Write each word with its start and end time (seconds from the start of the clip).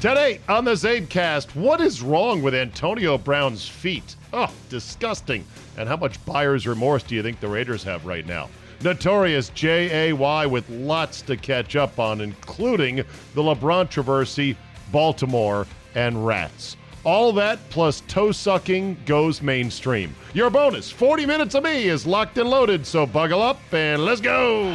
Today 0.00 0.40
on 0.48 0.64
the 0.64 0.72
CzabeCast, 0.72 1.54
what 1.54 1.80
is 1.80 2.00
wrong 2.00 2.40
with 2.40 2.54
Antonio 2.54 3.18
Brown's 3.18 3.68
feet? 3.68 4.16
Oh, 4.32 4.50
disgusting. 4.68 5.44
And 5.76 5.88
how 5.88 5.96
much 5.96 6.24
buyer's 6.24 6.66
remorse 6.66 7.02
do 7.02 7.14
you 7.14 7.22
think 7.22 7.40
the 7.40 7.48
Raiders 7.48 7.82
have 7.84 8.06
right 8.06 8.26
now? 8.26 8.48
Notorious 8.82 9.50
JAY 9.50 10.12
with 10.46 10.68
lots 10.70 11.20
to 11.22 11.36
catch 11.36 11.76
up 11.76 11.98
on, 11.98 12.22
including 12.22 12.96
the 12.96 13.42
LeBron 13.42 13.80
controversy, 13.80 14.56
Baltimore, 14.90 15.66
and 15.94 16.26
rats. 16.26 16.76
All 17.02 17.32
that 17.32 17.58
plus 17.70 18.02
toe 18.02 18.30
sucking 18.30 18.98
goes 19.06 19.40
mainstream. 19.40 20.14
Your 20.34 20.50
bonus 20.50 20.90
40 20.90 21.24
minutes 21.24 21.54
of 21.54 21.64
me 21.64 21.84
is 21.84 22.06
locked 22.06 22.36
and 22.36 22.50
loaded, 22.50 22.86
so 22.86 23.06
buckle 23.06 23.40
up 23.40 23.58
and 23.72 24.04
let's 24.04 24.20
go. 24.20 24.64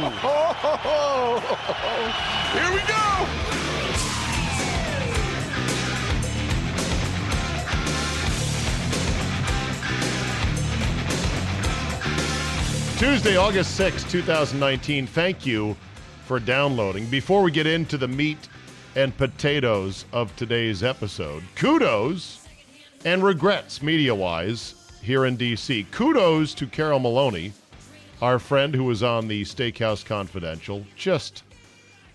Here 2.52 2.72
we 2.72 2.80
go. 2.80 2.96
Tuesday, 12.98 13.36
August 13.36 13.76
6, 13.76 14.02
2019. 14.10 15.06
Thank 15.06 15.46
you 15.46 15.76
for 16.24 16.40
downloading. 16.40 17.06
Before 17.06 17.42
we 17.42 17.52
get 17.52 17.66
into 17.66 17.96
the 17.96 18.08
meat 18.08 18.48
and 18.96 19.14
potatoes 19.18 20.06
of 20.14 20.34
today's 20.36 20.82
episode, 20.82 21.42
kudos 21.54 22.48
and 23.04 23.22
regrets 23.22 23.82
media 23.82 24.14
wise 24.14 24.74
here 25.02 25.26
in 25.26 25.36
D.C. 25.36 25.86
Kudos 25.90 26.54
to 26.54 26.66
Carol 26.66 26.98
Maloney, 26.98 27.52
our 28.22 28.38
friend 28.38 28.74
who 28.74 28.84
was 28.84 29.02
on 29.02 29.28
the 29.28 29.42
Steakhouse 29.42 30.02
Confidential. 30.02 30.82
Just, 30.96 31.42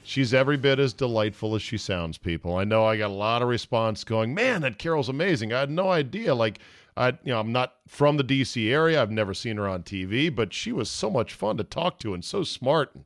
she's 0.02 0.34
every 0.34 0.58
bit 0.58 0.80
as 0.80 0.92
delightful 0.92 1.54
as 1.54 1.62
she 1.62 1.78
sounds, 1.78 2.18
people. 2.18 2.58
I 2.58 2.64
know 2.64 2.84
I 2.84 2.98
got 2.98 3.12
a 3.12 3.14
lot 3.14 3.44
of 3.44 3.48
response 3.48 4.04
going, 4.04 4.34
man, 4.34 4.62
that 4.62 4.80
Carol's 4.80 5.08
amazing. 5.08 5.54
I 5.54 5.59
had 5.59 5.70
no 5.70 5.92
idea. 5.92 6.34
Like, 6.34 6.58
I, 6.98 7.09
you 7.09 7.32
know, 7.32 7.40
I'm 7.40 7.52
not 7.52 7.76
from 7.88 8.18
the 8.18 8.24
D.C. 8.24 8.74
area. 8.74 9.00
I've 9.00 9.12
never 9.12 9.36
seen 9.36 9.58
her 9.58 9.68
on 9.68 9.84
TV, 9.84 10.36
but 10.36 10.52
she 10.52 10.72
was 10.72 10.90
so 10.90 11.12
much 11.12 11.36
fun 11.36 11.58
to 11.58 11.63
talk 11.63 12.00
to 12.00 12.16
and 12.16 12.25
so 12.25 12.44
smart 12.44 12.96
and 12.96 13.06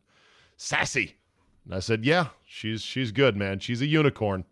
sassy. 0.56 1.18
And 1.66 1.74
I 1.74 1.80
said, 1.80 2.06
yeah, 2.06 2.28
she's 2.46 2.82
she's 2.82 3.12
good, 3.12 3.36
man. 3.36 3.60
She's 3.60 3.82
a 3.82 3.88
unicorn. 3.88 4.46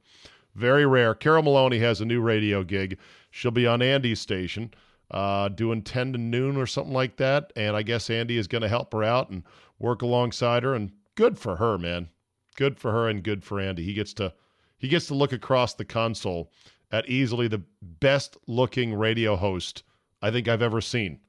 Very 0.55 0.85
rare. 0.85 1.15
Carol 1.15 1.43
Maloney 1.43 1.79
has 1.79 2.01
a 2.01 2.05
new 2.05 2.21
radio 2.21 2.63
gig. 2.63 2.97
She'll 3.31 3.51
be 3.51 3.65
on 3.65 3.81
Andy's 3.81 4.19
station, 4.19 4.73
uh, 5.09 5.49
doing 5.49 5.81
10 5.81 6.13
to 6.13 6.19
noon 6.19 6.57
or 6.57 6.67
something 6.67 6.93
like 6.93 7.17
that. 7.17 7.51
And 7.55 7.75
I 7.75 7.81
guess 7.81 8.09
Andy 8.09 8.37
is 8.37 8.47
going 8.47 8.61
to 8.61 8.69
help 8.69 8.93
her 8.93 9.03
out 9.03 9.29
and 9.29 9.43
work 9.79 10.01
alongside 10.01 10.63
her. 10.63 10.75
And 10.75 10.91
good 11.15 11.39
for 11.39 11.55
her, 11.55 11.77
man. 11.77 12.09
Good 12.55 12.77
for 12.77 12.91
her 12.91 13.09
and 13.09 13.23
good 13.23 13.43
for 13.43 13.59
Andy. 13.59 13.83
He 13.83 13.93
gets 13.93 14.13
to 14.15 14.33
he 14.77 14.87
gets 14.87 15.07
to 15.07 15.15
look 15.15 15.31
across 15.31 15.73
the 15.73 15.85
console 15.85 16.51
at 16.91 17.09
easily 17.09 17.47
the 17.47 17.63
best 17.81 18.37
looking 18.47 18.93
radio 18.93 19.35
host 19.35 19.83
I 20.21 20.29
think 20.29 20.47
I've 20.47 20.61
ever 20.61 20.81
seen 20.81 21.19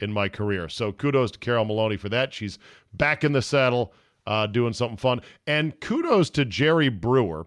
in 0.00 0.12
my 0.12 0.28
career. 0.28 0.68
So 0.68 0.92
kudos 0.92 1.32
to 1.32 1.38
Carol 1.38 1.64
Maloney 1.64 1.96
for 1.96 2.08
that. 2.08 2.32
She's 2.32 2.58
back 2.94 3.22
in 3.22 3.32
the 3.32 3.42
saddle, 3.42 3.92
uh, 4.26 4.46
doing 4.46 4.72
something 4.72 4.96
fun. 4.96 5.20
And 5.46 5.80
kudos 5.80 6.30
to 6.30 6.44
Jerry 6.44 6.88
Brewer 6.88 7.46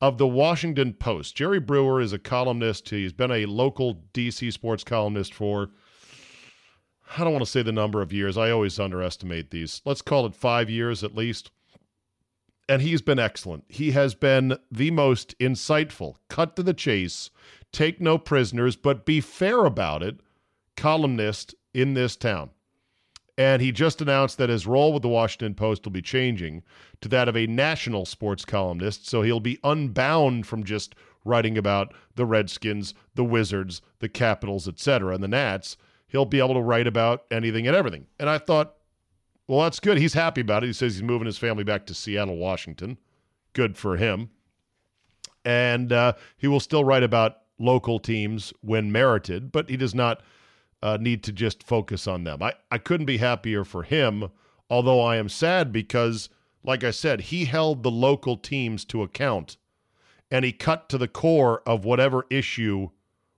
of 0.00 0.18
the 0.18 0.26
Washington 0.26 0.92
Post. 0.92 1.36
Jerry 1.36 1.60
Brewer 1.60 2.00
is 2.00 2.12
a 2.12 2.18
columnist. 2.18 2.88
He's 2.90 3.12
been 3.12 3.30
a 3.30 3.46
local 3.46 4.02
DC 4.12 4.52
sports 4.52 4.84
columnist 4.84 5.32
for, 5.32 5.70
I 7.16 7.24
don't 7.24 7.32
want 7.32 7.44
to 7.44 7.50
say 7.50 7.62
the 7.62 7.72
number 7.72 8.02
of 8.02 8.12
years. 8.12 8.36
I 8.36 8.50
always 8.50 8.78
underestimate 8.78 9.50
these. 9.50 9.80
Let's 9.84 10.02
call 10.02 10.26
it 10.26 10.34
five 10.34 10.68
years 10.68 11.02
at 11.04 11.14
least. 11.14 11.50
And 12.68 12.80
he's 12.80 13.02
been 13.02 13.18
excellent. 13.18 13.64
He 13.68 13.90
has 13.90 14.14
been 14.14 14.56
the 14.70 14.90
most 14.90 15.38
insightful, 15.38 16.16
cut 16.28 16.56
to 16.56 16.62
the 16.62 16.72
chase, 16.72 17.30
take 17.72 18.00
no 18.00 18.16
prisoners, 18.16 18.74
but 18.74 19.04
be 19.04 19.20
fair 19.20 19.66
about 19.66 20.02
it 20.02 20.18
columnist 20.76 21.54
in 21.72 21.94
this 21.94 22.16
town. 22.16 22.50
And 23.36 23.60
he 23.60 23.72
just 23.72 24.00
announced 24.00 24.38
that 24.38 24.48
his 24.48 24.66
role 24.66 24.92
with 24.92 25.02
the 25.02 25.08
Washington 25.08 25.54
Post 25.54 25.84
will 25.84 25.92
be 25.92 26.02
changing 26.02 26.62
to 27.00 27.08
that 27.08 27.28
of 27.28 27.36
a 27.36 27.46
national 27.46 28.04
sports 28.04 28.44
columnist. 28.44 29.08
So 29.08 29.22
he'll 29.22 29.40
be 29.40 29.58
unbound 29.64 30.46
from 30.46 30.62
just 30.62 30.94
writing 31.24 31.58
about 31.58 31.92
the 32.14 32.26
Redskins, 32.26 32.94
the 33.14 33.24
Wizards, 33.24 33.82
the 33.98 34.08
Capitals, 34.08 34.68
etc., 34.68 35.14
and 35.14 35.22
the 35.22 35.28
Nats. 35.28 35.76
He'll 36.06 36.24
be 36.24 36.38
able 36.38 36.54
to 36.54 36.60
write 36.60 36.86
about 36.86 37.24
anything 37.30 37.66
and 37.66 37.74
everything. 37.74 38.06
And 38.20 38.30
I 38.30 38.38
thought, 38.38 38.74
well, 39.48 39.62
that's 39.62 39.80
good. 39.80 39.98
He's 39.98 40.14
happy 40.14 40.40
about 40.40 40.62
it. 40.62 40.68
He 40.68 40.72
says 40.72 40.94
he's 40.94 41.02
moving 41.02 41.26
his 41.26 41.38
family 41.38 41.64
back 41.64 41.86
to 41.86 41.94
Seattle, 41.94 42.36
Washington. 42.36 42.98
Good 43.52 43.76
for 43.76 43.96
him. 43.96 44.30
And 45.44 45.92
uh, 45.92 46.14
he 46.36 46.46
will 46.46 46.60
still 46.60 46.84
write 46.84 47.02
about 47.02 47.38
local 47.58 47.98
teams 47.98 48.52
when 48.60 48.92
merited, 48.92 49.52
but 49.52 49.68
he 49.68 49.76
does 49.76 49.94
not 49.94 50.22
uh, 50.84 50.98
need 51.00 51.22
to 51.24 51.32
just 51.32 51.62
focus 51.62 52.06
on 52.06 52.24
them. 52.24 52.42
I, 52.42 52.52
I 52.70 52.76
couldn't 52.76 53.06
be 53.06 53.16
happier 53.16 53.64
for 53.64 53.84
him, 53.84 54.28
although 54.68 55.00
I 55.00 55.16
am 55.16 55.30
sad 55.30 55.72
because, 55.72 56.28
like 56.62 56.84
I 56.84 56.90
said, 56.90 57.22
he 57.22 57.46
held 57.46 57.82
the 57.82 57.90
local 57.90 58.36
teams 58.36 58.84
to 58.86 59.02
account 59.02 59.56
and 60.30 60.44
he 60.44 60.52
cut 60.52 60.88
to 60.90 60.98
the 60.98 61.08
core 61.08 61.62
of 61.66 61.86
whatever 61.86 62.26
issue 62.28 62.90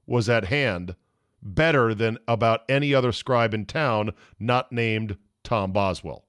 was 0.07 0.29
at 0.29 0.47
hand 0.47 0.97
better 1.41 1.95
than 1.95 2.19
about 2.27 2.65
any 2.69 2.93
other 2.93 3.13
scribe 3.13 3.55
in 3.55 3.65
town 3.65 4.13
not 4.41 4.73
named 4.73 5.17
Tom 5.45 5.71
Boswell. 5.71 6.25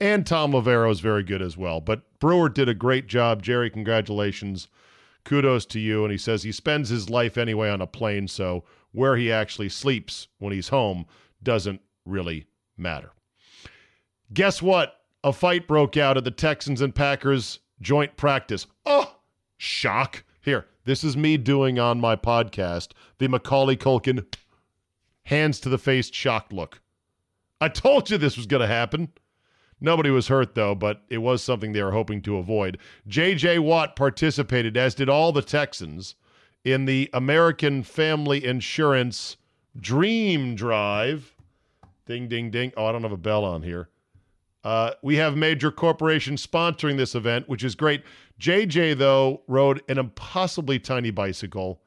And 0.00 0.24
Thom 0.24 0.52
Loverro 0.52 0.90
is 0.92 1.00
very 1.00 1.24
good 1.24 1.42
as 1.42 1.56
well. 1.56 1.80
But 1.80 2.20
Brewer 2.20 2.48
did 2.48 2.68
a 2.68 2.74
great 2.74 3.06
job. 3.06 3.42
Jerry, 3.42 3.68
congratulations. 3.68 4.68
Kudos 5.24 5.66
to 5.66 5.80
you. 5.80 6.04
And 6.04 6.12
he 6.12 6.18
says 6.18 6.42
he 6.42 6.52
spends 6.52 6.88
his 6.88 7.10
life 7.10 7.36
anyway 7.36 7.68
on 7.68 7.82
a 7.82 7.86
plane, 7.86 8.28
so 8.28 8.64
where 8.92 9.16
he 9.16 9.30
actually 9.30 9.68
sleeps 9.68 10.28
when 10.38 10.52
he's 10.52 10.68
home 10.68 11.06
doesn't 11.42 11.80
really 12.04 12.46
matter. 12.76 13.12
Guess 14.32 14.62
what? 14.62 14.96
A 15.22 15.32
fight 15.32 15.68
broke 15.68 15.96
out 15.96 16.16
at 16.16 16.24
the 16.24 16.30
Texans 16.30 16.80
and 16.80 16.94
Packers 16.94 17.60
joint 17.80 18.16
practice. 18.16 18.66
Oh, 18.86 19.16
shock. 19.56 20.24
Here, 20.42 20.66
this 20.84 21.04
is 21.04 21.16
me 21.16 21.36
doing 21.36 21.78
on 21.78 22.00
my 22.00 22.16
podcast 22.16 22.92
the 23.18 23.28
Macaulay 23.28 23.76
Culkin 23.76 24.24
hands 25.24 25.60
to 25.60 25.68
the 25.68 25.78
face 25.78 26.10
shocked 26.12 26.52
look. 26.52 26.80
I 27.60 27.68
told 27.68 28.08
you 28.08 28.16
this 28.16 28.36
was 28.36 28.46
going 28.46 28.62
to 28.62 28.66
happen. 28.66 29.10
Nobody 29.80 30.10
was 30.10 30.28
hurt, 30.28 30.54
though, 30.54 30.74
but 30.74 31.02
it 31.08 31.18
was 31.18 31.42
something 31.42 31.72
they 31.72 31.82
were 31.82 31.92
hoping 31.92 32.20
to 32.22 32.36
avoid. 32.36 32.78
J.J. 33.06 33.60
Watt 33.60 33.96
participated, 33.96 34.76
as 34.76 34.94
did 34.94 35.08
all 35.08 35.32
the 35.32 35.42
Texans, 35.42 36.14
in 36.64 36.84
the 36.84 37.08
American 37.12 37.82
Family 37.82 38.44
Insurance 38.44 39.36
Dream 39.78 40.54
Drive. 40.54 41.34
Ding, 42.06 42.28
ding, 42.28 42.50
ding. 42.50 42.72
Oh, 42.76 42.86
I 42.86 42.92
don't 42.92 43.02
have 43.02 43.12
a 43.12 43.16
bell 43.16 43.44
on 43.44 43.62
here. 43.62 43.88
Uh, 44.62 44.92
we 45.02 45.16
have 45.16 45.36
major 45.36 45.70
corporations 45.70 46.46
sponsoring 46.46 46.96
this 46.96 47.14
event, 47.14 47.48
which 47.48 47.64
is 47.64 47.74
great. 47.74 48.02
JJ, 48.38 48.98
though, 48.98 49.42
rode 49.46 49.82
an 49.88 49.98
impossibly 49.98 50.78
tiny 50.78 51.10
bicycle 51.10 51.80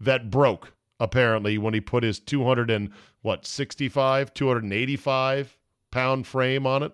that 0.00 0.30
broke, 0.30 0.74
apparently, 1.00 1.56
when 1.56 1.72
he 1.72 1.80
put 1.80 2.02
his 2.02 2.18
200 2.18 2.70
and 2.70 2.90
what, 3.22 3.46
65, 3.46 4.34
285 4.34 5.56
pound 5.90 6.26
frame 6.26 6.66
on 6.66 6.82
it. 6.82 6.92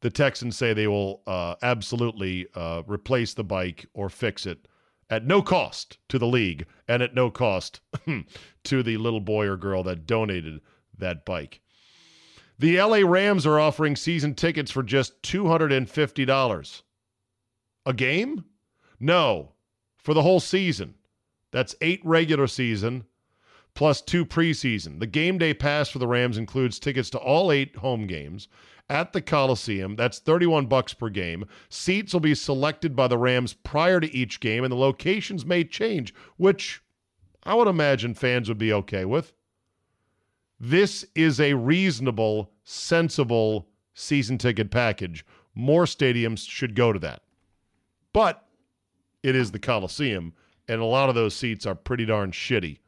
the 0.00 0.10
Texans 0.10 0.56
say 0.56 0.72
they 0.72 0.88
will 0.88 1.22
uh, 1.28 1.54
absolutely 1.62 2.48
uh, 2.56 2.82
replace 2.86 3.34
the 3.34 3.44
bike 3.44 3.86
or 3.94 4.08
fix 4.08 4.46
it 4.46 4.66
at 5.10 5.26
no 5.26 5.42
cost 5.42 5.98
to 6.08 6.18
the 6.18 6.26
league 6.26 6.64
and 6.88 7.02
at 7.02 7.14
no 7.14 7.30
cost 7.30 7.80
to 8.64 8.82
the 8.82 8.96
little 8.96 9.20
boy 9.20 9.46
or 9.46 9.56
girl 9.56 9.82
that 9.82 10.06
donated 10.06 10.60
that 10.96 11.24
bike. 11.24 11.60
The 12.58 12.80
LA 12.80 12.98
Rams 12.98 13.46
are 13.46 13.58
offering 13.58 13.96
season 13.96 14.34
tickets 14.34 14.70
for 14.70 14.82
just 14.82 15.20
$250. 15.22 16.82
A 17.86 17.92
game? 17.94 18.44
No, 19.00 19.52
for 19.96 20.14
the 20.14 20.22
whole 20.22 20.40
season. 20.40 20.94
That's 21.52 21.74
eight 21.80 22.00
regular 22.04 22.46
season 22.46 23.04
plus 23.74 24.02
two 24.02 24.26
preseason. 24.26 25.00
The 25.00 25.06
game 25.06 25.38
day 25.38 25.54
pass 25.54 25.88
for 25.88 25.98
the 25.98 26.06
Rams 26.06 26.38
includes 26.38 26.78
tickets 26.78 27.10
to 27.10 27.18
all 27.18 27.50
eight 27.50 27.76
home 27.76 28.06
games 28.06 28.48
at 28.90 29.12
the 29.12 29.22
Coliseum. 29.22 29.94
That's 29.94 30.18
31 30.18 30.66
bucks 30.66 30.92
per 30.92 31.08
game. 31.08 31.46
Seats 31.68 32.12
will 32.12 32.20
be 32.20 32.34
selected 32.34 32.96
by 32.96 33.06
the 33.08 33.16
Rams 33.16 33.54
prior 33.54 34.00
to 34.00 34.14
each 34.14 34.40
game 34.40 34.64
and 34.64 34.72
the 34.72 34.76
locations 34.76 35.46
may 35.46 35.64
change, 35.64 36.12
which 36.36 36.82
I 37.44 37.54
would 37.54 37.68
imagine 37.68 38.14
fans 38.14 38.48
would 38.48 38.58
be 38.58 38.72
okay 38.72 39.04
with. 39.04 39.32
This 40.58 41.06
is 41.14 41.40
a 41.40 41.54
reasonable, 41.54 42.50
sensible 42.64 43.68
season 43.94 44.36
ticket 44.36 44.70
package. 44.70 45.24
More 45.54 45.84
stadiums 45.84 46.46
should 46.46 46.74
go 46.74 46.92
to 46.92 46.98
that. 46.98 47.22
But 48.12 48.44
it 49.22 49.36
is 49.36 49.52
the 49.52 49.58
Coliseum, 49.58 50.34
and 50.68 50.80
a 50.80 50.84
lot 50.84 51.08
of 51.08 51.14
those 51.14 51.34
seats 51.34 51.64
are 51.64 51.74
pretty 51.74 52.04
darn 52.04 52.32
shitty 52.32 52.78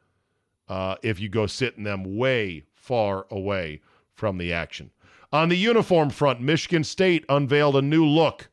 uh, 0.67 0.95
if 1.01 1.19
you 1.19 1.29
go 1.29 1.47
sit 1.47 1.75
in 1.77 1.83
them 1.83 2.17
way 2.17 2.65
far 2.73 3.25
away 3.31 3.81
from 4.13 4.37
the 4.37 4.53
action. 4.53 4.91
On 5.33 5.49
the 5.49 5.57
uniform 5.57 6.11
front, 6.11 6.41
Michigan 6.41 6.83
State 6.83 7.25
unveiled 7.27 7.75
a 7.75 7.81
new 7.81 8.05
look, 8.05 8.51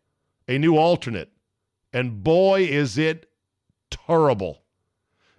a 0.48 0.56
new 0.56 0.78
alternate, 0.78 1.30
and 1.92 2.24
boy, 2.24 2.62
is 2.62 2.96
it 2.96 3.30
terrible. 3.90 4.62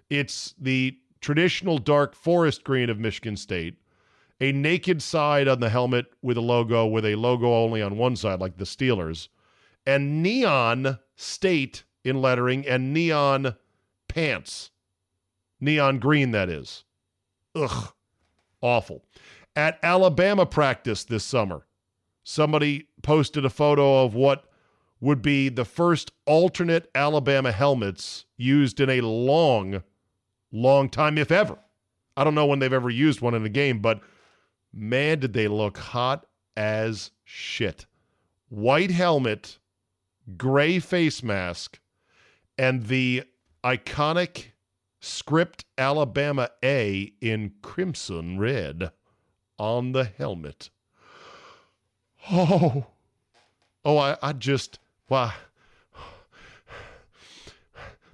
It's 0.08 0.54
the 0.56 0.96
traditional 1.20 1.78
dark 1.78 2.14
forest 2.14 2.62
green 2.62 2.88
of 2.88 3.00
Michigan 3.00 3.36
State, 3.36 3.78
a 4.40 4.52
naked 4.52 5.02
side 5.02 5.48
on 5.48 5.58
the 5.58 5.68
helmet 5.68 6.06
with 6.22 6.36
a 6.36 6.40
logo, 6.40 6.86
with 6.86 7.04
a 7.04 7.16
logo 7.16 7.52
only 7.52 7.82
on 7.82 7.98
one 7.98 8.14
side, 8.14 8.38
like 8.38 8.56
the 8.56 8.64
Steelers, 8.64 9.26
and 9.84 10.22
neon 10.22 11.00
state 11.16 11.82
in 12.04 12.22
lettering 12.22 12.64
and 12.68 12.94
neon 12.94 13.56
pants. 14.06 14.70
Neon 15.60 15.98
green, 15.98 16.30
that 16.30 16.48
is. 16.48 16.84
Ugh. 17.56 17.92
Awful. 18.60 19.04
At 19.54 19.78
Alabama 19.82 20.46
practice 20.46 21.04
this 21.04 21.24
summer, 21.24 21.66
somebody 22.24 22.88
posted 23.02 23.44
a 23.44 23.50
photo 23.50 24.04
of 24.04 24.14
what 24.14 24.44
would 24.98 25.20
be 25.20 25.48
the 25.50 25.64
first 25.64 26.12
alternate 26.26 26.88
Alabama 26.94 27.52
helmets 27.52 28.24
used 28.36 28.80
in 28.80 28.88
a 28.88 29.02
long, 29.02 29.82
long 30.52 30.88
time, 30.88 31.18
if 31.18 31.30
ever. 31.30 31.58
I 32.16 32.24
don't 32.24 32.34
know 32.34 32.46
when 32.46 32.60
they've 32.60 32.72
ever 32.72 32.88
used 32.88 33.20
one 33.20 33.34
in 33.34 33.44
a 33.44 33.50
game, 33.50 33.80
but 33.80 34.00
man, 34.72 35.18
did 35.18 35.34
they 35.34 35.48
look 35.48 35.76
hot 35.76 36.26
as 36.56 37.10
shit. 37.24 37.84
White 38.48 38.90
helmet, 38.90 39.58
gray 40.36 40.78
face 40.78 41.22
mask, 41.22 41.78
and 42.56 42.86
the 42.86 43.24
iconic 43.64 44.52
script 45.00 45.64
Alabama 45.76 46.48
A 46.64 47.12
in 47.20 47.52
crimson 47.60 48.38
red 48.38 48.92
on 49.62 49.92
the 49.92 50.02
helmet. 50.02 50.70
Oh, 52.32 52.84
oh, 53.84 53.96
I, 53.96 54.16
I 54.20 54.32
just, 54.32 54.80
why, 55.06 55.34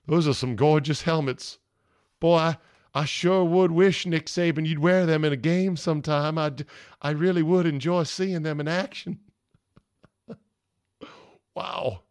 those 0.07 0.29
are 0.29 0.35
some 0.35 0.57
gorgeous 0.57 1.01
helmets. 1.01 1.59
Boy, 2.21 2.37
I, 2.37 2.57
I 2.93 3.07
sure 3.07 3.45
would 3.45 3.71
wish, 3.71 4.05
Nick 4.05 4.27
Saban, 4.27 4.67
you'd 4.67 4.79
wear 4.79 5.07
them 5.07 5.25
in 5.25 5.33
a 5.33 5.37
game 5.37 5.79
sometime. 5.79 6.37
I, 6.37 6.53
I 7.01 7.11
really 7.11 7.43
would 7.43 7.65
enjoy 7.65 8.03
seeing 8.03 8.43
them 8.43 8.61
in 8.61 8.69
action. 8.69 9.19
wow. 11.55 12.03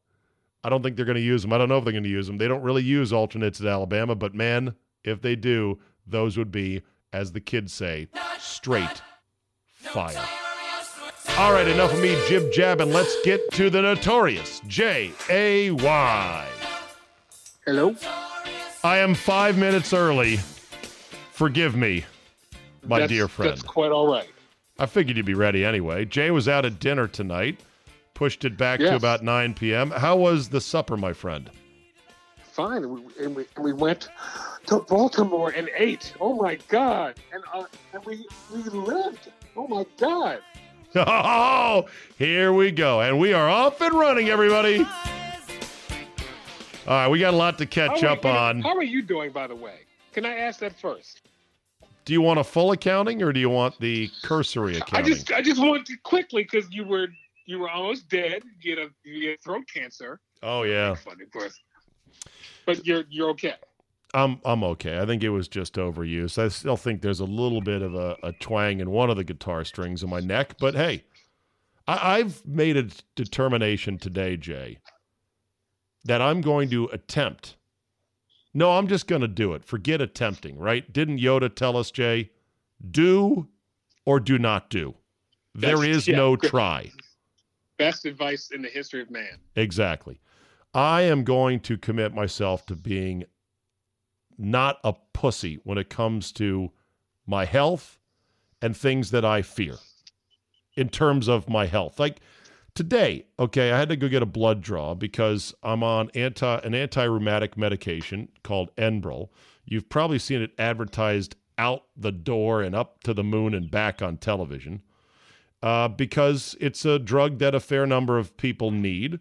I 0.64 0.70
don't 0.70 0.82
think 0.82 0.96
they're 0.96 1.06
going 1.06 1.16
to 1.16 1.22
use 1.22 1.44
them. 1.44 1.54
I 1.54 1.60
don't 1.60 1.70
know 1.70 1.78
if 1.78 1.84
they're 1.84 1.94
going 1.94 2.04
to 2.04 2.10
use 2.10 2.26
them. 2.26 2.40
They 2.40 2.48
don't 2.48 2.64
really 2.64 2.84
use 2.84 3.14
alternates 3.14 3.62
at 3.62 3.68
Alabama, 3.68 4.16
but 4.16 4.34
man, 4.34 4.74
if 5.04 5.22
they 5.22 5.36
do, 5.36 5.78
those 6.08 6.38
would 6.38 6.52
be, 6.52 6.82
as 7.14 7.34
the 7.34 7.40
kids 7.40 7.72
say, 7.72 8.08
straight 8.40 9.04
fire. 9.88 10.26
All 11.38 11.54
right, 11.54 11.68
enough 11.68 11.94
of 11.94 12.00
me 12.02 12.18
jib 12.28 12.52
jabbing. 12.52 12.92
Let's 12.92 13.16
get 13.24 13.52
to 13.52 13.70
the 13.70 13.82
notorious 13.82 14.62
J 14.68 15.12
A 15.30 15.72
Y. 15.72 16.48
Hello. 17.66 17.96
I 18.84 18.98
am 18.98 19.14
five 19.14 19.58
minutes 19.58 19.94
early. 19.94 20.38
Forgive 21.32 21.76
me, 21.76 22.06
my 22.88 23.00
that's, 23.00 23.12
dear 23.12 23.28
friend. 23.28 23.52
That's 23.52 23.62
quite 23.62 23.92
all 23.92 24.12
right. 24.12 24.30
I 24.80 24.86
figured 24.86 25.18
you'd 25.18 25.26
be 25.26 25.34
ready 25.34 25.64
anyway. 25.66 26.06
Jay 26.06 26.32
was 26.32 26.48
out 26.48 26.66
at 26.66 26.80
dinner 26.80 27.08
tonight, 27.08 27.60
pushed 28.14 28.46
it 28.46 28.58
back 28.58 28.80
Yes. 28.80 28.90
to 28.92 28.96
about 28.96 29.24
9 29.24 29.54
p.m. 29.54 29.92
How 29.92 30.16
was 30.16 30.50
the 30.50 30.62
supper, 30.62 30.98
my 30.98 31.14
friend? 31.14 31.50
Fine. 32.52 32.84
And 32.84 32.92
we, 32.92 33.02
and 33.24 33.36
we, 33.36 33.46
and 33.56 33.64
we 33.66 33.74
went 33.74 34.10
to 34.68 34.80
Baltimore 34.80 35.52
and 35.52 35.70
ate. 35.76 36.14
Oh 36.20 36.34
my 36.36 36.56
God. 36.70 37.16
And 37.32 37.44
uh, 37.54 37.66
and 37.94 38.04
we 38.06 38.26
we 38.52 38.64
lived. 38.64 39.32
Oh 39.58 39.68
my 39.68 39.86
God. 39.98 40.40
Oh, 40.96 41.88
here 42.20 42.54
we 42.54 42.72
go. 42.72 43.02
And 43.02 43.20
we 43.20 43.34
are 43.34 43.50
off 43.50 43.82
and 43.82 43.94
running, 43.94 44.30
everybody. 44.30 44.80
All 44.80 44.86
right, 46.88 47.08
we 47.08 47.20
got 47.20 47.34
a 47.34 47.38
lot 47.38 47.58
to 47.58 47.66
catch 47.66 48.02
How 48.02 48.14
up 48.14 48.26
on. 48.26 48.62
How 48.62 48.76
are 48.76 48.84
you 48.84 49.02
doing, 49.02 49.32
by 49.32 49.48
the 49.48 49.56
way? 49.56 49.80
Can 50.14 50.26
I 50.28 50.36
ask 50.38 50.60
that 50.60 50.80
first? 50.80 51.24
Do 52.06 52.14
you 52.14 52.22
want 52.22 52.40
a 52.40 52.44
full 52.44 52.72
accounting 52.72 53.24
or 53.24 53.34
do 53.34 53.40
you 53.40 53.50
want 53.50 53.80
the 53.80 54.10
cursory 54.24 54.78
accounting? 54.78 54.96
I 54.96 55.02
just 55.02 55.32
I 55.34 55.42
just 55.42 55.60
wanted 55.60 55.88
to 55.88 55.98
quickly 56.04 56.44
because 56.44 56.72
you 56.72 56.86
were 56.86 57.08
you 57.46 57.60
were 57.60 57.70
almost 57.70 58.10
dead. 58.10 58.44
You 58.62 58.78
had 58.78 58.88
a 58.88 58.90
you 59.04 59.32
had 59.32 59.42
throat 59.42 59.66
cancer. 59.72 60.20
Oh 60.44 60.64
yeah. 60.64 60.94
Funny, 60.94 61.24
of 61.24 61.32
course. 61.32 61.60
But 62.66 62.86
you're 62.86 63.04
you're 63.10 63.32
okay. 63.32 63.56
I'm 64.14 64.40
I'm 64.46 64.64
okay. 64.64 65.00
I 65.00 65.06
think 65.06 65.24
it 65.24 65.30
was 65.30 65.48
just 65.48 65.74
overuse. 65.76 66.42
I 66.42 66.48
still 66.48 66.78
think 66.78 67.02
there's 67.02 67.20
a 67.20 67.26
little 67.26 67.62
bit 67.62 67.82
of 67.82 67.94
a, 67.94 68.16
a 68.24 68.32
twang 68.34 68.80
in 68.80 68.90
one 68.92 69.10
of 69.10 69.18
the 69.18 69.24
guitar 69.24 69.64
strings 69.64 70.04
in 70.04 70.10
my 70.10 70.20
neck, 70.20 70.56
but 70.60 70.76
hey, 70.76 71.04
I, 71.88 72.18
I've 72.20 72.46
made 72.46 72.78
a 72.78 72.88
determination 73.16 73.98
today, 73.98 74.38
Jay, 74.38 74.80
that 76.06 76.22
I'm 76.22 76.42
going 76.42 76.70
to 76.70 76.86
attempt. 76.86 77.56
No, 78.54 78.72
I'm 78.78 78.88
just 78.88 79.08
going 79.08 79.22
to 79.22 79.28
do 79.28 79.54
it. 79.54 79.66
Forget 79.66 80.02
attempting, 80.02 80.58
right? 80.58 80.92
Didn't 80.92 81.20
Yoda 81.20 81.54
tell 81.54 81.78
us, 81.78 81.92
Jay? 81.92 82.32
Do 82.90 83.48
or 84.06 84.20
do 84.20 84.40
not 84.40 84.70
do. 84.70 84.96
There 85.54 85.78
That's- 85.78 85.98
is 85.98 86.08
yeah, 86.08 86.16
no 86.16 86.36
try. 86.38 86.92
Best 87.78 88.06
advice 88.06 88.50
in 88.52 88.62
the 88.64 88.70
history 88.70 89.02
of 89.02 89.12
man. 89.12 89.38
Exactly. 89.56 90.20
I 90.74 91.02
am 91.04 91.24
going 91.24 91.60
to 91.62 91.78
commit 91.78 92.14
myself 92.14 92.66
to 92.68 92.76
being 92.76 93.26
not 94.38 94.80
a 94.84 94.94
pussy 95.14 95.60
when 95.64 95.78
it 95.78 95.90
comes 95.90 96.32
to 96.34 96.72
my 97.26 97.46
health 97.46 98.00
and 98.62 98.76
things 98.76 99.12
that 99.12 99.26
I 99.26 99.42
fear 99.42 99.76
in 100.76 100.90
terms 100.90 101.28
of 101.28 101.50
my 101.50 101.66
health. 101.66 102.00
Like 102.00 102.20
today, 102.76 103.26
okay, 103.40 103.72
I 103.72 103.80
had 103.80 103.90
to 103.90 103.96
go 103.96 104.08
get 104.08 104.22
a 104.22 104.28
blood 104.28 104.62
draw 104.62 104.94
because 104.94 105.54
I'm 105.64 105.84
on 105.84 106.10
anti 106.16 106.58
an 106.60 106.76
anti-rheumatic 106.76 107.58
medication 107.58 108.30
called 108.44 108.76
Enbrel. 108.76 109.30
You've 109.66 109.90
probably 109.90 110.20
seen 110.20 110.42
it 110.42 110.52
advertised 110.58 111.36
out 111.58 111.84
the 111.96 112.12
door 112.12 112.62
and 112.62 112.76
up 112.76 113.04
to 113.04 113.14
the 113.14 113.24
moon 113.24 113.54
and 113.54 113.70
back 113.70 114.02
on 114.02 114.18
television 114.18 114.84
uh, 115.64 115.88
because 115.88 116.56
it's 116.60 116.86
a 116.86 117.00
drug 117.00 117.40
that 117.40 117.56
a 117.56 117.60
fair 117.60 117.86
number 117.86 118.18
of 118.18 118.38
people 118.38 118.72
need 118.72 119.20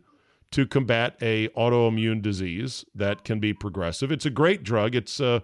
to 0.53 0.67
combat 0.67 1.17
a 1.21 1.49
autoimmune 1.49 2.23
disease 2.23 2.85
that 2.95 3.25
can 3.25 3.41
be 3.41 3.53
progressive. 3.53 4.12
It's 4.12 4.26
a 4.26 4.31
great 4.31 4.62
drug. 4.62 4.95
It's 4.95 5.21
uh, 5.21 5.41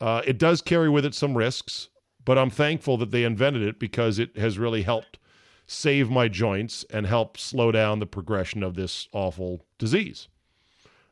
uh, 0.00 0.22
it 0.26 0.38
does 0.38 0.60
carry 0.60 0.88
with 0.88 1.04
it 1.04 1.14
some 1.14 1.36
risks, 1.36 1.88
but 2.24 2.36
I'm 2.36 2.50
thankful 2.50 2.98
that 2.98 3.10
they 3.10 3.24
invented 3.24 3.62
it 3.62 3.78
because 3.78 4.18
it 4.18 4.36
has 4.36 4.58
really 4.58 4.82
helped 4.82 5.18
save 5.66 6.10
my 6.10 6.28
joints 6.28 6.84
and 6.90 7.06
help 7.06 7.38
slow 7.38 7.72
down 7.72 7.98
the 7.98 8.06
progression 8.06 8.62
of 8.62 8.74
this 8.74 9.08
awful 9.12 9.64
disease. 9.78 10.28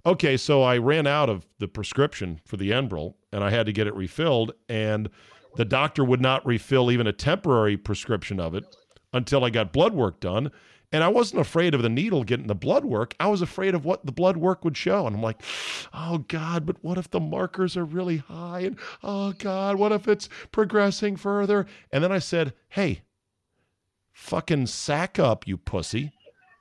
Okay, 0.07 0.37
so 0.37 0.63
I 0.63 0.77
ran 0.77 1.07
out 1.07 1.31
of 1.31 1.47
the 1.59 1.67
prescription 1.67 2.41
for 2.45 2.57
the 2.57 2.71
Enbrel 2.71 3.15
and 3.33 3.43
I 3.43 3.51
had 3.51 3.67
to 3.67 3.73
get 3.73 3.87
it 3.87 3.95
refilled 3.95 4.53
and 4.69 5.09
the 5.57 5.65
doctor 5.65 6.05
would 6.05 6.21
not 6.21 6.45
refill 6.45 6.91
even 6.91 7.07
a 7.07 7.13
temporary 7.13 7.77
prescription 7.77 8.39
of 8.39 8.55
it 8.55 8.65
until 9.13 9.45
I 9.45 9.51
got 9.51 9.73
blood 9.73 9.95
work 9.95 10.21
done. 10.21 10.51
And 10.95 11.03
I 11.03 11.09
wasn't 11.09 11.41
afraid 11.41 11.75
of 11.75 11.83
the 11.83 11.89
needle 11.89 12.23
getting 12.23 12.47
the 12.47 12.55
blood 12.55 12.85
work. 12.85 13.17
I 13.19 13.27
was 13.27 13.43
afraid 13.43 13.75
of 13.75 13.85
what 13.85 14.07
the 14.07 14.13
blood 14.13 14.37
work 14.37 14.65
would 14.65 14.77
show. 14.77 15.09
And 15.09 15.17
I'm 15.17 15.23
like, 15.23 15.43
oh 15.93 16.19
God, 16.29 16.65
but 16.67 16.77
what 16.83 16.99
if 16.99 17.11
the 17.11 17.19
markers 17.19 17.77
are 17.77 17.85
really 17.85 18.19
high? 18.19 18.61
And 18.61 18.79
oh 19.03 19.33
God, 19.33 19.75
what 19.75 19.91
if 19.91 20.07
it's 20.07 20.29
progressing 20.53 21.17
further? 21.17 21.67
And 21.91 22.05
then 22.05 22.13
I 22.13 22.21
said, 22.21 22.55
hey, 22.69 23.01
fucking 24.13 24.69
sack 24.69 25.19
up, 25.19 25.49
you 25.49 25.57
pussy. 25.57 26.13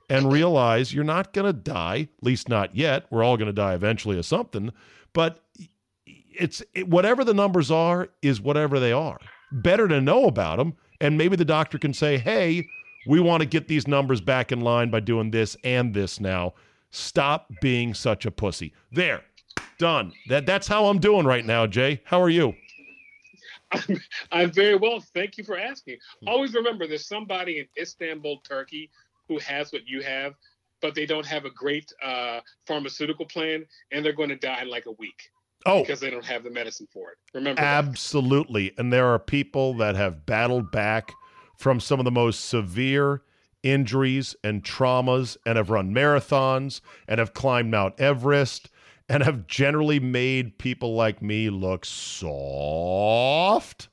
and 0.08 0.32
realize 0.32 0.92
you're 0.92 1.04
not 1.04 1.32
going 1.32 1.46
to 1.46 1.52
die, 1.52 2.08
at 2.18 2.24
least 2.24 2.48
not 2.48 2.74
yet. 2.76 3.06
We're 3.10 3.22
all 3.24 3.36
going 3.36 3.46
to 3.46 3.52
die 3.52 3.74
eventually 3.74 4.18
of 4.18 4.26
something, 4.26 4.72
but 5.12 5.44
it's 6.06 6.62
it, 6.74 6.88
whatever 6.88 7.24
the 7.24 7.34
numbers 7.34 7.70
are 7.70 8.08
is 8.22 8.40
whatever 8.40 8.80
they 8.80 8.92
are. 8.92 9.18
Better 9.52 9.88
to 9.88 10.00
know 10.00 10.24
about 10.26 10.58
them, 10.58 10.74
and 11.00 11.16
maybe 11.16 11.36
the 11.36 11.44
doctor 11.44 11.78
can 11.78 11.94
say, 11.94 12.18
"Hey, 12.18 12.66
we 13.06 13.20
want 13.20 13.40
to 13.42 13.46
get 13.46 13.68
these 13.68 13.86
numbers 13.86 14.20
back 14.20 14.52
in 14.52 14.60
line 14.60 14.90
by 14.90 15.00
doing 15.00 15.30
this 15.30 15.56
and 15.64 15.94
this 15.94 16.20
now." 16.20 16.54
Stop 16.90 17.50
being 17.60 17.92
such 17.92 18.24
a 18.24 18.30
pussy. 18.30 18.72
There, 18.92 19.22
done. 19.78 20.12
That 20.28 20.46
that's 20.46 20.68
how 20.68 20.86
I'm 20.86 21.00
doing 21.00 21.26
right 21.26 21.44
now, 21.44 21.66
Jay. 21.66 22.00
How 22.04 22.22
are 22.22 22.30
you? 22.30 22.54
I'm, 23.72 24.00
I'm 24.32 24.52
very 24.52 24.76
well. 24.76 25.00
Thank 25.12 25.36
you 25.36 25.42
for 25.42 25.58
asking. 25.58 25.98
Always 26.26 26.54
remember 26.54 26.86
there's 26.86 27.08
somebody 27.08 27.58
in 27.58 27.66
Istanbul, 27.76 28.40
Turkey, 28.48 28.90
who 29.28 29.38
has 29.40 29.72
what 29.72 29.86
you 29.86 30.02
have, 30.02 30.34
but 30.80 30.94
they 30.94 31.04
don't 31.04 31.26
have 31.26 31.44
a 31.44 31.50
great 31.50 31.92
uh, 32.00 32.40
pharmaceutical 32.66 33.26
plan, 33.26 33.64
and 33.90 34.04
they're 34.04 34.12
going 34.12 34.28
to 34.28 34.36
die 34.36 34.62
in 34.62 34.68
like 34.68 34.86
a 34.86 34.92
week. 34.92 35.30
Oh, 35.66 35.80
because 35.80 35.98
they 35.98 36.10
don't 36.10 36.24
have 36.24 36.44
the 36.44 36.50
medicine 36.50 36.86
for 36.92 37.10
it. 37.10 37.16
Remember, 37.32 37.60
absolutely. 37.60 38.68
That. 38.68 38.80
And 38.80 38.92
there 38.92 39.06
are 39.06 39.18
people 39.18 39.74
that 39.78 39.96
have 39.96 40.26
battled 40.26 40.70
back 40.70 41.12
from 41.56 41.80
some 41.80 41.98
of 41.98 42.04
the 42.04 42.10
most 42.10 42.46
severe 42.46 43.22
injuries 43.62 44.36
and 44.44 44.62
traumas, 44.62 45.38
and 45.46 45.56
have 45.56 45.70
run 45.70 45.94
marathons, 45.94 46.82
and 47.08 47.18
have 47.18 47.32
climbed 47.32 47.70
Mount 47.70 47.98
Everest, 47.98 48.68
and 49.08 49.22
have 49.22 49.46
generally 49.46 50.00
made 50.00 50.58
people 50.58 50.94
like 50.94 51.22
me 51.22 51.50
look 51.50 51.84
soft. 51.84 53.88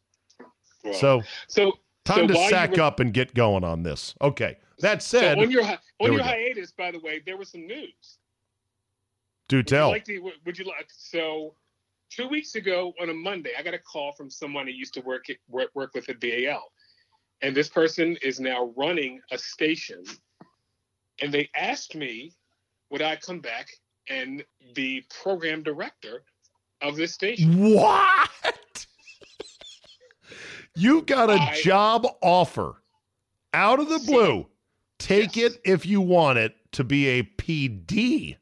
Well, 0.84 0.94
so, 0.94 1.22
so 1.48 1.74
time 2.06 2.27
so 2.27 2.34
to 2.34 2.50
sack 2.50 2.72
were, 2.72 2.82
up 2.82 3.00
and 3.00 3.13
get 3.13 3.34
going 3.34 3.63
on 3.63 3.84
this. 3.84 4.15
Okay. 4.22 4.58
That 4.80 5.03
said, 5.03 5.38
so 5.38 5.44
on 5.44 5.51
your 5.51 5.63
on 5.63 6.13
your 6.13 6.24
hiatus, 6.24 6.72
by 6.72 6.91
the 6.91 7.00
way, 7.00 7.22
there 7.25 7.38
was 7.38 7.50
some 7.50 7.68
news. 7.68 8.18
Do 9.48 9.58
would 9.58 9.68
tell. 9.68 9.88
You 9.88 9.94
like 9.94 10.06
to, 10.06 10.32
would 10.46 10.58
you 10.58 10.65
like 10.65 10.89
so? 10.89 11.56
Two 12.10 12.27
weeks 12.27 12.56
ago 12.56 12.94
on 13.01 13.10
a 13.10 13.13
Monday, 13.13 13.51
I 13.58 13.63
got 13.63 13.74
a 13.74 13.80
call 13.80 14.12
from 14.12 14.30
someone 14.30 14.68
who 14.68 14.74
used 14.74 14.94
to 14.96 15.01
work 15.01 15.30
at, 15.30 15.38
work, 15.48 15.70
work 15.74 15.94
with 15.94 16.10
at 16.10 16.20
BAL, 16.20 16.72
and 17.41 17.55
this 17.55 17.69
person 17.69 18.17
is 18.21 18.39
now 18.39 18.71
running 18.75 19.21
a 19.31 19.38
station. 19.38 20.03
And 21.21 21.33
they 21.33 21.50
asked 21.55 21.95
me, 21.95 22.33
would 22.89 23.01
I 23.01 23.15
come 23.15 23.39
back 23.39 23.67
and 24.10 24.43
be 24.74 25.05
program 25.21 25.63
director 25.63 26.24
of 26.81 26.95
this 26.95 27.13
station? 27.13 27.74
What? 27.74 28.29
you 30.75 31.01
got 31.03 31.29
a 31.29 31.33
I, 31.33 31.62
job 31.62 32.07
offer 32.21 32.81
out 33.53 33.79
of 33.79 33.89
the 33.89 34.00
blue. 34.00 34.48
Take 35.00 35.36
yes. 35.36 35.53
it 35.53 35.62
if 35.65 35.86
you 35.86 36.01
want 36.01 36.38
it 36.38 36.55
to 36.74 36.83
be 36.83 37.07
a 37.07 37.24
PD. 37.24 38.38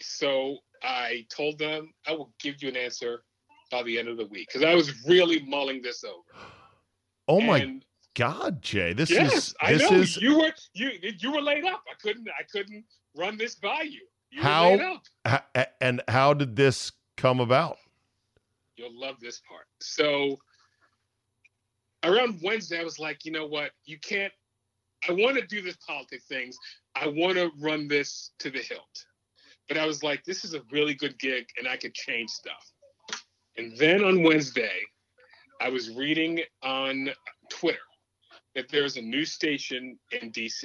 So 0.00 0.58
I 0.82 1.26
told 1.28 1.58
them 1.58 1.92
I 2.06 2.12
will 2.12 2.32
give 2.40 2.62
you 2.62 2.68
an 2.68 2.76
answer 2.76 3.22
by 3.70 3.82
the 3.82 3.98
end 3.98 4.08
of 4.08 4.16
the 4.16 4.26
week 4.26 4.48
because 4.48 4.64
I 4.64 4.74
was 4.74 5.04
really 5.06 5.42
mulling 5.46 5.82
this 5.82 6.04
over. 6.04 6.22
Oh 7.28 7.38
and 7.38 7.46
my 7.46 7.80
God, 8.14 8.60
Jay! 8.60 8.92
This 8.92 9.10
yes, 9.10 9.32
is 9.32 9.54
I 9.60 9.74
this 9.74 9.90
know 9.90 9.98
is 9.98 10.16
you 10.16 10.38
were 10.38 10.52
you 10.74 10.90
you 11.18 11.32
were 11.32 11.40
laid 11.40 11.64
up. 11.64 11.82
I 11.88 11.94
couldn't 12.02 12.28
I 12.28 12.42
couldn't 12.50 12.84
run 13.16 13.36
this 13.38 13.54
by 13.54 13.82
you. 13.82 14.00
you 14.30 14.42
how 14.42 15.00
and 15.80 16.02
how 16.08 16.34
did 16.34 16.56
this 16.56 16.92
come 17.16 17.40
about? 17.40 17.76
You'll 18.76 18.98
love 18.98 19.16
this 19.20 19.40
part. 19.48 19.66
So 19.80 20.38
around 22.04 22.40
Wednesday, 22.42 22.80
I 22.80 22.84
was 22.84 22.98
like, 22.98 23.24
you 23.24 23.30
know 23.30 23.46
what? 23.46 23.70
You 23.84 23.98
can't 24.00 24.32
I 25.08 25.12
want 25.12 25.36
to 25.36 25.46
do 25.46 25.62
this 25.62 25.76
politics 25.76 26.24
things. 26.24 26.58
I 26.96 27.06
want 27.06 27.36
to 27.36 27.50
run 27.60 27.88
this 27.88 28.32
to 28.40 28.50
the 28.50 28.58
hilt. 28.58 29.06
But 29.68 29.78
I 29.78 29.86
was 29.86 30.02
like, 30.02 30.24
this 30.24 30.44
is 30.44 30.54
a 30.54 30.62
really 30.72 30.94
good 30.94 31.16
gig 31.18 31.46
and 31.56 31.68
I 31.68 31.76
could 31.76 31.94
change 31.94 32.28
stuff. 32.30 32.72
And 33.56 33.76
then 33.78 34.02
on 34.02 34.24
Wednesday, 34.24 34.80
I 35.60 35.68
was 35.68 35.90
reading 35.90 36.40
on 36.62 37.10
Twitter 37.50 37.78
that 38.54 38.68
there's 38.70 38.96
a 38.96 39.02
new 39.02 39.24
station 39.24 39.98
in 40.20 40.30
DC. 40.32 40.64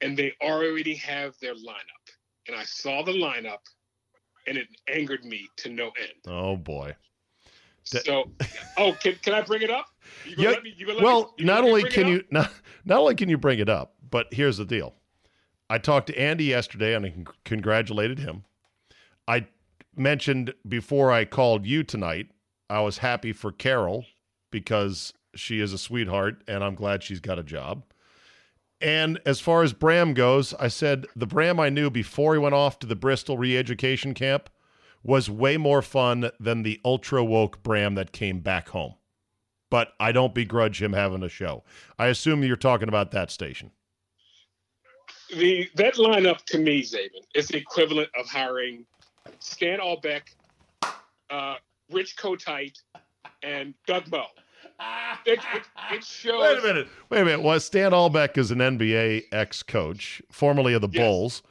And 0.00 0.16
they 0.16 0.32
already 0.42 0.94
have 0.96 1.34
their 1.40 1.54
lineup. 1.54 2.04
And 2.46 2.56
I 2.56 2.64
saw 2.64 3.02
the 3.02 3.12
lineup 3.12 3.60
and 4.46 4.58
it 4.58 4.68
angered 4.88 5.24
me 5.24 5.48
to 5.58 5.70
no 5.70 5.86
end. 5.86 6.12
Oh 6.26 6.56
boy. 6.56 6.94
So, 7.84 8.30
oh, 8.78 8.96
can, 9.00 9.14
can 9.16 9.34
I 9.34 9.42
bring 9.42 9.62
it 9.62 9.70
up? 9.70 9.86
yeah, 10.38 10.54
me, 10.62 10.74
well, 11.00 11.34
me, 11.38 11.44
not 11.44 11.64
only 11.64 11.84
can 11.84 12.08
you 12.08 12.24
not, 12.30 12.50
not 12.84 12.98
only 12.98 13.14
can 13.14 13.28
you 13.28 13.36
bring 13.38 13.58
it 13.58 13.68
up, 13.68 13.94
but 14.10 14.32
here's 14.32 14.56
the 14.56 14.64
deal. 14.64 14.94
I 15.68 15.78
talked 15.78 16.06
to 16.08 16.18
Andy 16.18 16.44
yesterday 16.44 16.94
and 16.94 17.06
I 17.06 17.14
congratulated 17.44 18.18
him. 18.18 18.44
I 19.26 19.46
mentioned 19.96 20.54
before 20.68 21.10
I 21.12 21.24
called 21.24 21.66
you 21.66 21.82
tonight, 21.82 22.28
I 22.68 22.80
was 22.80 22.98
happy 22.98 23.32
for 23.32 23.52
Carol 23.52 24.04
because 24.50 25.12
she 25.36 25.60
is 25.60 25.72
a 25.72 25.78
sweetheart 25.78 26.42
and 26.46 26.62
I'm 26.62 26.74
glad 26.74 27.02
she's 27.02 27.20
got 27.20 27.38
a 27.38 27.42
job. 27.42 27.84
And 28.80 29.20
as 29.24 29.40
far 29.40 29.62
as 29.62 29.72
Bram 29.72 30.14
goes, 30.14 30.52
I 30.54 30.68
said 30.68 31.06
the 31.16 31.26
Bram 31.26 31.58
I 31.58 31.70
knew 31.70 31.90
before 31.90 32.34
he 32.34 32.38
went 32.38 32.54
off 32.54 32.78
to 32.80 32.86
the 32.86 32.96
Bristol 32.96 33.38
re 33.38 33.56
education 33.56 34.14
camp 34.14 34.50
was 35.02 35.30
way 35.30 35.56
more 35.56 35.82
fun 35.82 36.30
than 36.40 36.62
the 36.62 36.80
ultra 36.84 37.22
woke 37.24 37.62
Bram 37.62 37.94
that 37.94 38.12
came 38.12 38.40
back 38.40 38.70
home. 38.70 38.94
But 39.70 39.92
I 40.00 40.12
don't 40.12 40.34
begrudge 40.34 40.82
him 40.82 40.92
having 40.92 41.22
a 41.22 41.28
show. 41.28 41.64
I 41.98 42.06
assume 42.06 42.42
you're 42.42 42.56
talking 42.56 42.88
about 42.88 43.10
that 43.12 43.30
station. 43.30 43.70
The 45.34 45.68
that 45.76 45.94
lineup 45.94 46.44
to 46.46 46.58
me, 46.58 46.82
Czaban, 46.82 47.22
is 47.34 47.48
the 47.48 47.56
equivalent 47.56 48.10
of 48.18 48.26
hiring 48.26 48.84
Stan 49.38 49.78
Albeck, 49.78 50.22
uh, 51.30 51.56
Rich 51.90 52.16
Kotite, 52.16 52.78
and 53.42 53.74
Doug 53.86 54.10
Moe. 54.10 54.26
It, 55.26 55.38
it, 55.54 55.62
it, 55.90 56.04
shows. 56.04 56.42
Wait 56.42 56.58
a 56.58 56.62
minute. 56.62 56.88
Wait 57.08 57.20
a 57.22 57.24
minute. 57.24 57.42
Well, 57.42 57.58
Stan 57.58 57.92
Albeck 57.92 58.36
is 58.36 58.50
an 58.50 58.58
NBA 58.58 59.22
ex 59.32 59.62
coach, 59.62 60.20
formerly 60.30 60.74
of 60.74 60.82
the 60.82 60.88
yes. 60.92 61.00
Bulls. 61.00 61.42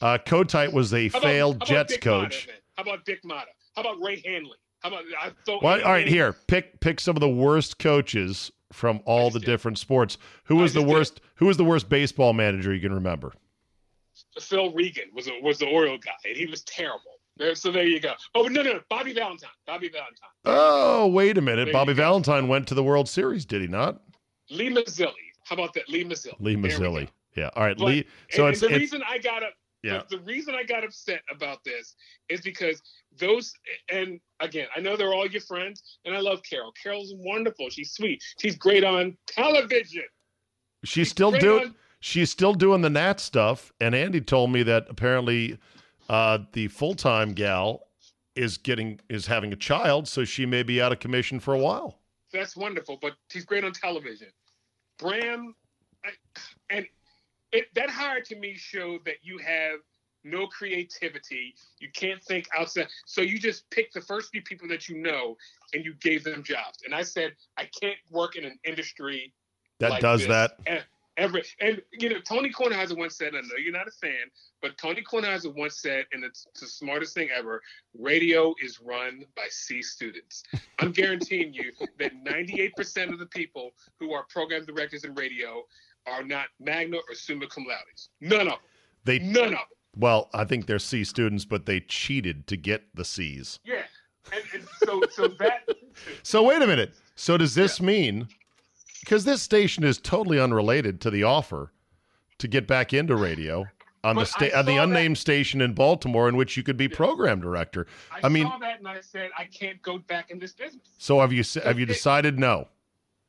Uh, 0.00 0.18
Kotite 0.18 0.72
was 0.72 0.92
a 0.92 1.08
how 1.10 1.20
failed 1.20 1.56
about, 1.56 1.68
Jets 1.68 1.96
coach. 1.98 2.48
How 2.76 2.82
about 2.82 3.04
Dick 3.04 3.22
Motta? 3.22 3.44
How 3.76 3.82
about 3.82 4.02
Ray 4.02 4.20
Handley? 4.24 4.56
How 4.80 4.88
about 4.88 5.04
I 5.22 5.30
thought, 5.46 5.62
well, 5.62 5.80
all 5.84 5.92
right, 5.92 6.08
here 6.08 6.34
pick 6.48 6.80
pick 6.80 6.98
some 6.98 7.14
of 7.14 7.20
the 7.20 7.28
worst 7.28 7.78
coaches 7.78 8.50
from 8.72 9.00
all 9.04 9.30
the 9.30 9.40
different 9.40 9.78
sports. 9.78 10.16
Who 10.44 10.56
was 10.56 10.72
the 10.72 10.82
worst? 10.82 11.16
Did. 11.16 11.22
Who 11.36 11.46
was 11.46 11.56
the 11.56 11.64
worst 11.64 11.88
baseball 11.88 12.32
manager 12.32 12.74
you 12.74 12.80
can 12.80 12.94
remember? 12.94 13.32
Phil 14.40 14.72
Regan 14.72 15.10
was 15.14 15.28
a, 15.28 15.32
was 15.42 15.58
the 15.58 15.66
Oriole 15.66 15.98
guy, 15.98 16.12
and 16.24 16.36
he 16.36 16.46
was 16.46 16.62
terrible. 16.62 17.19
So 17.54 17.72
there 17.72 17.86
you 17.86 18.00
go. 18.00 18.14
Oh 18.34 18.42
no, 18.42 18.62
no, 18.62 18.74
no, 18.74 18.80
Bobby 18.88 19.12
Valentine. 19.12 19.50
Bobby 19.66 19.88
Valentine. 19.88 20.28
Oh, 20.44 21.06
wait 21.08 21.38
a 21.38 21.40
minute. 21.40 21.66
There 21.66 21.72
Bobby 21.72 21.92
Valentine 21.92 22.48
went 22.48 22.66
to 22.68 22.74
the 22.74 22.82
World 22.82 23.08
Series, 23.08 23.44
did 23.44 23.62
he 23.62 23.68
not? 23.68 24.02
Lee 24.50 24.68
Mazzilli. 24.68 25.12
How 25.44 25.54
about 25.54 25.74
that? 25.74 25.88
Lee 25.88 26.04
Mazzilli. 26.04 26.40
Lee 26.40 26.56
Mazzilli. 26.56 27.08
Yeah. 27.36 27.50
All 27.56 27.64
right. 27.64 27.78
But, 27.78 27.84
Lee. 27.84 28.06
So 28.30 28.46
and, 28.46 28.52
it's 28.52 28.62
and 28.62 28.70
the 28.70 28.74
it's, 28.74 28.80
reason 28.80 29.02
I 29.08 29.18
got 29.18 29.42
up 29.42 29.52
yeah. 29.82 30.02
The, 30.08 30.16
the, 30.16 30.22
reason 30.24 30.54
I 30.54 30.62
got 30.62 30.84
upset 30.84 31.22
about 31.34 31.64
this 31.64 31.94
is 32.28 32.40
because 32.42 32.82
those, 33.18 33.52
and 33.90 34.20
again, 34.40 34.66
I 34.76 34.80
know 34.80 34.96
they're 34.96 35.14
all 35.14 35.26
your 35.26 35.40
friends, 35.40 35.82
and 36.04 36.14
I 36.14 36.20
love 36.20 36.40
Carol. 36.48 36.72
Carol's 36.82 37.14
wonderful. 37.16 37.70
She's 37.70 37.92
sweet. 37.92 38.22
She's 38.38 38.56
great 38.56 38.84
on 38.84 39.16
television. 39.26 40.04
She's, 40.84 40.92
she's 40.92 41.10
still 41.10 41.30
doing. 41.30 41.68
On- 41.68 41.74
she's 42.00 42.30
still 42.30 42.52
doing 42.52 42.82
the 42.82 42.90
Nat 42.90 43.20
stuff, 43.20 43.72
and 43.80 43.94
Andy 43.94 44.20
told 44.20 44.52
me 44.52 44.62
that 44.64 44.86
apparently 44.90 45.58
uh, 46.10 46.38
the 46.52 46.66
full 46.66 46.94
time 46.94 47.32
gal 47.32 47.86
is 48.34 48.58
getting 48.58 48.98
is 49.08 49.28
having 49.28 49.52
a 49.52 49.56
child, 49.56 50.08
so 50.08 50.24
she 50.24 50.44
may 50.44 50.64
be 50.64 50.82
out 50.82 50.90
of 50.90 50.98
commission 50.98 51.38
for 51.38 51.54
a 51.54 51.58
while. 51.58 52.00
That's 52.32 52.56
wonderful, 52.56 52.98
but 53.00 53.12
she's 53.30 53.44
great 53.44 53.62
on 53.62 53.72
television. 53.72 54.26
Bram, 54.98 55.54
I, 56.04 56.10
and 56.68 56.86
it, 57.52 57.66
that 57.76 57.90
hire 57.90 58.20
to 58.22 58.36
me 58.36 58.56
showed 58.56 59.04
that 59.04 59.16
you 59.22 59.38
have 59.38 59.78
no 60.24 60.48
creativity. 60.48 61.54
You 61.78 61.88
can't 61.94 62.22
think 62.24 62.46
outside. 62.58 62.88
So 63.06 63.20
you 63.20 63.38
just 63.38 63.70
pick 63.70 63.92
the 63.92 64.00
first 64.00 64.30
few 64.32 64.42
people 64.42 64.66
that 64.68 64.88
you 64.88 64.98
know 64.98 65.36
and 65.72 65.84
you 65.84 65.94
gave 66.00 66.24
them 66.24 66.42
jobs. 66.42 66.80
And 66.84 66.92
I 66.92 67.02
said, 67.02 67.32
I 67.56 67.68
can't 67.80 67.96
work 68.10 68.34
in 68.34 68.44
an 68.44 68.58
industry 68.64 69.32
that 69.78 69.90
like 69.90 70.02
does 70.02 70.20
this. 70.20 70.28
that. 70.28 70.52
And 70.66 70.84
every 71.16 71.42
and 71.60 71.80
you 71.92 72.08
know, 72.08 72.20
Tony 72.20 72.50
Kornheiser 72.50 72.96
once 72.96 73.16
said, 73.16 73.34
I 73.34 73.40
know 73.40 73.56
you're 73.62 73.72
not 73.72 73.88
a 73.88 73.92
fan, 73.92 74.30
but 74.62 74.76
Tony 74.78 75.02
Kornheiser 75.02 75.54
once 75.54 75.80
said, 75.80 76.06
and 76.12 76.24
it's 76.24 76.46
the 76.60 76.66
smartest 76.66 77.14
thing 77.14 77.28
ever, 77.36 77.60
radio 77.98 78.54
is 78.62 78.80
run 78.80 79.24
by 79.36 79.46
C 79.48 79.82
students. 79.82 80.42
I'm 80.78 80.92
guaranteeing 80.92 81.52
you 81.52 81.72
that 81.98 82.12
98% 82.24 83.12
of 83.12 83.18
the 83.18 83.26
people 83.26 83.70
who 83.98 84.12
are 84.12 84.24
program 84.30 84.64
directors 84.64 85.04
in 85.04 85.14
radio 85.14 85.62
are 86.06 86.22
not 86.22 86.46
magna 86.58 86.96
or 86.96 87.14
summa 87.14 87.46
cum 87.46 87.66
laude. 87.66 87.78
None 88.20 88.40
of 88.40 88.46
them. 88.46 88.58
They 89.04 89.18
none 89.18 89.44
of 89.44 89.50
them. 89.50 89.58
Well, 89.96 90.30
I 90.32 90.44
think 90.44 90.66
they're 90.66 90.78
C 90.78 91.04
students, 91.04 91.44
but 91.44 91.66
they 91.66 91.80
cheated 91.80 92.46
to 92.46 92.56
get 92.56 92.84
the 92.94 93.04
C's. 93.04 93.58
Yeah, 93.64 93.82
and, 94.32 94.42
and 94.54 94.64
so 94.84 95.02
so 95.10 95.28
that. 95.28 95.68
so 96.22 96.42
wait 96.42 96.62
a 96.62 96.66
minute. 96.66 96.94
So 97.16 97.36
does 97.36 97.54
this 97.54 97.80
yeah. 97.80 97.86
mean? 97.86 98.28
Because 99.00 99.24
this 99.24 99.42
station 99.42 99.84
is 99.84 99.98
totally 99.98 100.38
unrelated 100.38 101.00
to 101.02 101.10
the 101.10 101.24
offer. 101.24 101.72
to 102.38 102.48
get 102.48 102.66
back 102.66 102.94
into 102.94 103.14
radio 103.16 103.66
on 104.02 104.16
the 104.16 104.22
But 104.22 104.28
sta- 104.28 104.52
on 104.58 104.64
the 104.64 104.76
saw 104.76 104.84
unnamed 104.84 105.18
station 105.18 105.60
in 105.60 105.74
Baltimore 105.74 106.26
in 106.26 106.36
which 106.38 106.56
you 106.56 106.62
could 106.62 106.78
be 106.78 106.88
program 106.88 107.38
director. 107.38 107.86
I, 108.10 108.20
I 108.24 108.28
mean- 108.30 108.46
saw 108.46 108.56
that 108.56 108.78
and 108.78 108.88
I 108.88 109.00
said 109.02 109.30
I 109.36 109.44
can't 109.44 109.80
go 109.82 109.98
back 109.98 110.30
in 110.30 110.38
this 110.38 110.54
business. 110.54 110.88
So 110.96 111.20
have 111.20 111.34
you 111.34 111.44
have 111.62 111.78
you 111.78 111.84
decided 111.84 112.38
no? 112.38 112.66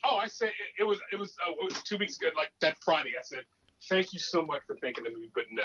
Oh, 0.06 0.16
I 0.16 0.28
said 0.28 0.48
it, 0.48 0.82
it 0.82 0.84
was 0.86 1.00
it 1.12 1.20
was 1.20 1.36
uh, 1.46 1.52
it 1.52 1.64
was 1.74 1.84
two 1.84 1.98
weeks 1.98 2.18
ago, 2.18 2.30
like 2.38 2.52
that 2.62 2.78
Friday. 2.86 3.12
I 3.20 3.22
said 3.22 3.44
thank 3.90 4.14
you 4.14 4.20
so 4.20 4.44
much 4.44 4.62
for 4.66 4.78
thinking 4.78 5.06
of 5.06 5.14
me, 5.14 5.30
but 5.36 5.44
no, 5.52 5.64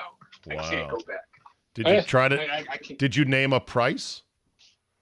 I 0.50 0.68
can't 0.68 0.90
go 0.90 0.98
back. 1.06 1.20
Did 1.74 1.86
you 1.86 2.02
try 2.02 2.28
to? 2.28 2.40
I, 2.40 2.56
I, 2.56 2.64
I. 2.68 2.94
Did 2.98 3.14
you 3.14 3.24
name 3.26 3.52
a 3.52 3.60
price? 3.60 4.22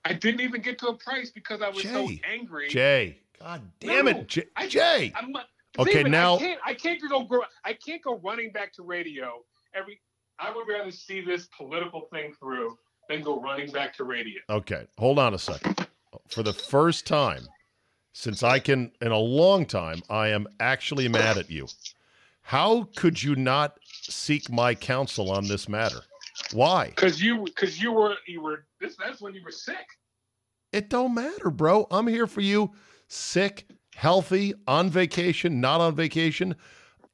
I 0.05 0.13
didn't 0.13 0.43
even 0.43 0.61
get 0.61 0.79
to 0.81 0.89
a 0.89 0.95
price 0.95 1.31
because 1.31 1.63
I 1.63 1.71
was 1.71 1.83
so 1.83 2.11
angry. 2.31 2.69
Jay, 2.69 3.21
God 3.41 3.63
damn 3.81 4.07
No, 4.07 4.11
it, 4.13 4.29
Jay. 4.29 4.45
I- 4.57 4.69
Jay. 4.69 5.13
I'm 5.17 5.35
Okay, 5.77 5.93
David, 5.93 6.13
now- 6.13 6.37
I 6.37 6.39
can't, 6.39 6.61
I 6.67 6.75
can't 6.75 7.01
go. 7.09 7.45
I 7.65 7.73
can't 7.73 8.03
go 8.03 8.21
running 8.23 8.53
back 8.53 8.73
to 8.75 8.83
radio 8.83 9.45
every. 9.75 10.01
I 10.39 10.53
would 10.55 10.69
rather 10.69 10.91
see 10.91 11.21
this 11.21 11.49
political 11.57 12.03
thing 12.13 12.33
through 12.39 12.77
than 13.09 13.23
go 13.23 13.41
running 13.41 13.71
back 13.71 13.95
to 13.97 14.05
radio. 14.05 14.41
Okay, 14.51 14.87
hold 14.99 15.19
on 15.19 15.35
a 15.35 15.39
second. 15.39 15.87
For 16.29 16.43
the 16.43 16.53
first 16.53 17.07
time 17.07 17.47
since 18.13 18.43
I 18.45 18.61
can, 18.61 18.93
in 19.01 19.11
a 19.11 19.19
long 19.19 19.67
time, 19.67 20.01
I 20.09 20.29
am 20.29 20.47
actually 20.61 21.09
mad 21.09 21.39
at 21.39 21.51
you. 21.51 21.67
How 22.43 22.85
could 22.97 23.21
you 23.23 23.35
not 23.35 23.79
seek 23.91 24.51
my 24.51 24.75
counsel 24.75 25.31
on 25.33 25.49
this 25.49 25.69
matter? 25.69 26.01
Why? 26.53 26.87
Because 26.87 27.21
you, 27.23 27.45
because 27.45 27.81
you 27.81 27.93
were, 27.93 28.15
you 28.27 28.41
were. 28.43 28.67
This, 28.81 28.97
that's 28.97 29.21
when 29.21 29.35
you 29.35 29.43
were 29.45 29.51
sick. 29.51 29.87
It 30.73 30.89
don't 30.91 31.15
matter, 31.15 31.51
bro. 31.51 31.87
I'm 31.91 32.07
here 32.07 32.27
for 32.27 32.41
you, 32.41 32.73
sick, 33.09 33.67
healthy, 33.95 34.55
on 34.67 34.91
vacation, 34.91 35.61
not 35.61 35.81
on 35.81 35.95
vacation. 35.95 36.57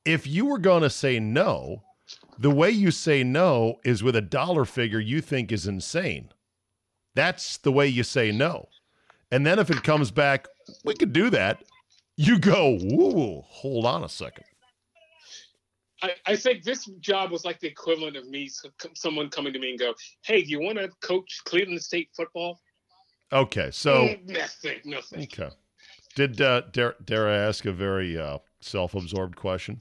If 0.05 0.27
you 0.27 0.47
were 0.47 0.59
going 0.59 0.83
to 0.83 0.91
say 0.91 1.21
no, 1.21 1.83
the 2.39 2.51
way 2.51 2.71
you 2.71 2.91
say 2.91 3.23
no 3.23 3.77
is 3.85 4.03
with 4.03 4.17
a 4.17 4.23
dollar 4.23 4.65
figure 4.65 5.01
you 5.01 5.21
think 5.21 5.53
is 5.53 5.67
insane. 5.67 6.31
That's 7.15 7.59
the 7.59 7.73
way 7.73 7.87
you 7.87 8.03
say 8.03 8.33
no. 8.33 8.69
And 9.31 9.45
then 9.47 9.59
if 9.59 9.71
it 9.71 9.83
comes 9.83 10.11
back, 10.11 10.49
we 10.85 10.95
could 10.95 11.13
do 11.13 11.31
that. 11.31 11.63
You 12.17 12.39
go, 12.39 12.79
woo, 12.83 13.43
hold 13.47 13.87
on 13.87 14.05
a 14.05 14.09
second. 14.09 14.45
I, 16.03 16.15
I 16.27 16.37
think 16.37 16.65
this 16.65 16.87
job 17.01 17.31
was 17.31 17.45
like 17.45 17.61
the 17.61 17.69
equivalent 17.69 18.17
of 18.17 18.29
me, 18.29 18.51
someone 18.95 19.29
coming 19.29 19.53
to 19.53 19.59
me 19.59 19.71
and 19.71 19.79
go, 19.79 19.95
"Hey, 20.23 20.43
do 20.43 20.49
you 20.49 20.61
want 20.61 20.79
to 20.79 20.89
coach 21.03 21.43
Cleveland 21.45 21.83
State 21.83 22.09
football?" 22.17 22.61
Okay, 23.33 23.71
so 23.71 24.15
nothing, 24.25 24.81
nothing. 24.85 25.23
okay. 25.23 25.51
Did 26.15 26.41
uh, 26.41 26.63
dare, 26.73 26.97
dare 27.05 27.29
I 27.29 27.37
ask 27.37 27.65
a 27.65 27.73
very 27.73 28.19
uh, 28.19 28.39
self-absorbed 28.61 29.37
question? 29.37 29.81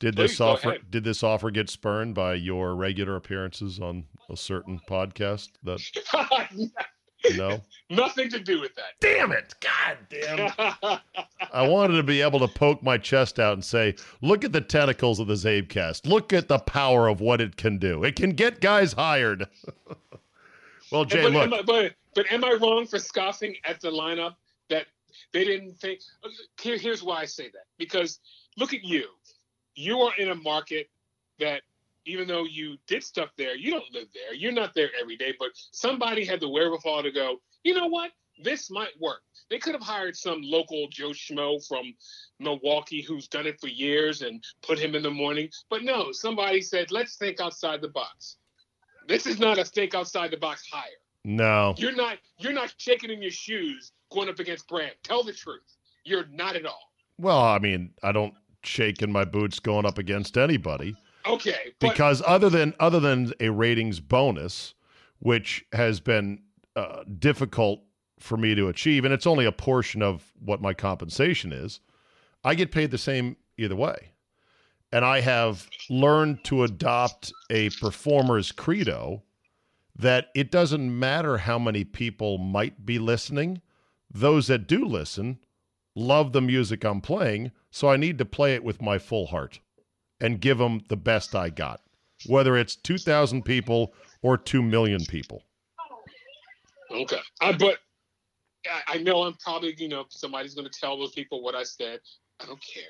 Did 0.00 0.16
this 0.16 0.32
Please, 0.32 0.38
go 0.38 0.46
offer 0.46 0.68
ahead. 0.70 0.90
did 0.90 1.04
this 1.04 1.22
offer 1.22 1.50
get 1.50 1.68
spurned 1.68 2.14
by 2.14 2.34
your 2.34 2.74
regular 2.74 3.16
appearances 3.16 3.80
on 3.80 4.04
a 4.30 4.36
certain 4.36 4.80
podcast? 4.88 5.50
That 5.64 5.80
no. 7.36 7.60
nothing 7.90 8.30
to 8.30 8.38
do 8.38 8.60
with 8.60 8.74
that. 8.76 8.92
Damn 9.00 9.32
it! 9.32 9.54
God 9.60 9.98
damn. 10.08 11.00
I 11.52 11.66
wanted 11.66 11.96
to 11.96 12.04
be 12.04 12.22
able 12.22 12.38
to 12.40 12.48
poke 12.48 12.82
my 12.82 12.96
chest 12.96 13.40
out 13.40 13.54
and 13.54 13.64
say, 13.64 13.96
"Look 14.20 14.44
at 14.44 14.52
the 14.52 14.60
tentacles 14.60 15.18
of 15.18 15.26
the 15.26 15.34
CzabeCast. 15.34 16.06
Look 16.06 16.32
at 16.32 16.46
the 16.46 16.60
power 16.60 17.08
of 17.08 17.20
what 17.20 17.40
it 17.40 17.56
can 17.56 17.78
do. 17.78 18.04
It 18.04 18.14
can 18.14 18.30
get 18.30 18.60
guys 18.60 18.92
hired." 18.92 19.48
well, 20.92 21.04
Jay, 21.04 21.22
but, 21.22 21.32
look. 21.32 21.42
am 21.44 21.54
I, 21.54 21.62
but 21.62 21.94
but 22.14 22.32
am 22.32 22.44
I 22.44 22.56
wrong 22.60 22.86
for 22.86 23.00
scoffing 23.00 23.56
at 23.64 23.80
the 23.80 23.90
lineup 23.90 24.36
they 25.32 25.44
didn't 25.44 25.74
think? 25.78 26.00
Here, 26.60 26.76
here's 26.78 27.02
why 27.02 27.20
I 27.20 27.24
say 27.26 27.44
that 27.44 27.66
because 27.78 28.20
look 28.56 28.74
at 28.74 28.84
you. 28.84 29.06
You 29.74 30.00
are 30.00 30.12
in 30.18 30.30
a 30.30 30.34
market 30.34 30.88
that 31.38 31.62
even 32.04 32.26
though 32.26 32.44
you 32.44 32.76
did 32.86 33.04
stuff 33.04 33.30
there, 33.36 33.54
you 33.54 33.70
don't 33.70 33.92
live 33.92 34.08
there. 34.14 34.34
You're 34.34 34.52
not 34.52 34.74
there 34.74 34.88
every 35.00 35.16
day, 35.16 35.34
but 35.38 35.50
somebody 35.54 36.24
had 36.24 36.40
the 36.40 36.48
wherewithal 36.48 37.02
to 37.02 37.12
go. 37.12 37.36
You 37.64 37.74
know 37.74 37.86
what? 37.86 38.10
This 38.42 38.70
might 38.70 38.98
work. 39.00 39.22
They 39.50 39.58
could 39.58 39.74
have 39.74 39.82
hired 39.82 40.16
some 40.16 40.40
local 40.42 40.88
Joe 40.90 41.10
Schmo 41.10 41.66
from 41.66 41.94
Milwaukee 42.38 43.02
who's 43.02 43.28
done 43.28 43.46
it 43.46 43.60
for 43.60 43.68
years 43.68 44.22
and 44.22 44.42
put 44.62 44.78
him 44.78 44.94
in 44.94 45.02
the 45.02 45.10
morning. 45.10 45.50
But 45.70 45.82
no, 45.82 46.12
somebody 46.12 46.60
said, 46.60 46.90
let's 46.90 47.16
think 47.16 47.40
outside 47.40 47.82
the 47.82 47.88
box. 47.88 48.36
This 49.08 49.26
is 49.26 49.38
not 49.38 49.58
a 49.58 49.64
think 49.64 49.94
outside 49.94 50.30
the 50.30 50.36
box 50.36 50.68
hire. 50.70 50.84
no. 51.24 51.74
You're 51.78 51.96
not 51.96 52.18
you're 52.38 52.52
not 52.52 52.74
shaking 52.78 53.10
in 53.10 53.20
your 53.22 53.30
shoes 53.30 53.92
going 54.10 54.28
up 54.28 54.38
against 54.38 54.68
Bram. 54.68 54.90
Tell 55.02 55.22
the 55.22 55.32
truth. 55.32 55.76
You're 56.04 56.26
not 56.32 56.56
at 56.56 56.66
all. 56.66 56.92
Well, 57.18 57.40
I 57.40 57.58
mean, 57.58 57.90
I 58.02 58.12
don't 58.12 58.34
shake 58.62 59.02
in 59.02 59.12
my 59.12 59.24
boots 59.24 59.58
going 59.58 59.86
up 59.86 59.98
against 59.98 60.36
anybody. 60.36 60.96
Okay. 61.26 61.74
But 61.80 61.90
because 61.90 62.22
other 62.26 62.48
than 62.48 62.74
other 62.80 63.00
than 63.00 63.32
a 63.40 63.50
ratings 63.50 64.00
bonus, 64.00 64.74
which 65.18 65.64
has 65.72 66.00
been 66.00 66.40
uh, 66.76 67.04
difficult 67.18 67.80
for 68.18 68.36
me 68.36 68.54
to 68.54 68.68
achieve, 68.68 69.04
and 69.04 69.12
it's 69.12 69.26
only 69.26 69.44
a 69.44 69.52
portion 69.52 70.02
of 70.02 70.32
what 70.40 70.62
my 70.62 70.74
compensation 70.74 71.52
is, 71.52 71.80
I 72.44 72.54
get 72.54 72.72
paid 72.72 72.90
the 72.90 72.98
same 72.98 73.36
either 73.56 73.76
way, 73.76 74.12
and 74.92 75.04
I 75.04 75.20
have 75.20 75.68
learned 75.90 76.44
to 76.44 76.62
adopt 76.62 77.32
a 77.50 77.70
performer's 77.70 78.52
credo 78.52 79.22
that 79.96 80.28
it 80.34 80.50
doesn't 80.50 80.98
matter 80.98 81.38
how 81.38 81.58
many 81.58 81.84
people 81.84 82.38
might 82.38 82.86
be 82.86 82.98
listening; 82.98 83.60
those 84.10 84.46
that 84.46 84.66
do 84.66 84.84
listen 84.84 85.38
love 85.98 86.32
the 86.32 86.40
music 86.40 86.84
I'm 86.84 87.00
playing, 87.00 87.50
so 87.70 87.90
I 87.90 87.96
need 87.96 88.18
to 88.18 88.24
play 88.24 88.54
it 88.54 88.64
with 88.64 88.80
my 88.80 88.98
full 88.98 89.26
heart 89.26 89.60
and 90.20 90.40
give 90.40 90.58
them 90.58 90.82
the 90.88 90.96
best 90.96 91.34
I 91.34 91.50
got, 91.50 91.80
whether 92.26 92.56
it's 92.56 92.76
2,000 92.76 93.42
people 93.44 93.92
or 94.22 94.38
2 94.38 94.62
million 94.62 95.04
people. 95.04 95.42
okay. 96.90 97.20
I, 97.40 97.52
but 97.52 97.78
I, 98.66 98.94
I 98.94 98.98
know 98.98 99.22
I'm 99.22 99.34
probably 99.34 99.74
you 99.78 99.88
know 99.88 100.04
somebody's 100.08 100.54
going 100.54 100.68
to 100.68 100.80
tell 100.80 100.98
those 100.98 101.12
people 101.12 101.42
what 101.42 101.54
I 101.54 101.62
said. 101.62 102.00
I 102.40 102.46
don't 102.46 102.62
care. 102.62 102.84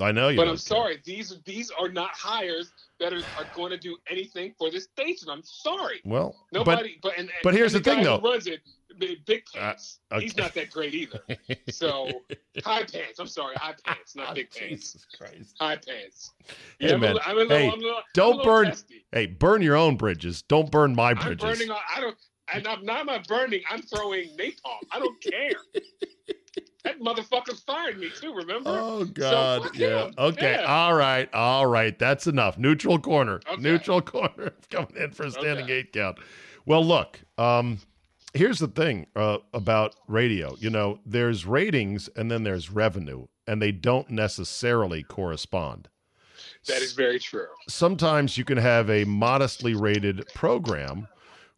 I 0.00 0.12
know 0.12 0.28
you. 0.28 0.36
but 0.36 0.42
I'm 0.46 0.54
care. 0.54 0.56
sorry. 0.58 1.02
These 1.04 1.34
these 1.44 1.70
are 1.70 1.88
not 1.88 2.10
hires 2.12 2.72
that 3.00 3.12
are, 3.12 3.22
are 3.36 3.46
going 3.52 3.70
to 3.70 3.78
do 3.78 3.96
anything 4.10 4.54
for 4.58 4.70
this 4.70 4.84
station. 4.84 5.28
I'm 5.30 5.42
sorry. 5.42 6.00
Well, 6.04 6.34
Nobody. 6.52 6.98
But 7.02 7.18
and, 7.18 7.30
but 7.42 7.54
here's 7.54 7.74
and 7.74 7.84
the 7.84 7.90
thing, 7.90 8.04
though. 8.04 8.20
Runs 8.20 8.46
it, 8.46 8.60
Big 8.98 9.42
Uh, 9.54 9.58
Pants. 9.58 10.00
okay. 10.12 10.22
He's 10.24 10.36
not 10.36 10.54
that 10.54 10.70
great 10.70 10.94
either. 10.94 11.20
So 11.70 12.22
high 12.64 12.84
pants. 12.84 13.18
I'm 13.18 13.26
sorry, 13.26 13.54
high 13.56 13.74
pants, 13.84 14.16
not 14.16 14.34
big 14.34 14.50
pants. 14.50 14.92
Jesus 14.92 15.06
Christ. 15.16 15.56
High 15.60 15.76
pants. 15.76 16.32
Hey, 16.80 16.92
I'm 16.94 17.00
man. 17.00 17.14
li- 17.14 17.20
I'm 17.24 17.36
a 17.36 17.40
little, 17.40 17.56
Hey, 17.56 17.66
I'm 17.68 17.78
a 17.78 17.82
little, 17.82 18.00
don't 18.14 18.40
a 18.40 18.44
burn- 18.44 18.66
testy. 18.66 19.04
Hey, 19.12 19.26
burn 19.26 19.62
your 19.62 19.76
own 19.76 19.96
bridges. 19.96 20.42
Don't 20.42 20.70
burn 20.70 20.94
my 20.94 21.14
bridges. 21.14 21.42
I'm 21.44 21.50
burning. 21.50 21.70
I 21.96 22.00
don't. 22.00 22.16
And 22.54 22.66
I'm 22.66 22.82
not 22.84 23.04
my 23.04 23.18
burning. 23.28 23.60
I'm 23.70 23.82
throwing 23.82 24.30
napalm. 24.38 24.78
I 24.90 24.98
don't 24.98 25.20
care. 25.22 25.50
that 26.84 27.00
motherfucker 27.00 27.58
fired 27.64 27.98
me 27.98 28.10
too. 28.20 28.32
Remember? 28.34 28.70
Oh 28.70 29.04
God! 29.04 29.62
fuck 29.64 29.76
yeah. 29.78 30.06
him. 30.06 30.14
Okay. 30.18 30.52
Yeah. 30.60 30.64
All 30.66 30.94
right. 30.94 31.32
All 31.34 31.66
right. 31.66 31.98
That's 31.98 32.26
enough. 32.26 32.56
Neutral 32.58 32.98
corner. 32.98 33.40
Okay. 33.50 33.60
Neutral 33.60 34.00
corner 34.14 34.52
coming 34.70 34.94
in 34.96 35.10
for 35.10 35.24
a 35.26 35.30
standing 35.30 35.64
Okay. 35.64 35.72
eight 35.74 35.92
count. 35.92 36.18
Well, 36.66 36.84
look. 36.84 37.20
Um, 37.38 37.78
here's 38.34 38.58
the 38.58 38.68
thing 38.68 39.06
uh, 39.16 39.38
about 39.52 39.94
radio. 40.06 40.54
You 40.60 40.70
know, 40.70 41.00
there's 41.04 41.46
ratings 41.46 42.08
and 42.16 42.30
then 42.30 42.44
there's 42.44 42.70
revenue, 42.70 43.26
and 43.46 43.60
they 43.60 43.72
don't 43.72 44.10
necessarily 44.10 45.02
correspond. 45.02 45.88
that 46.66 46.82
is 46.82 46.92
very 46.92 47.18
true. 47.18 47.46
sometimes 47.68 48.36
you 48.38 48.44
can 48.44 48.58
have 48.58 48.88
a 48.90 49.04
modestly 49.04 49.74
rated 49.74 50.24
program 50.34 51.08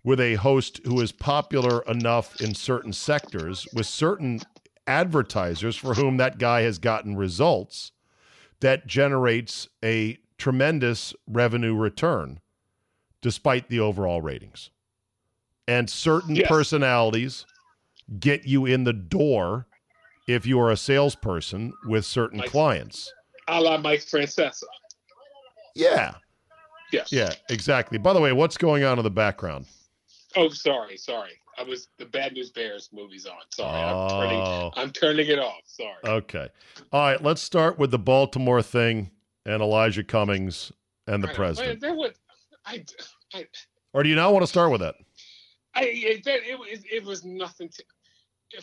with 0.05 0.21
a 0.21 0.35
host 0.37 0.81
who 0.85 1.01
is 1.01 1.13
popular 1.13 1.83
enough 1.83 2.41
in 2.41 2.55
certain 2.55 2.93
sectors 2.93 3.67
with 3.75 3.87
certain 3.87 4.41
advertisers 4.95 5.77
for 5.77 5.95
whom 5.95 6.17
that 6.17 6.37
guy 6.39 6.63
has 6.63 6.79
gotten 6.79 7.17
results 7.17 7.93
that 8.61 8.87
generates 8.87 9.69
a 9.85 10.19
tremendous 10.37 11.15
revenue 11.29 11.75
return 11.75 12.41
despite 13.23 13.69
the 13.69 13.79
overall 13.79 14.21
ratings. 14.21 14.71
And 15.69 15.89
certain 15.89 16.35
Yes. 16.35 16.49
personalities 16.49 17.47
get 18.19 18.47
you 18.47 18.67
in 18.67 18.83
the 18.85 18.93
door 18.93 19.67
if 20.27 20.45
you 20.45 20.59
are 20.59 20.71
a 20.71 20.77
salesperson 20.77 21.73
with 21.87 22.05
certain 22.05 22.41
Like- 22.41 22.51
clients. 22.51 23.13
A 23.47 23.61
la 23.61 23.77
Mike 23.79 24.01
Francesa. 24.01 24.65
Yeah. 25.75 26.15
Yes. 26.93 27.13
Yeah, 27.13 27.33
exactly. 27.49 27.99
By 27.99 28.13
the 28.13 28.21
way, 28.21 28.33
what's 28.33 28.57
going 28.57 28.83
on 28.83 28.99
in 28.99 29.05
the 29.05 29.11
background? 29.11 29.67
Oh, 30.35 30.49
sorry, 30.49 30.97
sorry. 30.97 31.31
I 31.61 31.63
was 31.63 31.89
the 31.99 32.07
Bad 32.07 32.33
News 32.33 32.51
Bears 32.51 32.89
movie's 32.91 33.27
on. 33.27 33.37
Sorry, 33.51 33.83
I'm 33.83 34.09
turning. 34.09 34.41
Oh, 34.41 34.71
I'm 34.77 34.91
turning 34.91 35.29
it 35.29 35.39
off. 35.39 35.61
Sorry. 35.67 35.95
okay. 36.07 36.49
All 36.91 37.03
right, 37.03 37.23
let's 37.23 37.43
start 37.43 37.79
with 37.79 37.91
the 37.91 37.99
Baltimore 37.99 38.63
thing 38.63 39.11
and 39.45 39.63
Elijah 39.63 40.03
Cummings 40.03 40.73
and 41.07 41.23
the 41.23 41.29
I 41.29 41.35
president. 41.35 41.83
Was, 41.83 42.13
I, 42.65 42.83
I, 43.35 43.47
Or 43.93 44.03
do 44.03 44.09
you 44.09 44.15
not 44.15 44.33
want 44.33 44.43
to 44.43 44.47
start 44.47 44.71
with 44.73 44.81
that? 44.81 44.95
I 45.75 45.83
it, 45.85 46.27
it, 46.27 46.59
was- 46.59 46.85
it 46.91 47.05
was 47.05 47.25
nothing 47.27 47.69
to. 47.69 47.85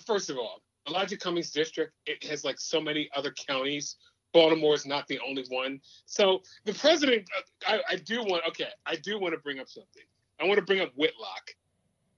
First 0.06 0.32
of 0.32 0.38
all, 0.38 0.64
Elijah 0.88 1.18
Cummings 1.18 1.52
district 1.52 1.94
it 2.08 2.24
has 2.24 2.44
like 2.44 2.60
so 2.60 2.82
many 2.82 3.10
other 3.16 3.32
counties 3.48 3.98
Baltimore 4.34 4.74
is 4.74 4.86
not 4.86 5.08
the 5.08 5.20
only 5.28 5.46
one. 5.50 5.80
So 6.06 6.42
the 6.66 6.74
president, 6.74 7.30
I, 7.68 7.80
I 7.90 7.96
do 7.96 8.24
want. 8.24 8.44
Okay, 8.50 8.68
I 8.88 8.96
do 8.96 9.20
want 9.20 9.34
to 9.36 9.40
bring 9.40 9.60
up 9.60 9.70
something. 9.70 10.04
I 10.40 10.46
want 10.46 10.58
to 10.58 10.66
bring 10.66 10.82
up 10.82 10.92
Whitlock 10.96 11.52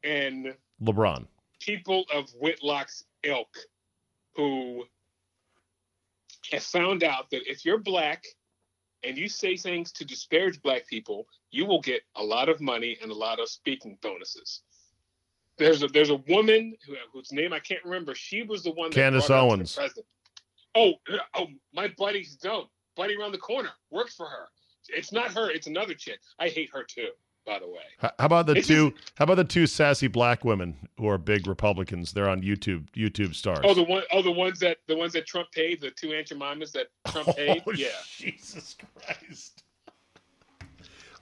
and 0.03 0.53
LeBron. 0.83 1.27
people 1.59 2.05
of 2.13 2.29
Whitlock's 2.31 3.03
ilk 3.23 3.55
who 4.35 4.85
have 6.51 6.63
found 6.63 7.03
out 7.03 7.29
that 7.31 7.49
if 7.49 7.65
you're 7.65 7.77
black 7.77 8.23
and 9.03 9.17
you 9.17 9.29
say 9.29 9.55
things 9.57 9.91
to 9.93 10.05
disparage 10.05 10.61
black 10.61 10.87
people, 10.87 11.27
you 11.51 11.65
will 11.65 11.81
get 11.81 12.01
a 12.15 12.23
lot 12.23 12.49
of 12.49 12.59
money 12.61 12.97
and 13.01 13.11
a 13.11 13.15
lot 13.15 13.39
of 13.39 13.49
speaking 13.49 13.97
bonuses. 14.01 14.61
There's 15.57 15.83
a 15.83 15.87
there's 15.87 16.09
a 16.09 16.21
woman 16.27 16.75
who, 16.85 16.95
whose 17.11 17.31
name 17.33 17.51
I 17.51 17.59
can't 17.59 17.83
remember. 17.83 18.15
She 18.15 18.43
was 18.43 18.63
the 18.63 18.71
one 18.71 18.89
that 18.89 18.95
Candace 18.95 19.29
Owens. 19.29 19.75
president. 19.75 20.05
Oh, 20.75 20.93
oh, 21.33 21.47
my 21.73 21.89
buddy's 21.97 22.37
no 22.43 22.69
buddy 22.95 23.15
around 23.15 23.31
the 23.33 23.39
corner 23.39 23.69
works 23.91 24.15
for 24.15 24.25
her. 24.25 24.47
It's 24.87 25.11
not 25.11 25.31
her. 25.33 25.51
It's 25.51 25.67
another 25.67 25.93
chick. 25.93 26.19
I 26.39 26.47
hate 26.47 26.69
her 26.73 26.83
too. 26.83 27.09
By 27.49 27.57
the 27.57 27.67
way. 27.67 27.81
How 27.97 28.11
about 28.19 28.45
the 28.45 28.53
It's 28.53 28.67
two? 28.67 28.93
How 29.15 29.23
about 29.23 29.37
the 29.37 29.43
two 29.43 29.65
sassy 29.65 30.05
black 30.05 30.45
women 30.45 30.77
who 30.99 31.09
are 31.09 31.17
big 31.17 31.47
Republicans? 31.47 32.13
They're 32.13 32.29
on 32.29 32.43
YouTube. 32.43 32.87
YouTube 32.91 33.33
stars. 33.33 33.61
Oh, 33.63 33.73
the 33.73 33.81
one, 33.81 34.03
oh, 34.11 34.21
the 34.21 34.31
ones 34.31 34.59
that 34.59 34.77
the 34.87 34.95
ones 34.95 35.13
that 35.13 35.25
Trump 35.25 35.51
paid, 35.51 35.81
the 35.81 35.89
two 35.89 36.13
Aunt 36.13 36.27
Jemimas 36.27 36.71
that 36.73 36.89
Trump 37.07 37.27
oh, 37.29 37.33
paid. 37.33 37.63
Oh, 37.65 37.71
yeah, 37.71 37.87
Jesus 38.05 38.77
Christ. 38.95 39.63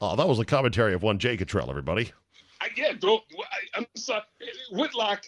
Oh, 0.02 0.18
that 0.18 0.28
was 0.28 0.38
a 0.40 0.44
commentary 0.46 0.94
of 0.94 1.02
one 1.02 1.18
Jay 1.18 1.38
Cottrell, 1.38 1.70
everybody. 1.70 2.12
I, 2.60 2.68
yeah. 2.76 2.92
Don't, 3.00 3.24
I, 3.40 3.78
I'm 3.78 3.86
sorry, 3.96 4.24
Whitlock. 4.72 5.24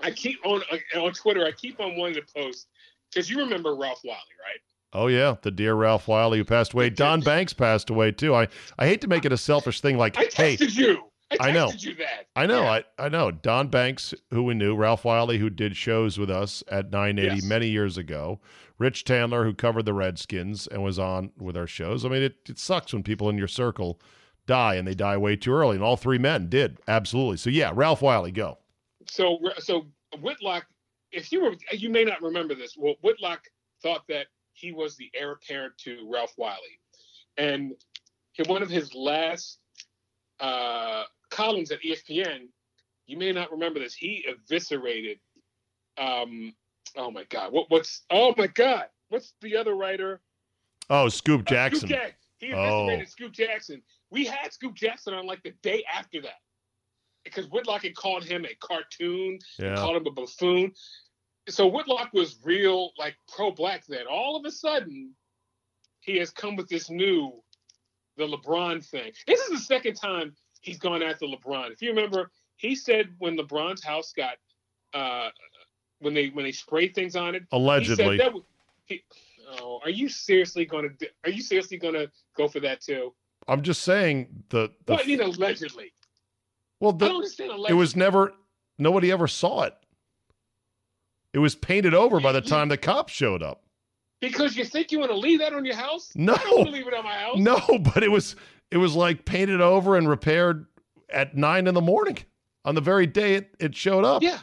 I 0.00 0.10
keep 0.10 0.44
on 0.44 0.60
on 0.96 1.12
Twitter. 1.14 1.46
I 1.46 1.52
keep 1.52 1.80
on 1.80 1.96
wanting 1.96 2.16
to 2.16 2.34
post 2.36 2.66
because 3.10 3.30
you 3.30 3.38
remember 3.38 3.74
Ralph 3.74 4.02
Wiley, 4.04 4.18
right? 4.38 4.60
Oh 4.94 5.08
yeah, 5.08 5.36
the 5.42 5.50
dear 5.50 5.74
Ralph 5.74 6.06
Wiley 6.08 6.38
who 6.38 6.44
passed 6.44 6.72
away. 6.72 6.88
Don 6.90 7.20
Banks 7.22 7.52
passed 7.52 7.90
away 7.90 8.12
too. 8.12 8.34
I, 8.34 8.48
I 8.78 8.86
hate 8.86 9.00
to 9.02 9.08
make 9.08 9.24
it 9.24 9.32
a 9.32 9.36
selfish 9.36 9.80
thing 9.80 9.98
like, 9.98 10.16
I 10.16 10.28
hey, 10.34 10.56
you. 10.60 11.02
I 11.40 11.48
I 11.48 11.52
know. 11.52 11.70
you 11.76 11.94
that. 11.96 12.26
I 12.36 12.46
know, 12.46 12.62
Yeah. 12.62 12.70
I, 12.98 13.06
I 13.06 13.08
know. 13.08 13.30
Don 13.32 13.68
Banks, 13.68 14.14
who 14.30 14.44
we 14.44 14.54
knew, 14.54 14.76
Ralph 14.76 15.04
Wiley, 15.04 15.38
who 15.38 15.50
did 15.50 15.76
shows 15.76 16.16
with 16.18 16.30
us 16.30 16.62
at 16.70 16.90
980 16.92 17.36
Yes. 17.36 17.44
many 17.44 17.68
years 17.68 17.96
ago, 17.98 18.40
Rich 18.78 19.04
Tandler, 19.04 19.44
who 19.44 19.54
covered 19.54 19.84
the 19.86 19.94
Redskins 19.94 20.66
and 20.68 20.84
was 20.84 20.98
on 20.98 21.32
with 21.38 21.56
our 21.56 21.66
shows. 21.66 22.04
I 22.04 22.08
mean, 22.08 22.22
it, 22.22 22.36
it 22.48 22.58
sucks 22.58 22.92
when 22.92 23.02
people 23.02 23.28
in 23.30 23.38
your 23.38 23.48
circle 23.48 24.00
die 24.46 24.74
and 24.74 24.86
they 24.86 24.94
die 24.94 25.16
way 25.16 25.34
too 25.34 25.52
early, 25.52 25.74
and 25.76 25.82
all 25.84 25.96
three 25.96 26.18
men 26.18 26.48
did 26.48 26.78
absolutely. 26.86 27.38
So 27.38 27.50
yeah, 27.50 27.72
Ralph 27.74 28.02
Wiley, 28.02 28.30
go. 28.30 28.58
So 29.08 29.38
so 29.58 29.86
Whitlock, 30.20 30.66
if 31.10 31.32
you 31.32 31.40
were, 31.42 31.54
you 31.72 31.88
may 31.88 32.04
not 32.04 32.20
remember 32.22 32.54
this. 32.54 32.76
Well, 32.76 32.94
Whitlock 33.02 33.40
thought 33.82 34.04
that 34.08 34.26
he 34.54 34.72
was 34.72 34.96
the 34.96 35.10
heir 35.14 35.32
apparent 35.32 35.76
to 35.78 36.08
Ralph 36.10 36.32
Wiley, 36.38 36.80
and 37.36 37.74
in 38.38 38.46
one 38.46 38.62
of 38.62 38.70
his 38.70 38.94
last 38.94 39.58
uh, 40.40 41.04
columns 41.30 41.70
at 41.70 41.80
ESPN, 41.82 42.48
you 43.06 43.16
may 43.18 43.32
not 43.32 43.50
remember 43.52 43.78
this. 43.80 43.94
He 43.94 44.24
eviscerated. 44.28 45.18
Um, 45.98 46.54
oh 46.96 47.10
my 47.10 47.24
God! 47.24 47.52
What 47.52 47.70
what's? 47.70 48.02
Oh 48.10 48.34
my 48.36 48.46
God! 48.46 48.86
What's 49.08 49.34
the 49.42 49.56
other 49.56 49.74
writer? 49.74 50.20
Oh, 50.90 51.08
Scoop 51.08 51.42
Uh, 51.42 51.50
Jackson. 51.50 51.88
Scoop 51.88 51.90
Jack- 52.00 52.18
He 52.38 52.52
Oh. 52.52 52.58
eviscerated 52.86 53.08
Scoop 53.08 53.32
Jackson. 53.32 53.82
We 54.10 54.24
had 54.24 54.52
Scoop 54.52 54.74
Jackson 54.74 55.14
on 55.14 55.26
like 55.26 55.42
the 55.42 55.52
day 55.62 55.84
after 55.92 56.20
that 56.22 56.40
because 57.24 57.46
Whitlock 57.48 57.82
had 57.84 57.94
called 57.96 58.22
him 58.24 58.44
a 58.44 58.54
cartoon 58.56 59.38
yeah. 59.58 59.76
called 59.76 59.96
him 59.96 60.06
a 60.06 60.10
buffoon. 60.10 60.72
So 61.48 61.66
Whitlock 61.66 62.12
was 62.12 62.38
real, 62.42 62.90
like 62.98 63.16
pro 63.34 63.50
black 63.50 63.84
then. 63.86 64.06
All 64.10 64.36
of 64.36 64.44
a 64.46 64.50
sudden, 64.50 65.10
he 66.00 66.16
has 66.18 66.30
come 66.30 66.56
with 66.56 66.68
this 66.68 66.88
new, 66.90 67.32
the 68.16 68.26
LeBron 68.26 68.84
thing. 68.84 69.12
This 69.26 69.40
is 69.40 69.50
the 69.50 69.58
second 69.58 69.94
time 69.94 70.34
he's 70.62 70.78
gone 70.78 71.02
after 71.02 71.26
LeBron. 71.26 71.70
If 71.72 71.82
you 71.82 71.90
remember, 71.90 72.30
he 72.56 72.74
said 72.74 73.08
when 73.18 73.36
LeBron's 73.36 73.84
house 73.84 74.12
got, 74.16 74.36
uh, 74.94 75.28
when 75.98 76.14
they 76.14 76.28
when 76.28 76.44
they 76.44 76.52
sprayed 76.52 76.94
things 76.94 77.14
on 77.16 77.34
it, 77.34 77.42
Allegedly. 77.52 78.04
he 78.04 78.10
said 78.18 78.20
that. 78.20 78.32
was- 78.34 78.44
He, 78.86 79.02
oh, 79.60 79.80
are 79.84 79.90
you 79.90 80.08
seriously 80.08 80.64
going 80.64 80.96
to? 80.98 81.08
Are 81.24 81.30
you 81.30 81.42
seriously 81.42 81.76
going 81.78 81.94
to 81.94 82.10
go 82.36 82.48
for 82.48 82.60
that 82.60 82.80
too? 82.80 83.12
I'm 83.48 83.62
just 83.62 83.82
saying 83.82 84.28
the, 84.48 84.70
the 84.86 84.94
What? 84.94 85.06
You 85.06 85.18
know, 85.18 85.26
allegedly. 85.26 85.92
well 86.80 86.92
I 86.94 86.96
the, 86.96 87.06
don't 87.06 87.16
understand. 87.16 87.50
Allegedly. 87.50 87.70
it 87.70 87.78
was 87.78 87.96
never 87.96 88.32
nobody 88.78 89.12
ever 89.12 89.26
saw 89.28 89.62
it. 89.64 89.74
It 91.34 91.38
was 91.40 91.54
painted 91.54 91.92
over 91.94 92.18
by 92.20 92.32
the 92.32 92.40
time 92.40 92.68
the 92.68 92.76
cops 92.78 93.12
showed 93.12 93.42
up. 93.42 93.62
because 94.20 94.56
you 94.56 94.64
think 94.64 94.90
you 94.92 94.98
want 95.00 95.10
to 95.10 95.16
leave 95.18 95.40
that 95.40 95.52
on 95.52 95.64
your 95.66 95.74
house. 95.74 96.12
No. 96.14 96.32
I 96.34 96.38
don't 96.44 96.70
leave 96.72 96.86
it 96.86 96.94
on 96.94 97.04
my 97.04 97.18
house. 97.18 97.36
No, 97.38 97.60
but 97.94 98.02
it 98.02 98.10
was 98.10 98.36
it 98.70 98.78
was 98.78 98.94
like 98.94 99.24
painted 99.26 99.60
over 99.60 99.96
and 99.96 100.08
repaired 100.08 100.66
at 101.10 101.36
nine 101.36 101.66
in 101.66 101.74
the 101.74 101.80
morning 101.82 102.18
on 102.64 102.74
the 102.74 102.80
very 102.80 103.06
day 103.06 103.34
it, 103.34 103.54
it 103.60 103.74
showed 103.76 104.04
up. 104.04 104.22
Yeah, 104.22 104.38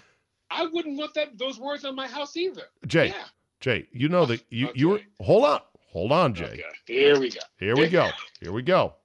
I 0.51 0.65
wouldn't 0.67 0.97
want 0.97 1.13
that 1.15 1.38
those 1.38 1.60
words 1.60 1.84
on 1.86 1.95
my 1.95 2.08
house 2.08 2.36
either. 2.38 2.63
Jay, 2.86 3.08
Yeah. 3.08 3.23
Jay, 3.62 3.88
you 3.91 4.10
know 4.10 4.25
that 4.25 4.43
you 4.49 4.69
you 4.75 4.89
were 4.89 5.01
hold 5.21 5.45
on, 5.45 5.62
hold 5.91 6.12
on, 6.12 6.34
Jay. 6.36 6.45
Okay. 6.45 6.63
Here 6.86 7.19
we 7.19 7.30
go. 7.32 7.39
Here 7.58 7.75
we 7.75 7.88
go. 7.88 8.10
Here 8.41 8.51
we 8.51 8.62
go. 8.62 8.95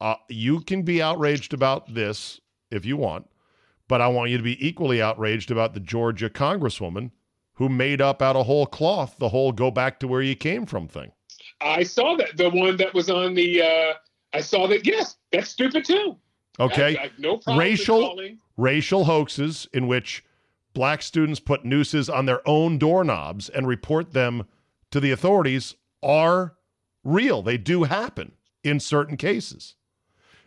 Uh, 0.00 0.16
you 0.28 0.60
can 0.60 0.82
be 0.82 1.00
outraged 1.02 1.52
about 1.54 1.92
this 1.94 2.40
if 2.70 2.84
you 2.84 2.96
want, 2.96 3.26
but 3.88 4.00
I 4.00 4.08
want 4.08 4.30
you 4.30 4.36
to 4.36 4.42
be 4.42 4.66
equally 4.66 5.00
outraged 5.00 5.50
about 5.50 5.74
the 5.74 5.80
Georgia 5.80 6.28
congresswoman 6.30 7.10
who 7.54 7.68
made 7.68 8.00
up 8.00 8.20
out 8.20 8.36
of 8.36 8.46
whole 8.46 8.66
cloth 8.66 9.16
the 9.18 9.28
whole 9.30 9.52
"go 9.52 9.70
back 9.70 9.98
to 10.00 10.08
where 10.08 10.22
you 10.22 10.34
came 10.36 10.66
from" 10.66 10.88
thing. 10.88 11.12
I 11.60 11.82
saw 11.84 12.16
that 12.16 12.36
the 12.36 12.50
one 12.50 12.76
that 12.76 12.92
was 12.94 13.08
on 13.10 13.34
the. 13.34 13.62
uh 13.62 13.94
I 14.32 14.40
saw 14.40 14.66
that. 14.66 14.86
Yes, 14.86 15.16
that's 15.32 15.50
stupid 15.50 15.84
too. 15.84 16.16
Okay, 16.58 16.96
I, 16.96 17.00
I 17.00 17.02
have 17.04 17.18
no 17.18 17.38
problem 17.38 17.58
Racial- 17.58 18.20
racial 18.56 19.04
hoaxes 19.04 19.68
in 19.72 19.86
which 19.86 20.24
black 20.74 21.00
students 21.00 21.40
put 21.40 21.64
nooses 21.64 22.10
on 22.10 22.26
their 22.26 22.46
own 22.46 22.76
doorknobs 22.78 23.48
and 23.48 23.66
report 23.66 24.12
them 24.12 24.46
to 24.90 25.00
the 25.00 25.10
authorities 25.10 25.74
are 26.02 26.56
real. 27.04 27.40
They 27.40 27.56
do 27.56 27.84
happen 27.84 28.32
in 28.62 28.80
certain 28.80 29.16
cases. 29.16 29.75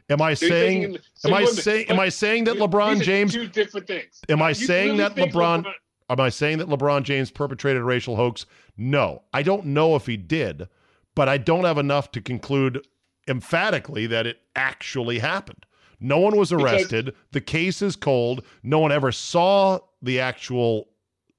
Am 0.09 0.21
I 0.21 0.33
saying? 0.33 0.81
thinking- 0.83 1.01
so 1.13 1.29
Am 1.29 1.35
I 1.35 1.37
wait 1.39 1.43
a 1.43 1.51
minute, 1.51 1.63
saying? 1.63 1.85
Am 1.89 1.99
I 1.99 2.09
saying 2.09 2.43
that 2.45 2.55
LeBron 2.55 3.01
James? 3.01 3.33
Two 3.33 3.47
different 3.47 3.87
things. 3.87 4.21
Am 4.29 4.41
I 4.41 4.49
You 4.49 4.55
saying 4.55 4.97
really 4.97 5.09
that 5.09 5.15
LeBron- 5.15 5.65
Am 6.11 6.19
I 6.19 6.29
saying 6.29 6.57
that 6.57 6.67
LeBron 6.67 7.03
James 7.03 7.29
perpetrated 7.29 7.81
a 7.81 7.85
racial 7.85 8.15
hoax? 8.15 8.47
No, 8.75 9.21
I 9.31 9.43
don't 9.43 9.65
know 9.67 9.95
if 9.95 10.07
he 10.07 10.17
did, 10.17 10.67
but 11.13 11.29
I 11.29 11.37
don't 11.37 11.65
have 11.65 11.77
enough 11.77 12.11
to 12.13 12.21
conclude 12.21 12.87
emphatically 13.27 14.07
that 14.07 14.25
it 14.25 14.39
actually 14.55 15.19
happened. 15.19 15.65
No 15.99 16.17
one 16.17 16.35
was 16.35 16.49
Because- 16.49 16.63
arrested. 16.63 17.13
the 17.31 17.41
case 17.41 17.81
is 17.83 17.95
cold. 17.95 18.43
No 18.63 18.79
one 18.79 18.91
ever 18.91 19.11
saw 19.11 19.79
the 20.01 20.19
actual, 20.19 20.89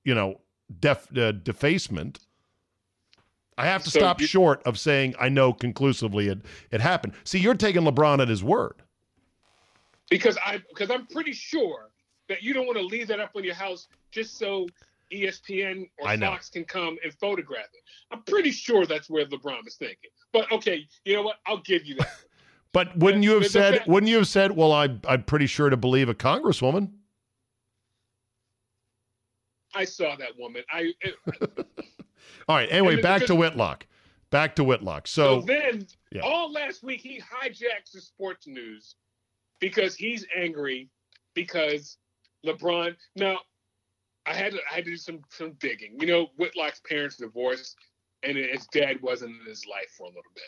you 0.05 0.15
know, 0.15 0.41
def, 0.79 1.09
uh, 1.17 1.33
defacement. 1.33 2.21
I 3.59 3.67
have 3.67 3.83
to 3.85 3.91
So 3.91 3.99
stop 4.01 4.21
you- 4.21 4.27
short 4.27 4.63
of 4.65 4.79
saying 4.79 5.15
I 5.21 5.29
know 5.29 5.53
conclusively 5.53 6.29
it 6.29 6.39
it 6.71 6.81
happened. 6.81 7.13
See, 7.25 7.39
you're 7.39 7.55
taking 7.55 7.83
LeBron 7.83 8.21
at 8.21 8.29
his 8.29 8.43
word. 8.43 8.83
because 10.09 10.37
I 10.45 10.63
because 10.71 10.91
I'm 10.91 11.07
pretty 11.07 11.33
sure 11.33 11.91
that 12.29 12.43
you 12.43 12.53
don't 12.55 12.67
want 12.67 12.79
to 12.79 12.85
leave 12.85 13.09
that 13.09 13.21
up 13.21 13.33
on 13.37 13.45
your 13.45 13.55
house 13.55 13.89
just 14.11 14.39
so 14.39 14.67
ESPN 15.13 15.89
or. 15.99 16.17
Fox 16.19 16.49
can 16.49 16.65
come 16.65 16.97
and 17.03 17.13
photograph 17.15 17.67
it. 17.73 17.83
I'm 18.13 18.23
pretty 18.23 18.51
sure 18.53 18.87
that's 18.87 19.11
where 19.11 19.27
LeBron 19.27 19.65
was 19.65 19.75
thinking. 19.77 20.11
But 20.33 20.51
okay, 20.53 20.87
you 21.05 21.15
know 21.17 21.23
what? 21.23 21.37
I'll 21.47 21.59
give 21.63 21.85
you 21.85 21.97
that. 21.97 22.09
But 22.73 22.97
wouldn't 22.97 23.25
you 23.25 23.33
have 23.33 23.43
the 23.43 23.49
said? 23.49 23.75
fact- 23.79 23.89
Wouldn't 23.89 24.09
you 24.09 24.19
have 24.19 24.29
said? 24.29 24.53
Well, 24.53 24.71
I, 24.71 24.91
I'm 25.09 25.25
pretty 25.25 25.49
sure 25.49 25.71
to 25.71 25.77
believe 25.77 26.09
a 26.09 26.15
congresswoman. 26.15 26.93
I 29.75 29.85
saw 29.85 30.15
that 30.17 30.39
woman. 30.39 30.63
I 30.73 30.93
it, 31.01 31.15
All 32.49 32.57
right. 32.57 32.69
Anyway, 32.71 33.01
back 33.01 33.25
to 33.27 33.35
Whitlock. 33.35 33.87
Back 34.31 34.55
to 34.57 34.65
Whitlock. 34.65 35.09
so, 35.09 35.41
So, 35.41 35.47
then 35.47 35.87
yeah. 36.13 36.23
all 36.23 36.53
last 36.53 36.83
week 36.85 37.01
he 37.01 37.21
hijacks 37.21 37.93
the 37.93 38.01
sports 38.01 38.47
news 38.47 38.95
because 39.61 39.97
he's 39.97 40.25
angry 40.37 40.89
because 41.35 41.97
LeBron. 42.47 42.95
Now, 43.17 43.39
I 44.27 44.35
had 44.35 44.53
to 44.53 44.59
I 44.71 44.75
had 44.77 44.85
to 44.85 44.91
do 44.91 44.97
some 44.97 45.21
some 45.31 45.53
digging. 45.61 45.97
You 46.01 46.07
know, 46.07 46.27
Whitlock's 46.39 46.81
parents 46.89 47.17
divorced, 47.17 47.77
and 48.23 48.37
his 48.37 48.67
dad 48.69 49.01
wasn't 49.03 49.35
in 49.41 49.47
his 49.47 49.67
life 49.67 49.91
for 49.97 50.05
a 50.05 50.11
little 50.11 50.23
bit. 50.35 50.45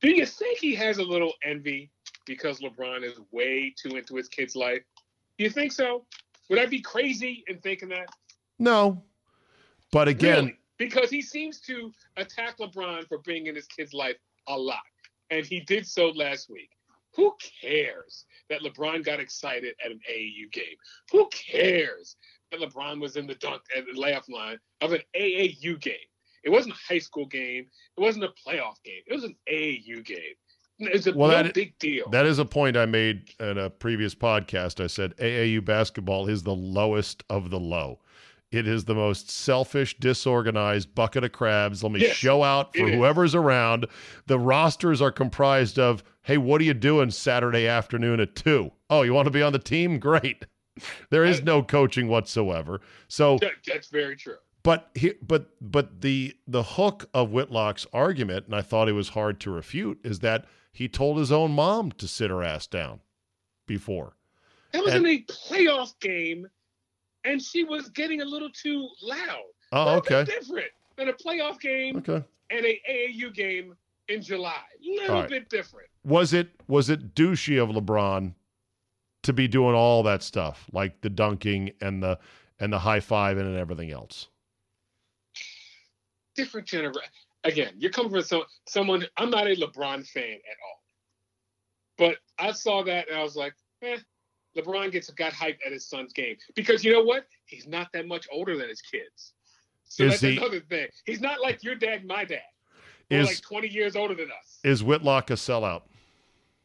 Do 0.00 0.10
you 0.10 0.26
think 0.26 0.58
he 0.58 0.74
has 0.76 0.98
a 0.98 1.02
little 1.02 1.32
envy 1.44 1.90
because 2.26 2.60
LeBron 2.60 3.04
is 3.04 3.20
way 3.32 3.74
too 3.80 3.96
into 3.96 4.16
his 4.16 4.28
kid's 4.28 4.54
life? 4.56 4.82
Do 5.38 5.44
you 5.44 5.50
think 5.50 5.72
so? 5.72 6.04
Would 6.50 6.58
I 6.58 6.66
be 6.66 6.80
crazy 6.80 7.44
in 7.48 7.58
thinking 7.58 7.88
that? 7.90 8.08
no. 8.58 9.02
But 9.90 10.06
again, 10.06 10.44
Really? 10.44 10.58
Because 10.78 11.10
he 11.10 11.20
seems 11.22 11.60
to 11.62 11.92
attack 12.16 12.58
LeBron 12.58 13.06
for 13.08 13.18
being 13.18 13.46
in 13.46 13.54
his 13.54 13.66
kid's 13.66 13.92
life 13.92 14.16
a 14.46 14.56
lot, 14.56 14.78
and 15.30 15.44
he 15.44 15.60
did 15.60 15.86
so 15.86 16.08
last 16.10 16.48
week. 16.50 16.70
Who 17.16 17.34
cares 17.62 18.26
that 18.48 18.60
LeBron 18.60 19.04
got 19.04 19.18
excited 19.18 19.74
at 19.84 19.90
an 19.90 19.98
AAU 20.08 20.52
game? 20.52 20.76
Who 21.10 21.28
cares 21.30 22.16
that 22.52 22.60
LeBron 22.60 23.00
was 23.00 23.16
in 23.16 23.26
the 23.26 23.34
dunk 23.36 23.62
and 23.76 23.86
the 23.92 23.98
laugh 23.98 24.26
line 24.28 24.58
of 24.82 24.92
an 24.92 25.00
AAU 25.18 25.80
game? 25.80 25.94
It 26.44 26.50
wasn't 26.50 26.74
a 26.74 26.78
high 26.92 26.98
school 27.00 27.26
game. 27.26 27.66
It 27.96 28.00
wasn't 28.00 28.24
a 28.24 28.28
playoff 28.28 28.80
game. 28.84 29.02
It 29.06 29.12
was 29.14 29.24
an 29.24 29.34
AAU 29.50 30.04
game. 30.04 30.34
It's 30.80 31.08
a 31.08 31.12
Well, 31.12 31.30
no 31.30 31.42
that- 31.42 31.54
big 31.54 31.76
deal. 31.80 32.08
That 32.10 32.24
is 32.26 32.38
a 32.38 32.44
point 32.44 32.76
I 32.76 32.86
made 32.86 33.30
in 33.40 33.58
a 33.58 33.68
previous 33.68 34.14
podcast. 34.14 34.82
I 34.82 34.86
said 34.86 35.14
AAU 35.18 35.60
basketball 35.64 36.28
is 36.28 36.44
the 36.44 36.54
lowest 36.54 37.24
of 37.28 37.50
the 37.50 37.58
low. 37.58 37.98
It 38.50 38.66
is 38.66 38.86
the 38.86 38.94
most 38.94 39.30
selfish, 39.30 39.98
disorganized 39.98 40.94
bucket 40.94 41.22
of 41.22 41.32
crabs. 41.32 41.82
Let 41.82 41.92
me 41.92 42.00
Yes, 42.00 42.16
show 42.16 42.42
out 42.42 42.74
for 42.74 42.86
it 42.86 42.88
is. 42.90 42.94
whoever's 42.94 43.34
around. 43.34 43.86
The 44.26 44.38
rosters 44.38 45.02
are 45.02 45.12
comprised 45.12 45.78
of, 45.78 46.02
hey, 46.22 46.38
what 46.38 46.60
are 46.62 46.64
you 46.64 46.72
doing 46.74 47.10
Saturday 47.10 47.66
afternoon 47.66 48.20
at 48.20 48.34
two? 48.34 48.72
Oh, 48.88 49.02
you 49.02 49.12
want 49.12 49.26
to 49.26 49.30
be 49.30 49.42
on 49.42 49.52
the 49.52 49.58
team? 49.58 49.98
Great. 49.98 50.46
There 51.10 51.24
is 51.24 51.42
no 51.42 51.62
coaching 51.62 52.08
whatsoever. 52.08 52.80
So 53.08 53.38
that's 53.66 53.88
very 53.88 54.16
true. 54.16 54.36
but 54.62 54.90
he, 54.94 55.12
but 55.20 55.50
but 55.60 56.00
the 56.00 56.34
the 56.46 56.62
hook 56.62 57.06
of 57.12 57.30
Whitlock's 57.30 57.86
argument, 57.92 58.46
and 58.46 58.54
I 58.54 58.62
thought 58.62 58.88
it 58.88 58.92
was 58.92 59.08
hard 59.10 59.40
to 59.40 59.50
refute, 59.50 59.98
is 60.04 60.20
that 60.20 60.46
he 60.72 60.88
told 60.88 61.18
his 61.18 61.32
own 61.32 61.50
mom 61.52 61.90
to 61.92 62.06
sit 62.08 62.30
her 62.30 62.42
ass 62.44 62.66
down 62.68 63.00
before. 63.66 64.14
That 64.72 64.84
was 64.84 64.94
And- 64.94 65.04
in 65.06 65.12
a 65.14 65.22
playoff 65.24 65.98
game, 66.00 66.46
and 67.28 67.42
she 67.42 67.62
was 67.62 67.90
getting 67.90 68.22
a 68.22 68.24
little 68.24 68.50
too 68.50 68.88
loud. 69.02 69.18
Oh, 69.72 69.84
Little 69.84 69.98
okay, 69.98 70.24
bit 70.24 70.40
different 70.40 70.70
than 70.96 71.08
a 71.08 71.12
playoff 71.12 71.60
game 71.60 71.98
okay. 71.98 72.24
and 72.50 72.64
a 72.64 72.80
AAU 72.90 73.34
game 73.34 73.76
in 74.08 74.22
July. 74.22 74.54
A 74.54 75.00
Little 75.00 75.20
right. 75.20 75.28
bit 75.28 75.48
different. 75.50 75.88
Was 76.04 76.32
it 76.32 76.48
was 76.68 76.88
it 76.88 77.14
douchey 77.14 77.62
of 77.62 77.68
LeBron 77.68 78.32
to 79.24 79.32
be 79.32 79.46
doing 79.46 79.74
all 79.74 80.02
that 80.04 80.22
stuff, 80.22 80.66
like 80.72 81.00
the 81.02 81.10
dunking 81.10 81.72
and 81.82 82.02
the 82.02 82.18
and 82.58 82.72
the 82.72 82.78
high 82.78 83.00
five 83.00 83.36
and 83.36 83.56
everything 83.56 83.90
else? 83.90 84.28
Different 86.34 86.66
generation. 86.66 87.10
Again, 87.44 87.74
you're 87.76 87.90
coming 87.90 88.10
from 88.10 88.22
some, 88.22 88.42
someone. 88.66 89.04
I'm 89.16 89.30
not 89.30 89.46
a 89.46 89.54
LeBron 89.54 90.08
fan 90.08 90.32
at 90.32 90.56
all, 90.64 90.82
but 91.98 92.16
I 92.38 92.52
saw 92.52 92.82
that 92.84 93.08
and 93.08 93.18
I 93.18 93.22
was 93.22 93.36
like, 93.36 93.54
eh. 93.82 93.98
LeBron 94.58 94.90
gets 94.92 95.10
got 95.10 95.32
hyped 95.32 95.58
at 95.64 95.72
his 95.72 95.86
son's 95.88 96.12
game 96.12 96.36
because 96.54 96.84
you 96.84 96.92
know 96.92 97.02
what? 97.04 97.26
He's 97.46 97.66
not 97.66 97.88
that 97.92 98.06
much 98.06 98.26
older 98.32 98.56
than 98.56 98.68
his 98.68 98.80
kids. 98.82 99.32
So 99.84 100.04
Is 100.04 100.10
that's 100.12 100.22
he- 100.22 100.36
another 100.36 100.60
thing. 100.60 100.88
He's 101.06 101.20
not 101.20 101.40
like 101.40 101.62
your 101.62 101.74
dad, 101.74 102.00
and 102.00 102.06
my 102.08 102.24
dad. 102.24 102.40
We're 103.10 103.20
Is 103.20 103.26
like 103.28 103.40
20 103.40 103.68
years 103.68 103.96
older 103.96 104.14
than 104.14 104.28
us. 104.30 104.58
is 104.64 104.84
Whitlock 104.84 105.30
a 105.30 105.34
sellout? 105.34 105.82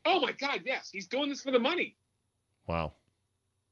Oh 0.05 0.19
my 0.19 0.33
God, 0.33 0.61
yes, 0.65 0.89
he's 0.91 1.07
doing 1.07 1.29
this 1.29 1.41
for 1.41 1.51
the 1.51 1.59
money. 1.59 1.95
Wow, 2.67 2.93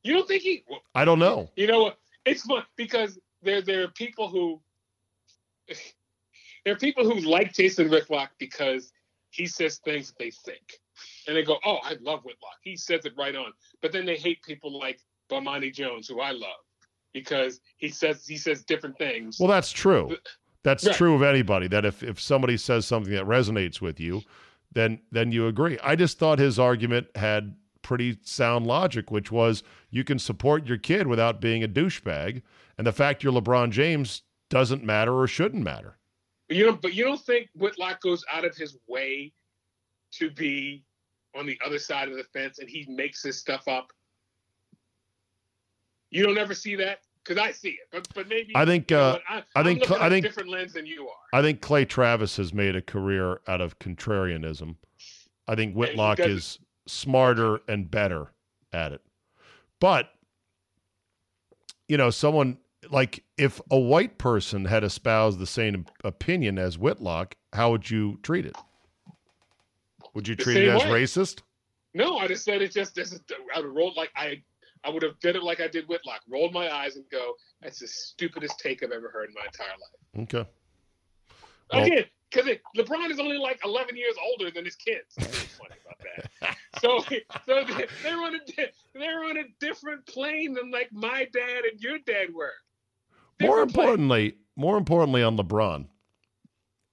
You 0.03 0.13
don't 0.13 0.27
think 0.27 0.41
he? 0.43 0.63
Well, 0.69 0.81
I 0.95 1.03
don't 1.05 1.19
know. 1.19 1.49
you 1.57 1.67
know 1.67 1.81
what? 1.83 1.97
It's 2.25 2.43
fun 2.43 2.63
because 2.77 3.19
there 3.41 3.61
there 3.61 3.83
are 3.83 3.87
people 3.89 4.29
who 4.29 4.61
there 6.65 6.73
are 6.73 6.77
people 6.77 7.03
who 7.09 7.19
like 7.21 7.53
Jason 7.53 7.89
Whitlock 7.89 8.31
because 8.37 8.91
he 9.31 9.45
says 9.47 9.77
things 9.79 10.07
that 10.09 10.17
they 10.19 10.31
think, 10.31 10.79
and 11.27 11.35
they 11.35 11.43
go, 11.43 11.57
"Oh, 11.65 11.79
I 11.83 11.95
love 12.01 12.23
Whitlock. 12.23 12.57
He 12.63 12.75
says 12.75 13.05
it 13.05 13.13
right 13.17 13.35
on." 13.35 13.51
But 13.81 13.91
then 13.91 14.05
they 14.05 14.15
hate 14.15 14.41
people 14.43 14.77
like 14.77 14.99
Bomani 15.29 15.73
Jones, 15.73 16.07
who 16.07 16.19
I 16.21 16.31
love, 16.31 16.59
because 17.13 17.59
he 17.77 17.89
says 17.89 18.25
he 18.27 18.37
says 18.37 18.63
different 18.63 18.97
things. 18.97 19.37
Well, 19.39 19.49
that's 19.49 19.71
true. 19.71 20.17
That's 20.63 20.85
Right. 20.85 20.95
true 20.95 21.15
of 21.15 21.23
anybody. 21.23 21.67
That 21.67 21.85
if, 21.85 22.03
if 22.03 22.19
somebody 22.19 22.55
says 22.57 22.85
something 22.85 23.13
that 23.13 23.25
resonates 23.25 23.81
with 23.81 23.99
you, 23.99 24.21
then 24.71 25.01
then 25.11 25.31
you 25.31 25.47
agree. 25.47 25.77
I 25.83 25.95
just 25.95 26.19
thought 26.19 26.37
his 26.39 26.59
argument 26.59 27.07
had 27.15 27.55
pretty 27.81 28.19
sound 28.23 28.67
logic, 28.67 29.09
which 29.09 29.31
was 29.31 29.63
you 29.89 30.03
can 30.03 30.19
support 30.19 30.67
your 30.67 30.77
kid 30.77 31.07
without 31.07 31.41
being 31.41 31.63
a 31.63 31.67
douchebag, 31.67 32.43
and 32.77 32.85
the 32.85 32.91
fact 32.91 33.23
you're 33.23 33.33
LeBron 33.33 33.71
James 33.71 34.21
doesn't 34.49 34.83
matter 34.83 35.17
or 35.17 35.27
shouldn't 35.27 35.63
matter. 35.63 35.97
You 36.49 36.65
know, 36.67 36.73
but 36.73 36.93
you 36.93 37.05
don't 37.05 37.19
think 37.21 37.49
Whitlock 37.55 38.01
goes 38.01 38.23
out 38.31 38.43
of 38.45 38.55
his 38.55 38.77
way 38.87 39.31
to 40.11 40.29
be 40.29 40.83
on 41.35 41.45
the 41.45 41.57
other 41.65 41.79
side 41.79 42.09
of 42.09 42.15
the 42.17 42.23
fence 42.33 42.59
and 42.59 42.69
he 42.69 42.85
makes 42.89 43.23
his 43.23 43.37
stuff 43.37 43.67
up? 43.67 43.91
You 46.09 46.25
don't 46.25 46.37
ever 46.37 46.53
see 46.53 46.75
that? 46.75 46.99
Because 47.23 47.41
I 47.41 47.51
see 47.51 47.69
it. 47.69 47.87
But 47.91 48.07
but 48.15 48.27
maybe 48.27 48.51
I 48.55 48.65
think, 48.65 48.89
you 48.91 48.97
know 48.97 49.03
uh, 49.03 49.19
I, 49.29 49.43
I 49.55 49.63
think- 49.63 49.89
I 49.91 50.09
think- 50.09 50.25
different 50.25 50.49
lens 50.49 50.73
than 50.73 50.85
you 50.85 51.07
are. 51.07 51.39
I 51.39 51.41
think 51.41 51.61
Clay 51.61 51.85
Travis 51.85 52.35
has 52.37 52.53
made 52.53 52.75
a 52.75 52.81
career 52.81 53.39
out 53.47 53.61
of 53.61 53.79
contrarianism. 53.79 54.75
I 55.47 55.55
think 55.55 55.75
Whitlock 55.75 56.19
is 56.19 56.59
smarter 56.87 57.61
and 57.67 57.89
better 57.89 58.31
at 58.73 58.91
it. 58.91 59.01
But 59.79 60.09
you 61.87 61.97
know, 61.97 62.09
someone 62.09 62.57
like 62.89 63.23
if 63.37 63.61
a 63.69 63.77
white 63.77 64.17
person 64.17 64.65
had 64.65 64.83
espoused 64.83 65.39
the 65.39 65.45
same 65.47 65.85
opinion 66.03 66.57
as 66.57 66.77
Whitlock, 66.77 67.35
how 67.53 67.71
would 67.71 67.89
you 67.89 68.17
treat 68.23 68.45
it? 68.45 68.55
Would 70.13 70.27
you 70.27 70.35
treat 70.35 70.57
it 70.57 70.69
as 70.69 70.81
way. 70.83 71.03
racist? 71.03 71.41
No, 71.93 72.17
I 72.17 72.27
just 72.27 72.43
said 72.45 72.61
it 72.61 72.71
just 72.71 72.95
this 72.95 73.11
is 73.11 73.21
I 73.55 73.59
would 73.59 73.73
roll 73.73 73.93
like 73.95 74.11
I 74.15 74.41
I 74.83 74.89
would 74.89 75.03
have 75.03 75.19
did 75.19 75.35
it 75.35 75.43
like 75.43 75.59
I 75.61 75.67
did 75.67 75.87
Whitlock. 75.87 76.21
Rolled 76.29 76.53
my 76.53 76.73
eyes 76.73 76.95
and 76.95 77.05
go, 77.11 77.33
that's 77.61 77.79
the 77.79 77.87
stupidest 77.87 78.59
take 78.59 78.81
I've 78.83 78.91
ever 78.91 79.09
heard 79.09 79.29
in 79.29 79.35
my 79.35 79.45
entire 79.45 79.67
life. 79.69 80.23
Okay. 80.23 80.49
Well- 81.73 81.83
Again, 81.85 82.05
because 82.29 82.49
LeBron 82.77 83.11
is 83.11 83.19
only 83.19 83.37
like 83.37 83.59
11 83.65 83.95
years 83.97 84.15
older 84.25 84.49
than 84.51 84.63
his 84.65 84.75
kids. 84.75 85.15
That's 85.17 85.37
funny 85.43 85.75
about 85.85 85.97
that. 86.41 86.57
So, 86.81 86.99
so 87.45 87.63
they- 87.65 87.85
they're 88.01 88.17
on 88.21 88.33
a 88.35 88.39
they're 88.95 89.23
on 89.25 89.37
a 89.37 89.43
different 89.59 90.05
plane 90.07 90.53
than 90.53 90.71
like 90.71 90.89
my 90.93 91.27
dad 91.33 91.65
and 91.69 91.79
your 91.79 91.99
dad 91.99 92.33
were. 92.33 92.53
More 93.41 93.65
Different 93.65 93.73
plane. 93.73 93.83
importantly, 93.85 94.35
more 94.55 94.77
importantly 94.77 95.21
on 95.21 95.37
LeBron, 95.37 95.87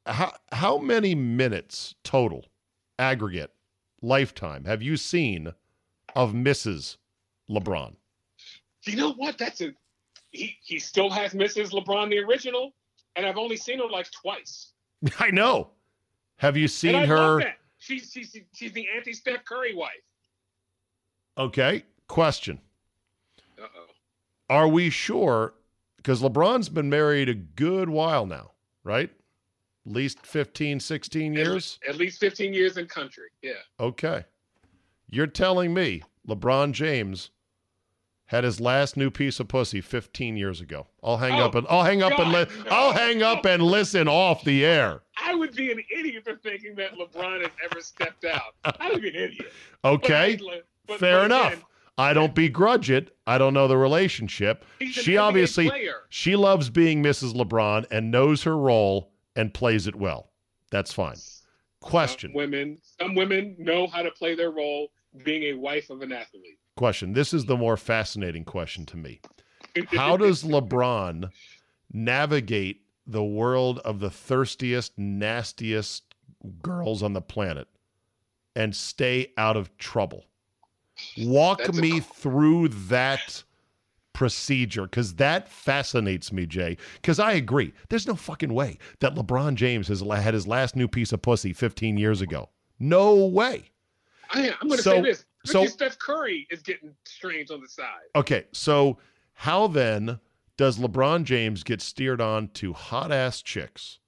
how 0.05 0.35
how 0.53 0.79
many 0.79 1.15
minutes 1.15 1.95
total, 2.03 2.48
aggregate, 2.99 3.53
lifetime 4.03 4.65
have 4.65 4.83
you 4.83 4.97
seen 4.97 5.55
of 6.15 6.33
Mrs. 6.33 6.97
LeBron? 7.51 7.97
you 8.85 8.97
know 8.97 9.13
what? 9.13 9.39
That's 9.39 9.61
a 9.61 9.73
he. 10.31 10.57
He 10.63 10.79
still 10.79 11.11
has 11.11 11.33
Mrs. 11.35 11.71
LeBron, 11.71 12.11
the 12.11 12.19
original, 12.19 12.73
and 13.17 13.27
I've 13.27 13.37
only 13.37 13.57
seen 13.57 13.79
her 13.79 13.89
like 13.89 14.11
twice. 14.11 14.73
I 15.19 15.31
know. 15.31 15.71
Have 16.37 16.57
you 16.57 16.69
seen 16.69 17.05
her? 17.05 17.43
She's 17.79 18.11
she's 18.13 18.37
she's 18.53 18.73
the 18.73 18.87
anti 18.97 19.13
Steph 19.13 19.45
Curry 19.45 19.75
wife. 19.75 19.91
Okay. 21.37 21.85
Question: 22.07 22.61
Uh 23.61 23.67
oh. 23.77 23.87
Are 24.49 24.69
we 24.69 24.91
sure? 24.91 25.55
Because 25.97 26.23
LeBron's 26.23 26.69
been 26.69 26.89
married 26.89 27.29
a 27.29 27.35
good 27.35 27.89
while 27.89 28.25
now, 28.25 28.53
right? 28.85 29.11
At 29.89 29.95
least 29.95 30.27
15, 30.27 30.81
16 30.81 31.33
years. 31.33 31.79
At 31.89 31.97
least 31.97 32.21
15 32.21 32.53
years 32.53 32.77
in 32.77 32.87
country. 32.87 33.29
Yeah. 33.41 33.53
Okay. 33.81 34.27
You're 35.09 35.27
telling 35.27 35.73
me 35.73 36.03
LeBron 36.29 36.73
James 36.73 37.31
had 38.27 38.45
his 38.45 38.61
last 38.61 38.99
new 38.99 39.11
piece 39.11 39.41
of 39.41 39.49
pussy 39.49 39.81
15 39.81 40.37
years 40.37 40.61
ago. 40.61 40.87
I'll 41.03 41.17
hang 41.17 41.41
Oh, 41.41 41.45
up 41.47 41.55
and 41.55 41.67
I'll 41.71 41.85
hang 41.85 42.03
up 42.03 42.19
and 42.19 42.31
li- 42.31 42.45
no. 42.67 42.71
I'll 42.71 42.93
hang 42.93 43.23
up 43.23 43.47
and 43.47 43.63
listen 43.63 44.09
off 44.09 44.45
the 44.45 44.63
air. 44.63 45.01
I 45.17 45.35
would 45.35 45.57
be 45.57 45.73
an 45.73 45.83
idiot 45.99 46.25
for 46.25 46.37
thinking 46.37 46.75
that 46.75 46.93
LeBron 46.93 47.41
has 47.41 47.51
ever 47.65 47.81
stepped 47.81 48.27
out. 48.27 48.57
I 48.79 48.91
would 48.91 49.01
be 49.01 49.09
an 49.09 49.15
idiot. 49.17 49.51
Okay? 49.87 50.35
I- 50.35 50.61
but- 50.87 50.99
Fair 50.99 51.21
but 51.21 51.25
enough. 51.25 51.53
again, 51.55 51.65
I 51.97 52.13
don't 52.13 52.35
begrudge 52.35 52.91
it. 52.91 53.17
I 53.27 53.39
don't 53.39 53.55
know 53.55 53.69
the 53.69 53.79
relationship. 53.79 54.67
She 54.81 55.13
NBA 55.15 55.23
obviously 55.23 55.71
player. 55.71 56.03
she 56.11 56.37
loves 56.37 56.69
being 56.69 57.03
Mrs. 57.03 57.33
LeBron 57.35 57.87
and 57.91 58.11
knows 58.11 58.43
her 58.43 58.57
role 58.57 59.11
and 59.39 59.55
plays 59.55 59.87
it 59.87 59.95
well. 59.95 60.31
That's 60.71 60.93
fine. 60.93 61.17
Question. 61.81 62.31
Some 62.31 62.35
women, 62.37 62.79
some 62.83 63.15
women 63.15 63.55
know 63.57 63.87
how 63.87 64.03
to 64.03 64.11
play 64.11 64.35
their 64.35 64.51
role 64.51 64.89
being 65.25 65.45
a 65.45 65.53
wife 65.55 65.89
of 65.91 66.03
an 66.03 66.13
athlete. 66.13 66.59
Question. 66.77 67.13
This 67.13 67.33
is 67.33 67.47
the 67.47 67.57
more 67.57 67.77
fascinating 67.77 68.45
question 68.45 68.85
to 68.87 68.97
me. 68.97 69.21
How 69.93 70.17
does 70.17 70.43
LeBron 70.43 71.31
navigate 71.93 72.83
the 73.07 73.23
world 73.25 73.79
of 73.81 74.01
the 74.01 74.11
thirstiest, 74.11 74.99
nastiest 74.99 76.03
girls 76.61 77.03
on 77.03 77.13
the 77.13 77.21
planet 77.21 77.69
and 78.57 78.75
stay 78.75 79.33
out 79.37 79.57
of 79.57 79.77
trouble? 79.79 80.25
Walk 81.17 81.59
That's 81.59 81.79
a- 81.79 81.81
me 81.81 82.01
through 82.01 82.69
that 82.69 83.45
procedure 84.19 84.83
because 84.83 85.15
that 85.15 85.49
fascinates 85.49 86.33
me, 86.33 86.45
Jay. 86.45 86.77
Because 86.97 87.21
I 87.21 87.35
agree. 87.35 87.73
There's 87.89 88.09
no 88.09 88.17
fucking 88.17 88.53
way 88.53 88.79
that 88.99 89.15
LeBron 89.15 89.55
James 89.55 89.87
has 89.87 90.01
had 90.01 90.35
his 90.35 90.45
last 90.45 90.75
new 90.75 90.89
piece 90.89 91.13
of 91.13 91.23
pussy 91.23 91.53
15 91.53 91.97
years 91.97 92.21
ago. 92.21 92.49
No 92.81 93.15
way. 93.27 93.71
I, 94.33 94.51
I'm 94.61 94.67
going 94.67 94.79
to 94.79 94.83
So- 94.83 94.91
say 94.97 95.01
this: 95.03 95.25
so- 95.45 95.67
Steph 95.67 96.01
Curry 96.01 96.49
is 96.51 96.63
getting 96.63 96.93
strange 97.05 97.53
on 97.53 97.61
the 97.61 97.69
side. 97.69 98.09
Okay, 98.17 98.47
so 98.51 98.99
how 99.35 99.69
then 99.69 100.19
does 100.57 100.79
LeBron 100.81 101.23
James 101.23 101.63
get 101.63 101.81
steered 101.81 102.21
on 102.21 102.49
to 102.55 102.73
hot 102.73 103.13
ass 103.13 103.41
chicks 103.41 104.01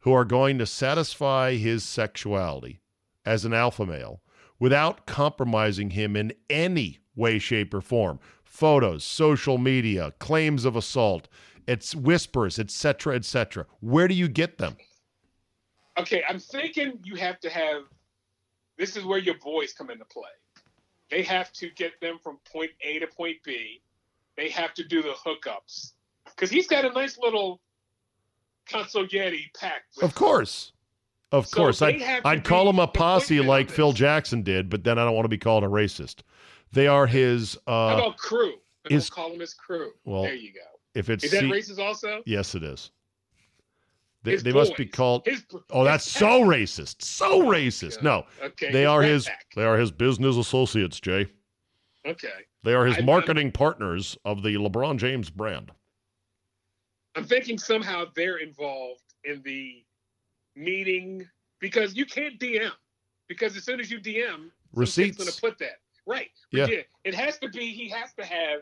who 0.00 0.12
are 0.14 0.24
going 0.24 0.56
to 0.60 0.64
satisfy 0.66 1.56
his 1.56 1.84
sexuality 1.84 2.80
as 3.26 3.44
an 3.44 3.52
alpha 3.52 3.84
male 3.84 4.22
without 4.58 5.04
compromising 5.06 5.90
him 5.90 6.16
in 6.16 6.32
any 6.48 7.00
way, 7.14 7.38
shape, 7.38 7.74
or 7.74 7.82
form? 7.82 8.18
Photos, 8.52 9.02
social 9.02 9.56
media, 9.56 10.12
claims 10.18 10.66
of 10.66 10.76
assault, 10.76 11.26
it's 11.66 11.94
whispers, 11.94 12.58
etc., 12.58 13.16
etc. 13.16 13.64
Where 13.80 14.06
do 14.06 14.14
you 14.14 14.28
get 14.28 14.58
them? 14.58 14.76
Okay, 15.98 16.22
I'm 16.28 16.38
thinking 16.38 16.98
you 17.02 17.16
have 17.16 17.40
to 17.40 17.50
have. 17.50 17.84
This 18.76 18.96
is 18.96 19.04
where 19.04 19.18
your 19.18 19.36
boys 19.38 19.72
come 19.72 19.90
into 19.90 20.04
play. 20.04 20.30
They 21.10 21.22
have 21.22 21.52
to 21.54 21.70
get 21.70 21.98
them 22.00 22.18
from 22.22 22.38
point 22.50 22.70
A 22.82 22.98
to 22.98 23.06
point 23.06 23.38
B. 23.42 23.80
They 24.36 24.50
have 24.50 24.74
to 24.74 24.84
do 24.84 25.02
the 25.02 25.12
hookups 25.12 25.92
because 26.26 26.50
he's 26.50 26.66
got 26.66 26.84
a 26.84 26.90
nice 26.92 27.18
little 27.18 27.60
consigliere 28.68 29.46
pack. 29.58 29.84
with 29.96 30.04
Of 30.04 30.14
course. 30.14 30.72
Of 31.30 31.46
So 31.46 31.56
course. 31.56 31.80
I'd, 31.80 32.02
I'd 32.24 32.44
call 32.44 32.68
him 32.68 32.78
a 32.78 32.86
posse 32.86 33.40
like 33.40 33.70
Phil. 33.70 33.92
Jackson 33.92 34.42
did, 34.42 34.68
but 34.68 34.84
then 34.84 34.98
I 34.98 35.04
don't 35.04 35.14
want 35.14 35.24
to 35.24 35.30
be 35.30 35.38
called 35.38 35.64
a 35.64 35.68
racist. 35.68 36.20
They 36.72 36.86
are 36.86 37.06
his 37.06 37.56
How 37.66 37.72
uh 37.72 37.94
about 37.98 38.16
crew? 38.16 38.54
I 38.90 38.94
is- 38.94 39.08
don't 39.08 39.14
call 39.14 39.32
him 39.32 39.40
his 39.40 39.54
crew. 39.54 39.92
Well, 40.04 40.22
there 40.22 40.34
you 40.34 40.52
go. 40.52 40.60
if 40.94 41.08
it's 41.10 41.24
Is 41.24 41.30
that 41.32 41.40
C- 41.40 41.46
racist 41.50 41.78
also? 41.78 42.22
Yes, 42.26 42.54
it 42.54 42.64
is. 42.64 42.90
They, 44.24 44.32
His 44.32 44.42
they 44.44 44.52
must 44.52 44.76
be 44.76 44.86
called 44.86 45.22
His, 45.26 45.44
Oh, 45.70 45.80
his 45.80 45.88
that's 45.90 46.04
so 46.10 46.42
racist. 46.44 47.02
So 47.02 47.42
racist. 47.42 48.02
No. 48.02 48.24
Okay. 48.42 48.70
They 48.70 48.86
are 48.86 49.02
his 49.02 49.26
pack. 49.26 49.46
they 49.56 49.64
are 49.64 49.76
his 49.76 49.90
business 49.90 50.36
associates, 50.36 51.00
Jay. 51.00 51.26
Okay. 52.06 52.28
They 52.62 52.72
are 52.74 52.86
his 52.86 52.96
I'm- 52.96 53.06
marketing 53.06 53.50
partners 53.52 54.16
of 54.24 54.42
the 54.42 54.54
LeBron 54.54 54.98
James 54.98 55.28
brand. 55.28 55.72
I'm 57.16 57.24
thinking 57.24 57.58
somehow 57.58 58.04
they're 58.16 58.38
involved 58.38 59.02
in 59.24 59.42
the 59.42 59.84
meeting 60.56 61.28
because 61.60 61.94
you 61.94 62.06
can't 62.06 62.38
DM 62.40 62.70
because 63.28 63.56
as 63.56 63.64
soon 63.64 63.80
as 63.80 63.90
you 63.90 63.98
DM, 63.98 64.50
Receipts. 64.72 65.18
going 65.18 65.30
to 65.30 65.40
put 65.40 65.58
that 65.58 65.80
right. 66.06 66.30
Yeah. 66.50 66.66
Yeah. 66.66 66.80
It 67.04 67.14
has 67.14 67.38
to 67.38 67.48
be. 67.48 67.72
He 67.72 67.88
has 67.90 68.12
to 68.14 68.24
have 68.24 68.60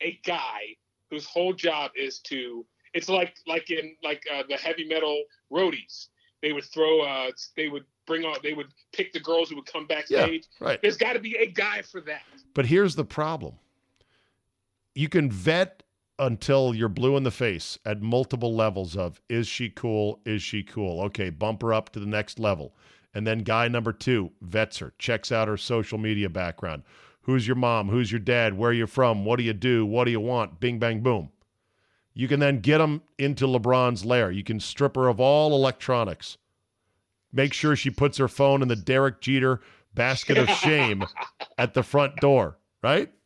a 0.00 0.18
guy 0.24 0.76
whose 1.10 1.26
whole 1.26 1.52
job 1.52 1.92
is 1.96 2.18
to. 2.20 2.64
It's 2.94 3.08
like 3.08 3.34
like 3.46 3.70
in 3.70 3.96
like 4.02 4.22
uh, 4.32 4.42
the 4.48 4.56
heavy 4.56 4.86
metal 4.86 5.22
roadies. 5.52 6.08
They 6.42 6.52
would 6.52 6.64
throw. 6.64 7.00
Uh, 7.00 7.30
they 7.56 7.68
would 7.68 7.84
bring 8.06 8.24
on. 8.24 8.36
They 8.42 8.54
would 8.54 8.68
pick 8.92 9.12
the 9.12 9.20
girls 9.20 9.50
who 9.50 9.56
would 9.56 9.66
come 9.66 9.86
backstage. 9.86 10.48
Yeah, 10.60 10.66
Right. 10.66 10.82
There's 10.82 10.96
got 10.96 11.14
to 11.14 11.18
be 11.18 11.36
a 11.36 11.46
guy 11.46 11.82
for 11.82 12.00
that. 12.02 12.22
But 12.54 12.66
here's 12.66 12.94
the 12.94 13.04
problem. 13.04 13.54
You 14.94 15.08
can 15.08 15.30
vet 15.30 15.82
until 16.18 16.74
you're 16.74 16.88
blue 16.88 17.16
in 17.16 17.22
the 17.22 17.30
face 17.30 17.78
at 17.84 18.02
multiple 18.02 18.54
levels 18.54 18.96
of 18.96 19.20
is 19.28 19.46
she 19.46 19.70
cool? 19.70 20.20
Is 20.24 20.42
she 20.42 20.62
cool? 20.62 21.00
Okay, 21.02 21.30
bump 21.30 21.62
her 21.62 21.72
up 21.72 21.90
to 21.90 22.00
the 22.00 22.06
next 22.06 22.38
level. 22.38 22.74
And 23.14 23.26
then 23.26 23.40
guy 23.40 23.68
number 23.68 23.92
two 23.92 24.32
vets 24.40 24.78
her, 24.78 24.92
checks 24.98 25.32
out 25.32 25.48
her 25.48 25.56
social 25.56 25.98
media 25.98 26.28
background. 26.28 26.82
Who's 27.22 27.46
your 27.46 27.56
mom? 27.56 27.88
Who's 27.88 28.12
your 28.12 28.20
dad? 28.20 28.56
Where 28.56 28.72
you 28.72 28.86
from? 28.86 29.24
What 29.24 29.36
do 29.36 29.42
you 29.42 29.52
do? 29.52 29.84
What 29.84 30.04
do 30.04 30.10
you 30.10 30.20
want? 30.20 30.60
Bing, 30.60 30.78
bang, 30.78 31.00
boom. 31.00 31.30
You 32.14 32.26
can 32.28 32.40
then 32.40 32.60
get 32.60 32.78
them 32.78 33.02
into 33.18 33.46
LeBron's 33.46 34.04
lair. 34.04 34.30
You 34.30 34.42
can 34.42 34.60
strip 34.60 34.96
her 34.96 35.08
of 35.08 35.20
all 35.20 35.54
electronics. 35.54 36.38
Make 37.32 37.52
sure 37.52 37.76
she 37.76 37.90
puts 37.90 38.18
her 38.18 38.28
phone 38.28 38.62
in 38.62 38.68
the 38.68 38.76
Derek 38.76 39.20
Jeter 39.20 39.60
basket 39.94 40.38
of 40.38 40.48
shame 40.48 41.04
at 41.58 41.74
the 41.74 41.82
front 41.82 42.16
door, 42.16 42.58
right? 42.82 43.12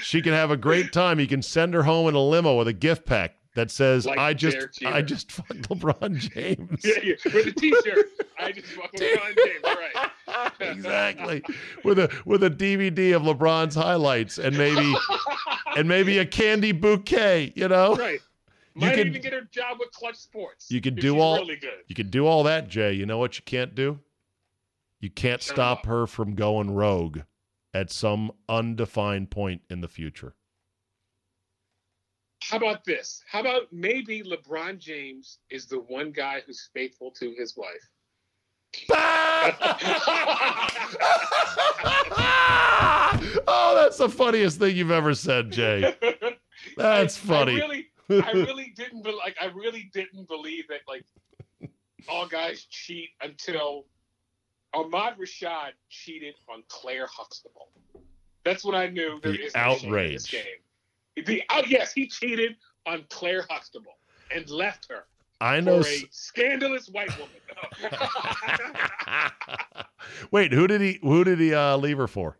She 0.00 0.22
can 0.22 0.32
have 0.32 0.50
a 0.50 0.56
great 0.56 0.92
time. 0.92 1.20
You 1.20 1.26
can 1.26 1.42
send 1.42 1.74
her 1.74 1.82
home 1.82 2.08
in 2.08 2.14
a 2.14 2.20
limo 2.20 2.56
with 2.56 2.68
a 2.68 2.72
gift 2.72 3.04
pack 3.04 3.36
that 3.54 3.70
says, 3.70 4.04
Like 4.06 4.18
"I 4.18 4.34
just, 4.34 4.84
I 4.84 5.00
just 5.02 5.30
fucked 5.32 5.68
LeBron 5.68 6.16
James." 6.32 6.80
yeah, 6.84 6.94
yeah, 7.02 7.14
with 7.24 7.46
a 7.46 7.52
T-shirt. 7.52 8.06
I 8.38 8.52
just 8.52 8.66
fucking 8.68 9.00
LeBron 9.00 9.36
James. 9.36 9.64
Right. 9.64 10.50
exactly. 10.60 11.42
With 11.84 11.98
a 11.98 12.10
with 12.24 12.42
a 12.42 12.50
DVD 12.50 13.14
of 13.16 13.22
LeBron's 13.22 13.74
highlights 13.74 14.38
and 14.38 14.56
maybe 14.58 14.94
and 15.76 15.88
maybe 15.88 16.18
a 16.18 16.26
candy 16.26 16.72
bouquet. 16.72 17.52
You 17.54 17.68
know, 17.68 17.94
Right. 17.96 18.20
You 18.76 18.80
Might 18.88 18.96
can- 18.96 19.06
even 19.08 19.22
get 19.22 19.32
her 19.32 19.42
job 19.52 19.76
with 19.78 19.92
Clutch 19.92 20.16
Sports. 20.16 20.68
You 20.70 20.80
can 20.80 20.96
do 20.96 21.20
all- 21.20 21.36
really 21.38 21.60
you 21.86 21.94
can 21.94 22.10
do 22.10 22.26
all 22.26 22.42
that, 22.44 22.68
Jay. 22.68 22.92
You 22.92 23.06
know 23.06 23.18
what 23.18 23.36
you 23.38 23.44
can't 23.44 23.74
do? 23.74 24.00
You 24.98 25.10
can't 25.10 25.40
Shut 25.42 25.54
stop 25.54 25.78
up. 25.80 25.86
her 25.86 26.06
from 26.08 26.34
going 26.34 26.72
rogue 26.72 27.20
at 27.72 27.90
some 27.92 28.32
undefined 28.48 29.30
point 29.30 29.60
in 29.70 29.80
the 29.80 29.86
future. 29.88 30.34
How 32.50 32.56
about 32.58 32.84
this? 32.84 33.22
How 33.30 33.40
about 33.40 33.72
maybe 33.72 34.22
LeBron 34.22 34.78
James 34.78 35.38
is 35.50 35.66
the 35.66 35.78
one 35.80 36.12
guy 36.12 36.42
who's 36.46 36.68
faithful 36.74 37.10
to 37.12 37.34
his 37.38 37.56
wife? 37.56 37.88
oh, 43.46 43.78
that's 43.82 43.98
the 43.98 44.08
funniest 44.08 44.58
thing 44.58 44.76
you've 44.76 44.90
ever 44.90 45.14
said, 45.14 45.50
Jay. 45.50 45.94
That's 46.76 47.16
I- 47.16 47.26
funny. 47.26 47.52
I 47.62 47.66
really, 47.66 47.86
I 48.10 48.30
really 48.32 48.72
didn't 48.76 49.02
be, 49.04 49.12
like. 49.12 49.36
I 49.40 49.46
really 49.46 49.90
didn't 49.92 50.28
believe 50.28 50.64
that 50.68 50.80
like 50.88 51.04
all 52.08 52.26
guys 52.26 52.64
cheat 52.70 53.10
until 53.22 53.86
Ahmad 54.74 55.16
Rashad 55.18 55.70
cheated 55.88 56.34
on 56.52 56.62
Claire 56.68 57.06
Huxtable. 57.10 57.68
That's 58.44 58.64
what 58.64 58.74
I 58.74 58.88
knew. 58.88 59.20
There 59.22 59.32
The 59.32 59.44
is 59.44 59.52
shame 59.52 59.62
in 59.62 59.70
outrage. 59.88 60.12
this 60.14 60.30
game. 60.30 60.42
The 61.16 61.42
oh 61.50 61.62
yes, 61.66 61.92
he 61.92 62.06
cheated 62.06 62.56
on 62.86 63.04
Claire 63.08 63.46
Huxtable 63.48 63.98
and 64.34 64.48
left 64.50 64.88
her 64.90 65.04
I 65.40 65.60
know. 65.60 65.82
for 65.82 65.88
a 65.88 66.04
scandalous 66.10 66.88
white 66.88 67.10
woman. 67.18 67.36
Wait, 70.30 70.52
who 70.52 70.66
did 70.66 70.80
he? 70.80 70.98
Who 71.02 71.24
did 71.24 71.38
he 71.38 71.54
uh, 71.54 71.76
leave 71.76 71.98
her 71.98 72.08
for? 72.08 72.38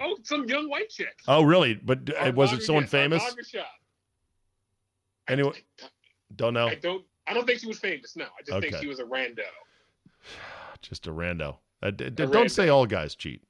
oh, 0.00 0.16
some 0.22 0.44
young 0.44 0.68
white 0.68 0.90
chick. 0.90 1.20
Oh, 1.28 1.42
really? 1.42 1.74
But 1.74 2.10
uh, 2.14 2.32
was 2.34 2.52
it 2.52 2.62
someone 2.62 2.84
yes, 2.84 2.90
famous? 2.90 3.22
Anyone? 5.28 5.54
Don't 6.36 6.54
know. 6.54 6.68
I 6.68 6.74
don't. 6.74 7.04
I 7.26 7.32
don't 7.32 7.46
think 7.46 7.60
she 7.60 7.66
was 7.66 7.78
famous. 7.78 8.16
No, 8.16 8.24
I 8.24 8.42
just 8.44 8.60
think 8.60 8.76
she 8.76 8.86
was 8.86 9.00
a 9.00 9.04
rando. 9.04 9.40
Just 10.82 11.06
a 11.06 11.10
rando. 11.10 11.56
Uh, 11.82 11.90
d- 11.90 12.10
d- 12.10 12.24
A 12.24 12.26
don't 12.26 12.46
rando. 12.46 12.50
say 12.50 12.68
all 12.68 12.84
guys 12.84 13.14
cheat. 13.14 13.40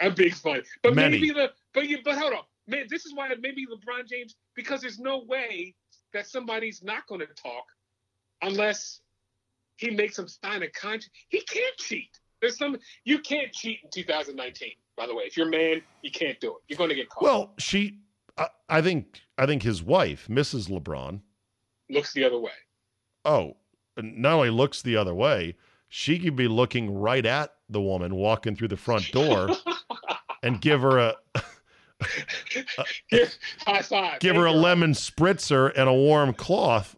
I'm 0.00 0.14
being 0.14 0.32
funny, 0.32 0.62
but 0.82 0.94
Many. 0.94 1.20
maybe 1.20 1.30
the 1.32 1.52
but 1.74 1.86
you 1.86 1.98
but 2.02 2.16
hold 2.16 2.32
on, 2.32 2.44
man. 2.66 2.86
This 2.88 3.06
is 3.06 3.14
why 3.14 3.28
maybe 3.40 3.66
LeBron 3.66 4.08
James 4.08 4.34
because 4.54 4.80
there's 4.80 4.98
no 4.98 5.24
way 5.26 5.74
that 6.12 6.26
somebody's 6.26 6.82
not 6.82 7.06
going 7.06 7.20
to 7.20 7.26
talk 7.26 7.64
unless 8.42 9.00
he 9.76 9.90
makes 9.90 10.16
some 10.16 10.28
sign 10.28 10.62
of 10.62 10.72
conscience. 10.72 11.10
He 11.28 11.40
can't 11.40 11.76
cheat. 11.76 12.18
There's 12.40 12.58
some 12.58 12.76
you 13.04 13.18
can't 13.20 13.52
cheat 13.52 13.78
in 13.84 13.90
2019. 13.90 14.70
By 14.96 15.06
the 15.06 15.14
way, 15.14 15.24
if 15.24 15.36
you're 15.36 15.48
a 15.48 15.50
man, 15.50 15.82
you 16.02 16.10
can't 16.10 16.38
do 16.40 16.48
it. 16.50 16.62
You're 16.68 16.76
going 16.76 16.90
to 16.90 16.96
get 16.96 17.08
caught. 17.08 17.22
Well, 17.22 17.52
she. 17.58 17.98
I, 18.36 18.48
I 18.68 18.82
think. 18.82 19.20
I 19.38 19.46
think 19.46 19.62
his 19.62 19.82
wife, 19.82 20.26
Mrs. 20.28 20.68
LeBron. 20.68 21.20
looks 21.88 22.12
the 22.12 22.24
other 22.24 22.38
way. 22.38 22.52
Oh, 23.24 23.56
not 23.96 24.34
only 24.34 24.50
looks 24.50 24.82
the 24.82 24.96
other 24.96 25.14
way, 25.14 25.56
she 25.88 26.18
could 26.18 26.36
be 26.36 26.48
looking 26.48 26.92
right 26.92 27.24
at 27.24 27.54
the 27.68 27.80
woman 27.80 28.14
walking 28.14 28.56
through 28.56 28.68
the 28.68 28.76
front 28.76 29.10
door 29.12 29.48
and 30.42 30.60
give 30.60 30.82
her 30.82 30.98
a 30.98 31.16
Give, 33.10 33.36
high 33.66 33.82
five. 33.82 34.20
give 34.20 34.36
her 34.36 34.46
a 34.46 34.52
lemon 34.52 34.92
spritzer 34.92 35.72
and 35.76 35.88
a 35.88 35.92
warm 35.92 36.34
cloth 36.34 36.96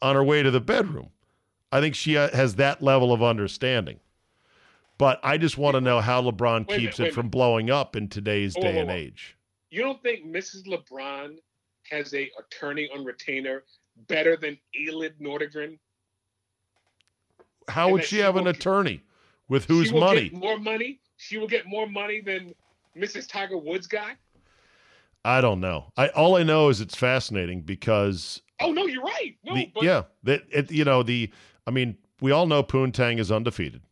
on 0.00 0.16
her 0.16 0.24
way 0.24 0.42
to 0.42 0.50
the 0.50 0.60
bedroom. 0.60 1.10
I 1.70 1.80
think 1.80 1.94
she 1.94 2.16
uh, 2.16 2.30
has 2.34 2.56
that 2.56 2.82
level 2.82 3.12
of 3.12 3.22
understanding. 3.22 4.00
But 4.98 5.20
I 5.24 5.38
just 5.38 5.58
want 5.58 5.74
to 5.74 5.80
know 5.80 6.00
how 6.00 6.22
LeBron 6.22 6.68
Wait 6.68 6.78
keeps 6.78 6.98
minute, 6.98 7.12
it 7.12 7.14
from 7.14 7.28
blowing 7.28 7.70
up 7.70 7.96
in 7.96 8.08
today's 8.08 8.54
Whoa, 8.54 8.62
day 8.62 8.74
whoa, 8.74 8.80
and 8.80 8.88
whoa. 8.90 8.96
age. 8.96 9.36
You 9.70 9.82
don't 9.82 10.02
think 10.02 10.26
Mrs. 10.26 10.66
LeBron 10.66 11.38
has 11.90 12.14
a 12.14 12.30
attorney 12.38 12.88
on 12.94 13.04
retainer 13.04 13.64
better 14.06 14.36
than 14.36 14.58
Elin 14.88 15.12
Nordegren? 15.20 15.78
How 17.68 17.84
And 17.84 17.92
would 17.94 18.04
she 18.04 18.16
she 18.16 18.18
have 18.18 18.36
an 18.36 18.46
attorney 18.46 19.02
with 19.48 19.64
whose 19.64 19.92
money? 19.92 20.28
Get 20.28 20.38
more 20.38 20.58
money. 20.58 21.00
She 21.16 21.38
will 21.38 21.48
get 21.48 21.66
more 21.66 21.86
money 21.86 22.20
than 22.20 22.54
Mrs. 22.96 23.28
Tiger 23.28 23.56
Woods 23.56 23.86
guy. 23.86 24.12
I 25.24 25.40
don't 25.40 25.60
know. 25.60 25.92
I 25.96 26.08
all 26.08 26.36
I 26.36 26.42
know 26.42 26.68
is 26.68 26.80
it's 26.80 26.96
fascinating 26.96 27.62
because 27.62 28.42
Oh 28.60 28.72
no, 28.72 28.86
you're 28.86 29.02
right. 29.02 29.36
No, 29.44 29.54
the, 29.54 29.70
but 29.74 29.82
yeah, 29.84 30.02
that 30.24 30.42
it, 30.50 30.70
you 30.70 30.84
know 30.84 31.02
the. 31.02 31.30
I 31.66 31.70
mean, 31.70 31.96
we 32.20 32.32
all 32.32 32.46
know 32.46 32.62
Poontang 32.62 33.18
is 33.18 33.30
undefeated, 33.30 33.82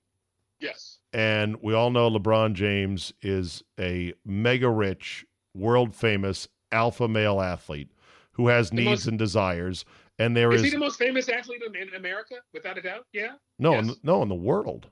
yes, 0.61 0.99
and 1.13 1.57
we 1.63 1.73
all 1.75 1.91
know 1.91 2.11
LeBron 2.11 2.55
James 2.55 3.13
is 3.23 3.63
a 3.79 4.13
mega 4.25 4.69
rich, 4.69 5.25
world 5.55 5.95
famous 5.95 6.49
alpha 6.73 7.07
male 7.09 7.41
athlete 7.41 7.91
who 8.33 8.49
has 8.49 8.71
The 8.71 8.77
needs 8.77 8.91
most- 8.91 9.07
and 9.07 9.19
desires. 9.19 9.85
And 10.19 10.37
there 10.37 10.53
is 10.53 10.61
is 10.61 10.65
he 10.67 10.71
the 10.71 10.79
most 10.79 10.99
famous 10.99 11.29
athlete 11.31 11.63
in, 11.67 11.75
in 11.75 11.95
America, 11.95 12.35
without 12.53 12.77
a 12.77 12.83
doubt? 12.83 13.07
Yeah. 13.13 13.33
no, 13.59 13.73
yes. 13.73 13.89
in, 13.89 13.95
no 14.03 14.23
in 14.23 14.29
the 14.29 14.35
world. 14.35 14.89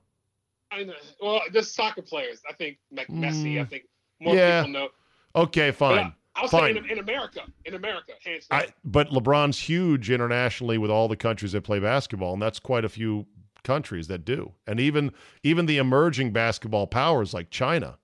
I 0.71 0.85
know. 0.85 0.95
Well, 1.21 1.43
the 1.53 1.63
soccer 1.63 2.03
players. 2.03 2.41
I 2.49 2.53
think 2.55 2.79
like 2.91 3.09
Messi. 3.09 3.61
I 3.61 3.65
Mm, 3.65 3.69
think 3.69 3.85
more 4.21 4.35
yeah, 4.35 4.63
people 4.63 4.73
know. 4.81 4.89
Okay, 5.37 5.71
fine. 5.71 6.15
I, 6.39 6.43
I'll 6.43 6.49
fine. 6.49 6.75
say 6.75 6.79
in, 6.81 6.91
in 6.91 6.99
America, 6.99 7.43
in 7.65 7.75
America, 7.75 8.13
hands 8.25 8.47
down. 8.47 8.61
I, 8.61 8.73
but 8.85 9.09
LeBron's 9.09 9.59
huge 9.59 10.11
internationally 10.11 10.79
with 10.79 10.91
all 10.91 11.09
the 11.09 11.17
countries 11.17 11.53
that 11.53 11.63
play 11.63 11.79
basketball, 11.81 12.33
and 12.33 12.41
that's 12.43 12.59
quite 12.61 12.85
a 12.85 12.89
few 12.89 13.27
countries 13.65 14.07
that 14.09 14.25
do. 14.25 14.53
And 14.67 14.81
even 14.81 15.13
even 15.43 15.67
the 15.67 15.77
emerging 15.79 16.33
basketball 16.33 16.87
powers 16.87 17.35
like 17.35 17.51
China 17.51 17.99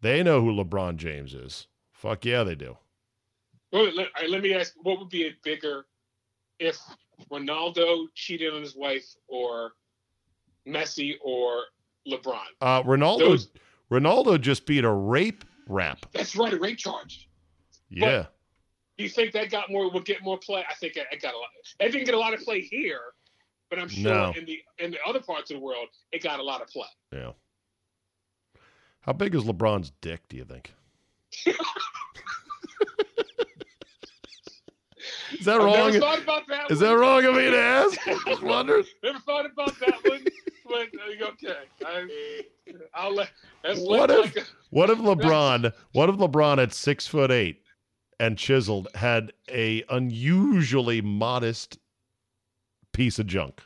They 0.00 0.22
know 0.22 0.40
who 0.42 0.52
LeBron 0.52 0.96
James 0.96 1.32
is. 1.34 1.68
Fuck 1.92 2.24
yeah, 2.24 2.42
they 2.42 2.56
do. 2.56 2.76
Well, 3.72 3.90
let, 3.94 4.08
let 4.28 4.42
me 4.42 4.52
ask, 4.54 4.74
what 4.82 4.98
would 4.98 5.08
be 5.08 5.28
a 5.28 5.30
bigger 5.44 5.86
if 6.58 6.78
Ronaldo 7.30 8.06
cheated 8.14 8.52
on 8.52 8.60
his 8.60 8.74
wife 8.76 9.06
or 9.28 9.70
Messi 10.66 11.14
or 11.24 11.62
LeBron? 12.06 12.40
Uh, 12.60 12.82
Ronaldo 12.82 13.18
Those- 13.20 13.48
Ronaldo 13.90 14.40
just 14.40 14.66
beat 14.66 14.84
a 14.84 14.90
rape 14.90 15.44
rap. 15.68 16.04
That's 16.12 16.34
right, 16.36 16.52
a 16.52 16.58
rape 16.58 16.78
charge. 16.78 17.28
Yeah. 18.00 18.26
Do 18.98 19.04
you 19.04 19.10
think 19.10 19.32
that 19.32 19.50
got 19.50 19.70
more? 19.70 19.90
Will 19.90 20.00
get 20.00 20.22
more 20.22 20.38
play? 20.38 20.64
I 20.68 20.74
think 20.74 20.96
it, 20.96 21.06
got 21.22 21.34
a 21.34 21.38
lot. 21.38 21.48
It 21.80 21.90
didn't 21.92 22.04
get 22.06 22.14
a 22.14 22.18
lot 22.18 22.34
of 22.34 22.40
play 22.40 22.60
here, 22.60 23.00
but 23.70 23.78
I'm 23.78 23.88
sure 23.88 24.12
No. 24.12 24.32
in 24.36 24.44
the 24.44 24.58
in 24.78 24.90
the 24.90 24.98
other 25.06 25.20
parts 25.20 25.50
of 25.50 25.56
the 25.58 25.62
world, 25.62 25.88
it 26.12 26.22
got 26.22 26.40
a 26.40 26.42
lot 26.42 26.60
of 26.62 26.68
play. 26.68 26.86
Yeah. 27.12 27.32
How 29.00 29.12
big 29.12 29.34
is 29.34 29.42
LeBron's 29.44 29.92
dick, 30.00 30.28
do 30.28 30.36
you 30.36 30.44
think? 30.44 30.72
is 35.38 35.44
that 35.46 35.56
I've 35.60 35.64
wrong? 35.64 35.76
never 35.92 35.98
thought 35.98 36.22
about 36.22 36.42
that. 36.48 36.70
Is 36.70 36.80
one. 36.80 36.90
that 36.90 36.96
wrong 36.98 37.24
of 37.24 37.34
me 37.34 37.50
to 37.50 37.58
ask? 37.58 37.98
Just 38.26 38.42
wondered. 38.42 38.84
Never 39.02 39.18
thought 39.20 39.46
about 39.46 39.78
that 39.80 39.94
one. 40.08 40.24
But 40.64 40.88
uh, 40.94 41.28
okay, 41.30 41.54
I, 41.84 42.06
I'll 42.94 43.14
let. 43.14 43.30
What 43.78 44.10
if- 44.10 44.34
like 44.36 44.36
a- 44.36 44.48
What 44.70 44.90
if 44.90 44.98
LeBron? 44.98 45.72
What 45.92 46.08
if 46.08 46.16
LeBron 46.16 46.62
at 46.62 46.72
six 46.72 47.06
foot 47.06 47.30
eight 47.30 47.61
and 48.22 48.38
chiseled 48.38 48.86
had 48.94 49.32
a 49.50 49.82
unusually 49.90 51.00
modest 51.02 51.78
piece 52.92 53.18
of 53.18 53.26
junk? 53.26 53.60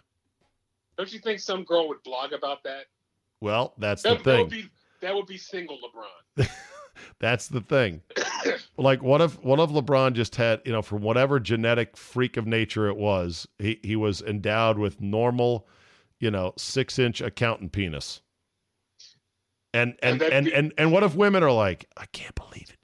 don't 0.97 1.13
you 1.13 1.19
think 1.19 1.39
some 1.41 1.63
girl 1.63 1.89
would 1.89 2.03
blog 2.03 2.33
about 2.33 2.63
that? 2.65 2.87
Well, 3.43 3.75
that's 3.77 4.03
the 4.03 4.15
That, 4.15 4.25
that 4.25 4.39
would 4.39 4.51
thing. 4.51 4.63
be 4.63 4.71
that 5.03 5.15
would 5.15 5.27
be 5.27 5.37
single 5.37 5.79
LeBron. 5.79 6.49
That's 7.21 7.49
the 7.49 7.61
thing. 7.61 8.03
Like, 8.79 9.03
what 9.03 9.21
if 9.23 9.43
what 9.43 9.59
if 9.59 9.71
LeBron 9.71 10.13
just 10.13 10.37
had, 10.37 10.61
you 10.67 10.73
know, 10.73 10.83
from 10.83 11.01
whatever 11.03 11.41
genetic 11.41 11.97
freak 11.97 12.37
of 12.37 12.47
nature 12.47 12.89
it 12.89 12.97
was, 12.97 13.47
he 13.59 13.81
he 13.83 13.97
was 13.97 14.21
endowed 14.23 14.79
with 14.79 15.01
normal, 15.01 15.67
you 16.21 16.31
know, 16.31 16.53
six 16.59 16.99
inch 16.99 17.21
accountant 17.23 17.73
penis. 17.73 18.21
And 19.73 19.97
and 20.03 20.21
And 20.21 20.33
and 20.33 20.45
be- 20.47 20.53
and, 20.55 20.73
and 20.77 20.93
what 20.93 21.03
if 21.05 21.15
women 21.15 21.43
are 21.43 21.51
like, 21.53 21.89
I 21.97 22.05
can't 22.13 22.35
believe 22.35 22.69
it. 22.69 22.76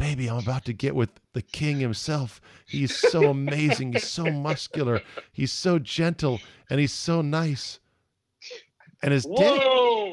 Baby, 0.00 0.30
I'm 0.30 0.38
about 0.38 0.64
to 0.64 0.72
get 0.72 0.94
with 0.94 1.10
the 1.34 1.42
king 1.42 1.78
himself. 1.78 2.40
He's 2.66 2.96
so 2.96 3.28
amazing. 3.28 3.92
He's 3.92 4.08
so 4.08 4.24
muscular. 4.24 5.02
He's 5.30 5.52
so 5.52 5.78
gentle 5.78 6.40
and 6.70 6.80
he's 6.80 6.94
so 6.94 7.20
nice. 7.20 7.80
And 9.02 9.12
his 9.12 9.26
dick 9.26 9.62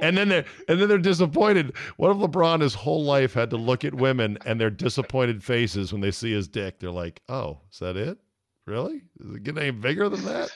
and 0.02 0.18
then 0.18 0.28
they're 0.28 0.46
and 0.68 0.82
then 0.82 0.90
they're 0.90 0.98
disappointed. 0.98 1.74
What 1.96 2.12
if 2.12 2.18
LeBron 2.18 2.62
his 2.62 2.74
whole 2.74 3.06
life 3.06 3.34
had 3.34 3.50
to 3.52 3.58
look 3.58 3.86
at 3.86 3.94
women 3.94 4.38
and 4.46 4.60
their 4.60 4.70
disappointed 4.70 5.42
faces 5.42 5.94
when 5.94 6.02
they 6.02 6.12
see 6.12 6.34
his 6.34 6.50
dick? 6.50 6.80
They're 6.80 6.92
like, 6.92 7.22
"Oh, 7.30 7.62
is 7.72 7.80
that 7.80 7.96
it? 7.96 8.18
Really? 8.66 9.04
Is 9.22 9.36
it 9.36 9.44
getting 9.44 9.62
any 9.62 9.72
bigger 9.72 10.10
than 10.10 10.26
that?" 10.26 10.50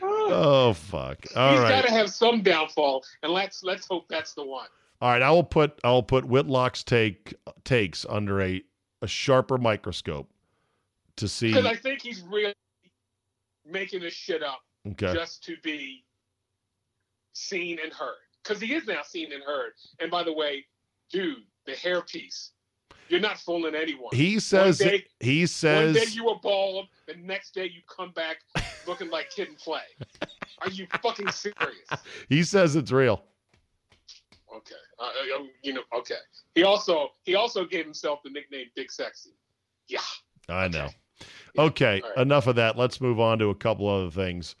oh 0.02 0.72
fuck! 0.74 1.26
All 1.36 1.52
He's 1.52 1.60
right, 1.60 1.70
got 1.70 1.84
to 1.84 1.90
have 1.90 2.10
some 2.10 2.42
downfall, 2.42 3.04
and 3.22 3.32
let's 3.32 3.62
let's 3.62 3.86
hope 3.86 4.06
that's 4.08 4.34
the 4.34 4.44
one. 4.44 4.68
All 5.00 5.10
right. 5.10 5.22
I 5.22 5.30
will 5.30 5.44
put 5.44 5.78
I 5.84 5.90
will 5.90 6.02
put 6.02 6.24
Whitlock's 6.24 6.82
take 6.82 7.34
takes 7.64 8.04
under 8.08 8.40
a 8.40 8.62
a 9.02 9.06
sharper 9.06 9.58
microscope 9.58 10.28
to 11.16 11.28
see. 11.28 11.48
Because 11.48 11.66
I 11.66 11.76
think 11.76 12.02
he's 12.02 12.22
really 12.22 12.54
making 13.64 14.00
this 14.00 14.14
shit 14.14 14.42
up 14.42 14.60
Okay, 14.88 15.12
just 15.12 15.44
to 15.44 15.56
be 15.62 16.04
seen 17.32 17.78
and 17.82 17.92
heard. 17.92 18.16
Because 18.42 18.60
he 18.60 18.74
is 18.74 18.86
now 18.86 19.02
seen 19.02 19.32
and 19.32 19.42
heard. 19.42 19.72
And 20.00 20.10
by 20.10 20.22
the 20.22 20.32
way, 20.32 20.64
dude, 21.10 21.36
the 21.66 21.72
hairpiece, 21.72 22.50
you're 23.08 23.20
not 23.20 23.38
fooling 23.38 23.74
anyone. 23.74 24.10
he 24.12 24.38
says 24.38 24.78
day- 24.78 25.04
he 25.20 25.46
One 25.62 25.92
day 25.92 26.04
you 26.10 26.26
were 26.26 26.38
bald, 26.42 26.86
the 27.06 27.14
next 27.14 27.54
day 27.54 27.64
you 27.64 27.80
come 27.88 28.10
back 28.12 28.38
looking 28.86 29.10
like 29.10 29.30
Kid 29.30 29.48
and 29.48 29.58
Play. 29.58 29.82
Are 30.60 30.70
you 30.70 30.86
fucking 31.02 31.30
serious? 31.30 31.88
he 32.28 32.42
says 32.42 32.74
it's 32.74 32.90
real. 32.90 33.22
Okay, 35.00 35.30
uh, 35.32 35.40
uh, 35.40 35.44
you 35.62 35.72
know, 35.72 35.82
okay. 35.96 36.16
He 36.54 36.64
also 36.64 37.10
he 37.24 37.34
also 37.34 37.64
gave 37.64 37.84
himself 37.84 38.20
the 38.24 38.30
nickname 38.30 38.66
Big 38.74 38.90
Sexy. 38.90 39.30
Yeah. 39.86 40.00
I 40.48 40.68
know. 40.68 40.88
Okay, 41.58 42.00
all 42.00 42.10
right. 42.10 42.18
enough 42.18 42.46
of 42.46 42.54
that. 42.54 42.78
Let's 42.78 43.00
move 43.00 43.18
on 43.18 43.40
to 43.40 43.50
a 43.50 43.54
couple 43.54 43.88
other 43.88 44.10
things. 44.12 44.54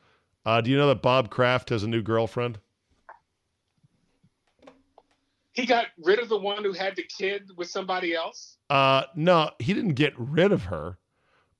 Uh, 0.44 0.60
do 0.60 0.72
you 0.72 0.76
know 0.76 0.88
that 0.88 1.02
Bob 1.02 1.30
Kraft 1.30 1.68
has 1.68 1.84
a 1.84 1.88
new 1.88 2.02
girlfriend? 2.02 2.58
He 5.52 5.66
got 5.66 5.86
rid 6.02 6.18
of 6.18 6.28
the 6.28 6.36
one 6.36 6.64
who 6.64 6.72
had 6.72 6.96
the 6.96 7.04
kid 7.04 7.50
with 7.56 7.68
somebody 7.68 8.14
else. 8.14 8.56
Uh, 8.68 9.04
no, 9.14 9.50
he 9.60 9.72
didn't 9.72 9.94
get 9.94 10.14
rid 10.16 10.50
of 10.50 10.64
her. 10.64 10.98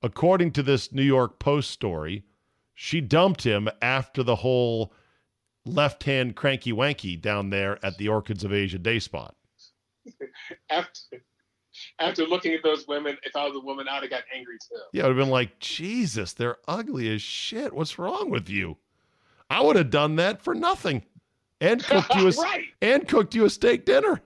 According 0.01 0.51
to 0.53 0.63
this 0.63 0.91
New 0.91 1.03
York 1.03 1.39
Post 1.39 1.71
story, 1.71 2.25
she 2.73 2.99
dumped 2.99 3.43
him 3.43 3.69
after 3.81 4.23
the 4.23 4.37
whole 4.37 4.93
left 5.73 6.03
hand 6.03 6.35
cranky 6.35 6.71
wanky 6.73 7.19
down 7.19 7.49
there 7.49 7.83
at 7.85 7.97
the 7.97 8.07
Orchids 8.09 8.43
of 8.43 8.53
Asia 8.53 8.77
day 8.79 8.99
spot. 8.99 9.35
After 10.69 10.99
after 11.99 12.25
looking 12.25 12.53
at 12.53 12.61
those 12.63 12.87
women, 12.87 13.15
if 13.23 13.35
I 13.35 13.45
was 13.47 13.55
a 13.55 13.59
woman, 13.59 13.87
I'd 13.89 14.01
have 14.01 14.09
got 14.09 14.23
angry 14.35 14.57
too. 14.57 14.75
Yeah, 14.91 15.03
I 15.03 15.07
would 15.07 15.15
have 15.17 15.25
been 15.25 15.31
like, 15.31 15.59
Jesus, 15.59 16.33
they're 16.33 16.57
ugly 16.67 17.13
as 17.13 17.21
shit. 17.21 17.71
What's 17.73 17.97
wrong 17.97 18.29
with 18.29 18.49
you? 18.49 18.77
I 19.49 19.61
would 19.61 19.75
have 19.77 19.89
done 19.89 20.17
that 20.17 20.41
for 20.41 20.53
nothing. 20.53 21.03
And 21.61 21.81
cooked 21.83 22.13
you 22.15 22.27
a, 22.27 22.31
right. 22.41 22.65
and 22.81 23.07
cooked 23.07 23.33
you 23.35 23.45
a 23.45 23.49
steak 23.49 23.85
dinner. 23.85 24.21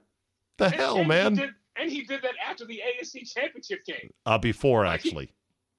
The 0.57 0.65
And- 0.65 0.73
hell, 0.73 0.97
and 0.99 1.07
man. 1.07 1.35
He 1.35 1.41
did, 1.41 1.49
and 1.75 1.91
he 1.91 2.03
did 2.03 2.21
that 2.23 2.33
after 2.49 2.65
the 2.65 2.81
AFC 3.01 3.31
championship 3.31 3.85
game. 3.85 4.09
Uh, 4.25 4.37
before 4.39 4.85
actually, 4.85 5.29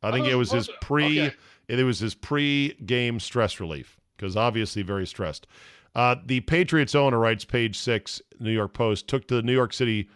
I 0.02 0.12
think 0.12 0.26
Oh, 0.26 0.30
it 0.30 0.34
was 0.34 0.52
his 0.52 0.68
pre. 0.80 1.22
Okay. 1.22 1.36
It 1.66 1.82
was 1.82 1.98
his 1.98 2.14
pre-game 2.14 3.18
stress 3.18 3.58
relief 3.58 3.98
because 4.16 4.36
obviously 4.36 4.82
very 4.82 5.06
stressed. 5.06 5.46
Uh, 5.94 6.16
the 6.26 6.40
Patriots 6.40 6.94
owner 6.94 7.18
writes, 7.18 7.44
page 7.44 7.78
six, 7.78 8.20
New 8.40 8.50
York 8.50 8.74
Post 8.74 9.06
took 9.08 9.28
to 9.28 9.36
the 9.36 9.42
New 9.42 9.52
York 9.52 9.72
City 9.72 10.08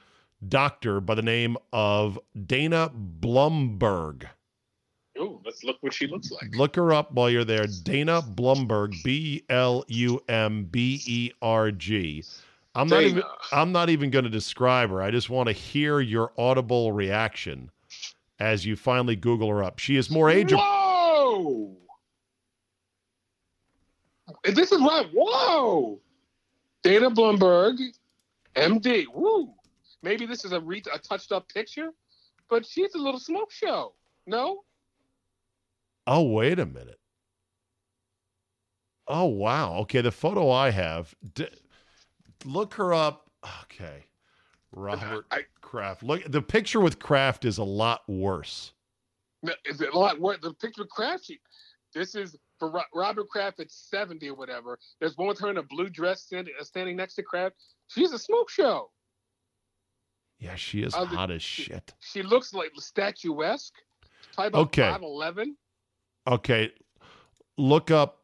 doctor 0.49 1.01
by 1.01 1.15
the 1.15 1.23
name 1.23 1.57
of 1.73 2.19
Dana 2.47 2.91
Blumberg. 2.95 4.27
Oh, 5.19 5.41
let's 5.45 5.65
look 5.65 5.77
what 5.81 5.93
she 5.93 6.07
looks 6.07 6.31
like. 6.31 6.55
Look 6.57 6.77
her 6.77 6.93
up 6.93 7.13
while 7.13 7.29
you're 7.29 7.45
there. 7.45 7.67
Dana 7.83 8.23
Blumberg, 8.23 8.95
B 9.03 9.45
L 9.49 9.85
U 9.89 10.21
M 10.29 10.65
B 10.65 11.03
E 11.07 11.33
R 11.43 11.73
G. 11.73 12.25
I'm 12.75 12.87
not 12.87 13.03
even. 13.03 13.23
I'm 13.51 13.73
not 13.73 13.91
even 13.91 14.11
going 14.11 14.25
to 14.25 14.31
describe 14.31 14.91
her. 14.91 15.03
I 15.03 15.11
just 15.11 15.29
want 15.29 15.49
to 15.49 15.53
hear 15.53 15.99
your 16.01 16.33
audible 16.39 16.93
reaction 16.93 17.71
as 18.39 18.65
you 18.65 18.77
finally 18.77 19.17
Google 19.17 19.49
her 19.49 19.65
up. 19.65 19.81
She 19.81 19.97
is 19.97 20.09
more 20.09 20.31
age. 20.31 20.53
Whoa! 20.53 20.78
This 24.55 24.73
is 24.73 24.81
right. 24.81 25.07
Whoa! 25.13 26.01
Dana 26.83 27.11
Blumberg, 27.11 27.79
MD. 28.55 29.07
Woo! 29.13 29.53
Maybe 30.03 30.27
this 30.27 30.45
is 30.45 30.53
a, 30.53 30.61
re- 30.61 30.83
a 30.93 30.99
touched 30.99 31.33
up 31.33 31.49
picture, 31.53 31.91
but 32.49 32.65
she's 32.65 32.95
a 32.95 32.99
little 32.99 33.21
smoke 33.21 33.51
show. 33.51 33.95
No? 34.27 34.63
Oh, 36.07 36.23
wait 36.23 36.59
a 36.59 36.67
minute. 36.67 37.01
Oh, 39.07 39.25
wow. 39.25 39.75
Okay, 39.81 40.01
the 40.01 40.13
photo 40.13 40.51
I 40.51 40.71
have. 40.71 41.15
D- 41.35 41.49
look 42.45 42.75
her 42.75 42.95
up. 42.95 43.31
Okay, 43.65 44.05
Robert 44.73 45.27
I, 45.31 45.41
Kraft. 45.61 46.03
Look, 46.03 46.25
the 46.31 46.43
picture 46.43 46.81
with 46.81 46.99
Kraft 46.99 47.45
is 47.45 47.59
a 47.59 47.65
lot 47.65 48.03
worse. 48.09 48.73
is 49.65 49.81
it 49.81 49.95
a 49.95 49.99
lot 49.99 50.21
worse? 50.21 50.39
The 50.43 50.53
picture 50.55 50.83
of 50.83 50.89
Kraft, 50.89 51.27
she, 51.27 51.41
this 51.99 52.15
is 52.15 52.37
for 52.59 52.71
Ro- 52.71 52.83
Robert 52.95 53.29
Kraft 53.29 53.61
at 53.61 53.71
70 53.71 54.29
or 54.31 54.35
whatever. 54.35 54.79
There's 55.01 55.17
one 55.17 55.29
with 55.29 55.39
her 55.41 55.51
in 55.51 55.59
a 55.59 55.63
blue 55.63 55.89
dress 55.89 56.23
standing, 56.23 56.55
uh, 56.61 56.65
standing 56.65 56.97
next 56.97 57.15
to 57.17 57.23
Kraft. 57.23 57.57
She's 57.89 58.13
a 58.13 58.19
smoke 58.19 58.49
show. 58.51 58.91
Yeah, 60.39 60.55
she 60.55 60.83
is 60.83 60.93
the- 60.93 61.05
hot 61.07 61.31
as 61.31 61.43
shit. 61.43 61.95
She 62.01 62.23
looks 62.23 62.53
like 62.55 62.71
statuesque. 62.77 63.75
Probably 64.35 64.49
about 64.49 64.61
Okay. 64.69 64.83
5'11. 64.83 65.57
Okay, 66.27 66.73
look 67.57 67.91
up 67.91 68.15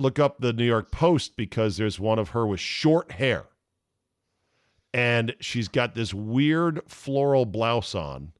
look 0.00 0.20
up 0.20 0.38
the 0.38 0.52
New 0.52 0.64
York 0.64 0.92
Post 0.92 1.36
because 1.36 1.76
there's 1.76 1.98
one 1.98 2.20
of 2.20 2.28
her 2.30 2.46
with 2.46 2.60
short 2.60 3.10
hair. 3.12 3.48
And 4.94 5.34
she's 5.40 5.66
got 5.68 5.94
this 5.96 6.14
weird 6.14 6.80
floral 6.88 7.44
blouse 7.44 7.94
on 7.96 8.32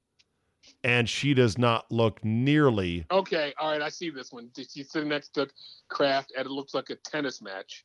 and 0.84 1.08
she 1.08 1.34
does 1.34 1.58
not 1.58 1.90
look 1.90 2.24
nearly 2.24 3.04
Okay, 3.10 3.52
all 3.58 3.72
right, 3.72 3.82
I 3.82 3.88
see 3.88 4.10
this 4.10 4.32
one. 4.32 4.50
She's 4.56 4.90
sitting 4.90 5.08
next 5.08 5.30
to 5.34 5.48
Kraft, 5.88 6.32
and 6.36 6.46
it 6.46 6.50
looks 6.50 6.74
like 6.74 6.90
a 6.90 6.96
tennis 6.96 7.42
match. 7.42 7.84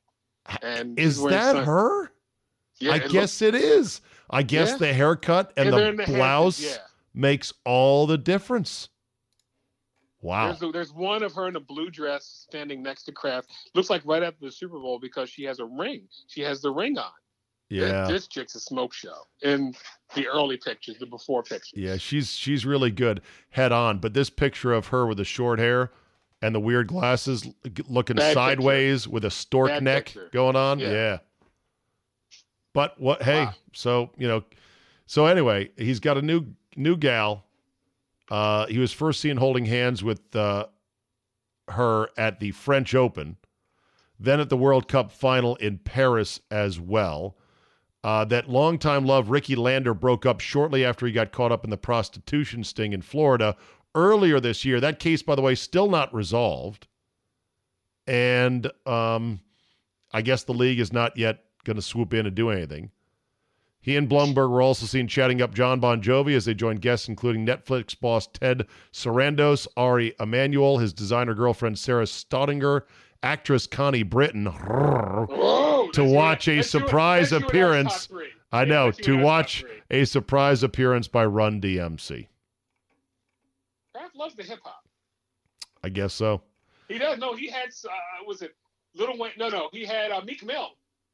And 0.61 0.99
Is 0.99 1.21
that 1.23 1.55
sun- 1.55 1.65
her? 1.65 2.11
Yeah, 2.79 2.93
I 2.93 2.95
it 2.97 3.11
guess 3.11 3.41
it 3.41 3.55
is. 3.55 4.01
I 4.29 4.43
guess 4.43 4.71
Yeah. 4.71 4.77
the 4.77 4.93
haircut 4.93 5.53
and 5.57 5.69
And 5.73 5.97
the 5.97 6.03
the 6.05 6.11
blouse 6.11 6.59
yeah. 6.59 6.77
makes 7.13 7.53
all 7.65 8.05
the 8.07 8.17
difference. 8.17 8.89
Wow. 10.21 10.53
There's, 10.53 10.71
there's 10.73 10.93
one 10.93 11.21
of 11.21 11.33
her 11.33 11.47
in 11.49 11.55
a 11.57 11.59
blue 11.59 11.89
dress 11.89 12.45
standing 12.49 12.81
next 12.81 13.03
to 13.03 13.11
Kraft. 13.11 13.51
Looks 13.75 13.89
like 13.89 14.01
right 14.05 14.23
after 14.23 14.45
the 14.45 14.51
Super 14.51 14.79
Bowl 14.79 14.97
because 14.99 15.29
she 15.29 15.43
has 15.43 15.59
a 15.59 15.65
ring. 15.65 16.07
She 16.27 16.41
has 16.41 16.61
the 16.61 16.71
ring 16.71 16.97
on. 16.97 17.11
Yeah. 17.81 18.07
This, 18.07 18.27
chick's 18.27 18.55
a 18.55 18.59
smoke 18.59 18.93
show 18.93 19.15
in 19.41 19.73
the 20.15 20.27
early 20.27 20.57
pictures, 20.57 20.97
the 20.99 21.05
before 21.05 21.43
pictures. 21.43 21.73
Yeah, 21.75 21.97
she's 21.97 22.31
she's 22.31 22.65
really 22.65 22.91
good 22.91 23.21
head 23.49 23.71
on. 23.71 23.99
But 23.99 24.13
this 24.13 24.29
picture 24.29 24.73
of 24.73 24.87
her 24.87 25.05
with 25.07 25.17
the 25.17 25.23
short 25.25 25.59
hair 25.59 25.91
and 26.41 26.53
the 26.53 26.59
weird 26.59 26.87
glasses, 26.87 27.47
looking 27.87 28.17
Bad 28.17 28.33
sideways 28.33 29.07
with 29.07 29.25
a 29.25 29.31
stork 29.31 29.69
Bad 29.69 29.83
neck 29.83 30.05
picture. 30.05 30.29
going 30.33 30.55
on. 30.55 30.79
Yeah. 30.79 30.91
Yeah. 30.91 31.17
But 32.73 32.99
what? 32.99 33.21
Hey, 33.23 33.45
Wow. 33.45 33.53
so 33.73 34.11
you 34.17 34.27
know, 34.27 34.43
so 35.05 35.25
anyway, 35.25 35.69
he's 35.77 35.99
got 35.99 36.17
a 36.17 36.21
new 36.21 36.45
new 36.75 36.97
gal. 36.97 37.45
Uh, 38.29 38.65
he 38.67 38.79
was 38.79 38.91
first 38.91 39.19
seen 39.19 39.37
holding 39.37 39.65
hands 39.65 40.03
with 40.03 40.35
uh, 40.35 40.65
her 41.69 42.09
at 42.17 42.39
the 42.39 42.51
French 42.51 42.95
Open, 42.95 43.37
then 44.19 44.39
at 44.39 44.49
the 44.49 44.57
World 44.57 44.87
Cup 44.87 45.11
final 45.11 45.55
in 45.57 45.77
Paris 45.77 46.39
as 46.49 46.79
well. 46.79 47.35
Uh, 48.03 48.25
that 48.25 48.49
longtime 48.49 49.05
love, 49.05 49.29
Ricki 49.29 49.55
Lander, 49.55 49.93
broke 49.93 50.25
up 50.25 50.41
shortly 50.41 50.83
after 50.83 51.05
he 51.05 51.13
got 51.13 51.31
caught 51.31 51.53
up 51.53 51.63
in 51.63 51.69
the 51.69 51.77
prostitution 51.77 52.63
sting 52.63 52.91
in 52.91 53.01
Florida 53.01 53.55
earlier 53.95 54.39
this 54.39 54.65
year. 54.65 54.79
That 54.81 54.99
case, 54.99 55.21
by 55.21 55.35
the 55.35 55.41
way, 55.41 55.55
still 55.55 55.89
not 55.89 56.13
resolved. 56.13 56.87
And 58.05 58.69
um, 58.85 59.39
I 60.11 60.21
guess 60.21 60.43
the 60.43 60.53
league 60.53 60.79
is 60.79 60.91
not 60.91 61.15
yet 61.17 61.45
going 61.63 61.77
to 61.77 61.81
swoop 61.81 62.13
in 62.13 62.25
and 62.25 62.35
do 62.35 62.49
anything. 62.49 62.91
He 63.79 63.97
and 63.97 64.07
Blumberg 64.09 64.49
were 64.49 64.61
also 64.61 64.85
seen 64.85 65.07
chatting 65.07 65.41
up 65.41 65.53
Jon 65.53 65.79
Bon 65.81 66.01
Jovi 66.01 66.35
as 66.35 66.45
they 66.45 66.53
joined 66.53 66.81
guests 66.81 67.09
including 67.09 67.45
Netflix 67.45 67.99
boss 67.99 68.27
Ted 68.27 68.65
Sarandos, 68.93 69.67
Ari 69.75 70.13
Emanuel, 70.21 70.77
his 70.77 70.93
designer 70.93 71.33
girlfriend 71.33 71.77
Sarah 71.77 72.05
Staudinger, 72.05 72.83
actress 73.21 73.67
Connie 73.67 74.03
Britton. 74.03 74.47
To 75.93 76.03
watch 76.03 76.47
a 76.47 76.61
surprise 76.63 77.29
that's 77.29 77.31
you 77.31 77.37
in 77.37 77.43
our 77.43 77.49
appearance. 77.49 78.09
I 78.51 78.65
know, 78.65 78.91
to 78.91 79.03
in 79.13 79.17
our 79.17 79.21
top 79.21 79.25
watch 79.25 79.65
a 79.89 80.05
surprise 80.05 80.63
appearance 80.63 81.07
by 81.07 81.25
Run 81.25 81.59
DMC. 81.61 82.27
Kraft 83.93 84.15
loves 84.15 84.35
the 84.35 84.43
hip 84.43 84.59
hop. 84.63 84.83
I 85.83 85.89
guess 85.89 86.13
so. 86.13 86.41
He 86.87 86.97
does. 86.97 87.17
No, 87.19 87.35
he 87.35 87.47
had. 87.47 87.69
Uh, 87.85 87.89
was 88.27 88.41
it 88.41 88.55
Little 88.95 89.17
Wayne? 89.17 89.31
No, 89.37 89.49
no. 89.49 89.69
He 89.71 89.85
had 89.85 90.11
uh, 90.11 90.21
Meek 90.21 90.43
Mill 90.43 90.69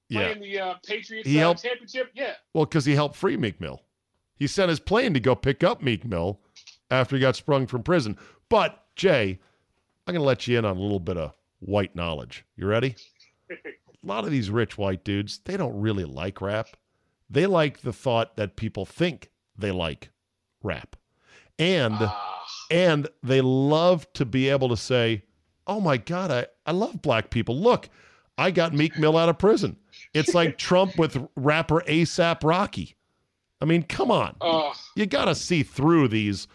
Yeah. 0.09 0.34
playing 0.34 0.41
the 0.41 0.59
uh, 0.59 0.73
Patriots 0.86 1.27
He 1.27 1.38
uh, 1.38 1.41
helped- 1.41 1.63
championship. 1.63 2.11
Yeah. 2.13 2.34
Well, 2.53 2.65
because 2.65 2.86
he 2.86 2.95
helped 2.95 3.15
free 3.15 3.38
Meek 3.38 3.59
Mill. 3.61 3.82
He 4.36 4.47
sent 4.47 4.69
his 4.69 4.80
plane 4.80 5.13
to 5.13 5.19
go 5.19 5.36
pick 5.36 5.63
up 5.63 5.82
Meek 5.82 6.05
Mill 6.05 6.39
after 6.89 7.15
he 7.15 7.19
got 7.21 7.36
sprung 7.36 7.67
from 7.67 7.84
prison. 7.84 8.17
But, 8.47 8.86
Jay, 8.95 9.39
I'm 10.07 10.13
going 10.13 10.21
to 10.21 10.25
let 10.25 10.47
you 10.47 10.57
in 10.57 10.65
on 10.65 10.77
a 10.77 10.80
little 10.80 10.99
bit 10.99 11.17
of 11.17 11.34
white 11.59 11.95
knowledge. 11.95 12.45
You 12.55 12.65
ready? 12.67 12.95
A 14.03 14.07
lot 14.07 14.23
of 14.25 14.31
these 14.31 14.49
rich 14.49 14.77
white 14.77 15.03
dudes, 15.03 15.39
they 15.45 15.57
don't 15.57 15.79
really 15.79 16.05
like 16.05 16.41
rap. 16.41 16.69
They 17.29 17.45
like 17.45 17.81
the 17.81 17.93
thought 17.93 18.35
that 18.37 18.55
people 18.55 18.85
think 18.85 19.29
they 19.57 19.71
like 19.71 20.09
rap. 20.63 20.95
And 21.57 21.95
Ah, 21.99 22.43
and 22.71 23.07
they 23.21 23.41
love 23.41 24.11
to 24.13 24.25
be 24.25 24.47
able 24.49 24.69
to 24.69 24.77
say, 24.77 25.23
"Oh 25.67 25.79
my 25.81 25.97
god, 25.97 26.31
I 26.31 26.47
I 26.65 26.71
love 26.71 27.01
black 27.01 27.29
people. 27.29 27.59
Look, 27.59 27.89
I 28.37 28.51
got 28.51 28.73
Meek 28.73 28.97
Mill 28.97 29.17
out 29.17 29.27
of 29.29 29.37
prison." 29.37 29.75
It's 30.13 30.33
like 30.33 30.57
Trump 30.69 30.97
with 30.97 31.27
rapper 31.35 31.81
ASAP 31.87 32.43
Rocky. 32.43 32.95
I 33.61 33.65
mean, 33.65 33.83
come 33.83 34.09
on. 34.09 34.37
oh, 34.39 34.73
You 34.95 35.05
got 35.05 35.25
to 35.25 35.35
see 35.35 35.63
through 35.63 36.07
these 36.07 36.47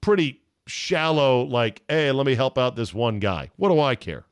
pretty 0.00 0.40
shallow 0.66 1.42
like, 1.42 1.82
"Hey, 1.88 2.10
let 2.10 2.26
me 2.26 2.34
help 2.34 2.58
out 2.58 2.74
this 2.74 2.92
one 2.92 3.20
guy. 3.20 3.50
What 3.56 3.68
do 3.68 3.78
I 3.80 3.94
care?" 3.94 4.24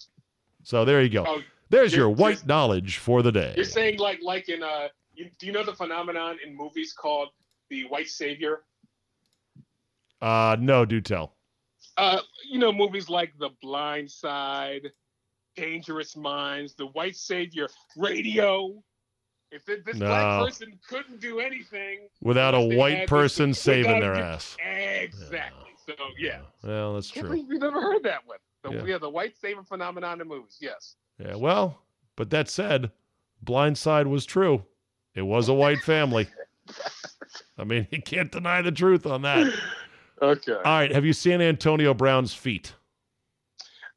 So 0.64 0.84
there 0.84 1.00
you 1.00 1.08
go. 1.08 1.24
oh, 1.26 1.40
There's 1.70 1.92
you're 1.92 2.06
your 2.08 2.10
white 2.10 2.44
knowledge 2.46 2.98
for 2.98 3.22
the 3.22 3.32
day. 3.32 3.52
you're 3.56 3.64
saying 3.64 3.98
like 3.98 4.20
like 4.22 4.48
in 4.48 4.62
uh, 4.62 4.88
you, 5.14 5.30
do 5.38 5.46
you 5.46 5.52
know 5.52 5.64
the 5.64 5.74
phenomenon 5.74 6.36
in 6.44 6.56
movies 6.56 6.92
called 6.92 7.28
the 7.70 7.84
white 7.88 8.08
savior? 8.08 8.64
Uh 10.20 10.56
no, 10.60 10.84
do 10.84 11.00
tell. 11.00 11.34
Uh, 11.96 12.20
you 12.48 12.58
know, 12.58 12.72
movies 12.72 13.08
like 13.08 13.32
The 13.38 13.50
Blind 13.62 14.10
Side, 14.10 14.90
Dangerous 15.56 16.16
Minds, 16.16 16.74
The 16.74 16.86
White 16.88 17.16
Savior, 17.16 17.68
Radio. 17.96 18.82
If 19.50 19.64
th- 19.66 19.80
this 19.84 19.96
No. 19.96 20.06
black 20.06 20.44
person 20.44 20.78
couldn't 20.88 21.20
do 21.20 21.40
anything, 21.40 22.08
Without 22.22 22.54
a 22.54 22.60
white 22.60 23.06
person 23.08 23.50
this- 23.50 23.60
saving 23.60 24.00
their 24.00 24.14
ass. 24.14 24.56
Exactly. 24.64 25.70
So 25.86 25.94
yeah, 26.18 26.42
Well, 26.62 26.94
that's 26.94 27.10
true. 27.10 27.34
you've 27.34 27.60
never 27.60 27.80
heard 27.80 28.02
that 28.04 28.26
one. 28.26 28.38
The, 28.62 28.70
Yeah. 28.72 28.84
yeah. 28.92 28.98
the 28.98 29.10
white 29.10 29.36
savior 29.36 29.64
phenomenon 29.64 30.20
in 30.20 30.28
movies. 30.28 30.58
Yes. 30.60 30.96
Yeah, 31.20 31.34
well, 31.36 31.82
but 32.16 32.30
that 32.30 32.48
said, 32.48 32.90
Blindside 33.44 34.06
was 34.06 34.24
true. 34.24 34.64
It 35.14 35.22
was 35.22 35.48
a 35.48 35.54
white 35.54 35.80
family. 35.80 36.28
I 37.58 37.64
mean, 37.64 37.86
you 37.92 38.00
can't 38.00 38.32
deny 38.32 38.62
the 38.62 38.72
truth 38.72 39.06
on 39.06 39.22
that. 39.22 39.52
Okay. 40.22 40.52
All 40.52 40.60
right, 40.62 40.92
have 40.92 41.06
you 41.06 41.14
seen 41.14 41.40
Antonio 41.40 41.94
Brown's 41.94 42.34
feet? 42.34 42.74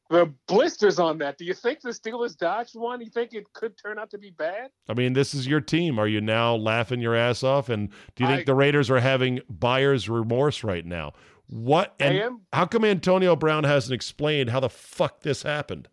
the 0.08 0.32
blisters 0.48 0.98
on 0.98 1.18
that. 1.18 1.36
Do 1.36 1.44
you 1.44 1.52
think 1.52 1.82
the 1.82 1.90
Steelers 1.90 2.34
dodged 2.34 2.76
one? 2.76 3.02
You 3.02 3.10
think 3.10 3.34
it 3.34 3.44
could 3.52 3.76
turn 3.76 3.98
out 3.98 4.10
to 4.12 4.16
be 4.16 4.30
bad? 4.30 4.70
I 4.88 4.94
mean, 4.94 5.12
this 5.12 5.34
is 5.34 5.46
your 5.46 5.60
team. 5.60 5.98
Are 5.98 6.08
you 6.08 6.22
now 6.22 6.54
laughing 6.54 7.02
your 7.02 7.14
ass 7.14 7.42
off? 7.42 7.68
And 7.68 7.90
do 8.16 8.24
you 8.24 8.28
think 8.28 8.40
I- 8.40 8.44
the 8.44 8.54
Raiders 8.54 8.90
are 8.90 9.00
having 9.00 9.40
buyer's 9.50 10.08
remorse 10.08 10.64
right 10.64 10.86
now? 10.86 11.12
What? 11.48 11.94
I 12.00 12.04
And 12.06 12.18
am. 12.18 12.40
how 12.54 12.64
come 12.64 12.86
Antonio 12.86 13.36
Brown 13.36 13.64
hasn't 13.64 13.92
explained 13.94 14.48
how 14.48 14.60
the 14.60 14.70
fuck 14.70 15.20
this 15.20 15.42
happened? 15.42 15.88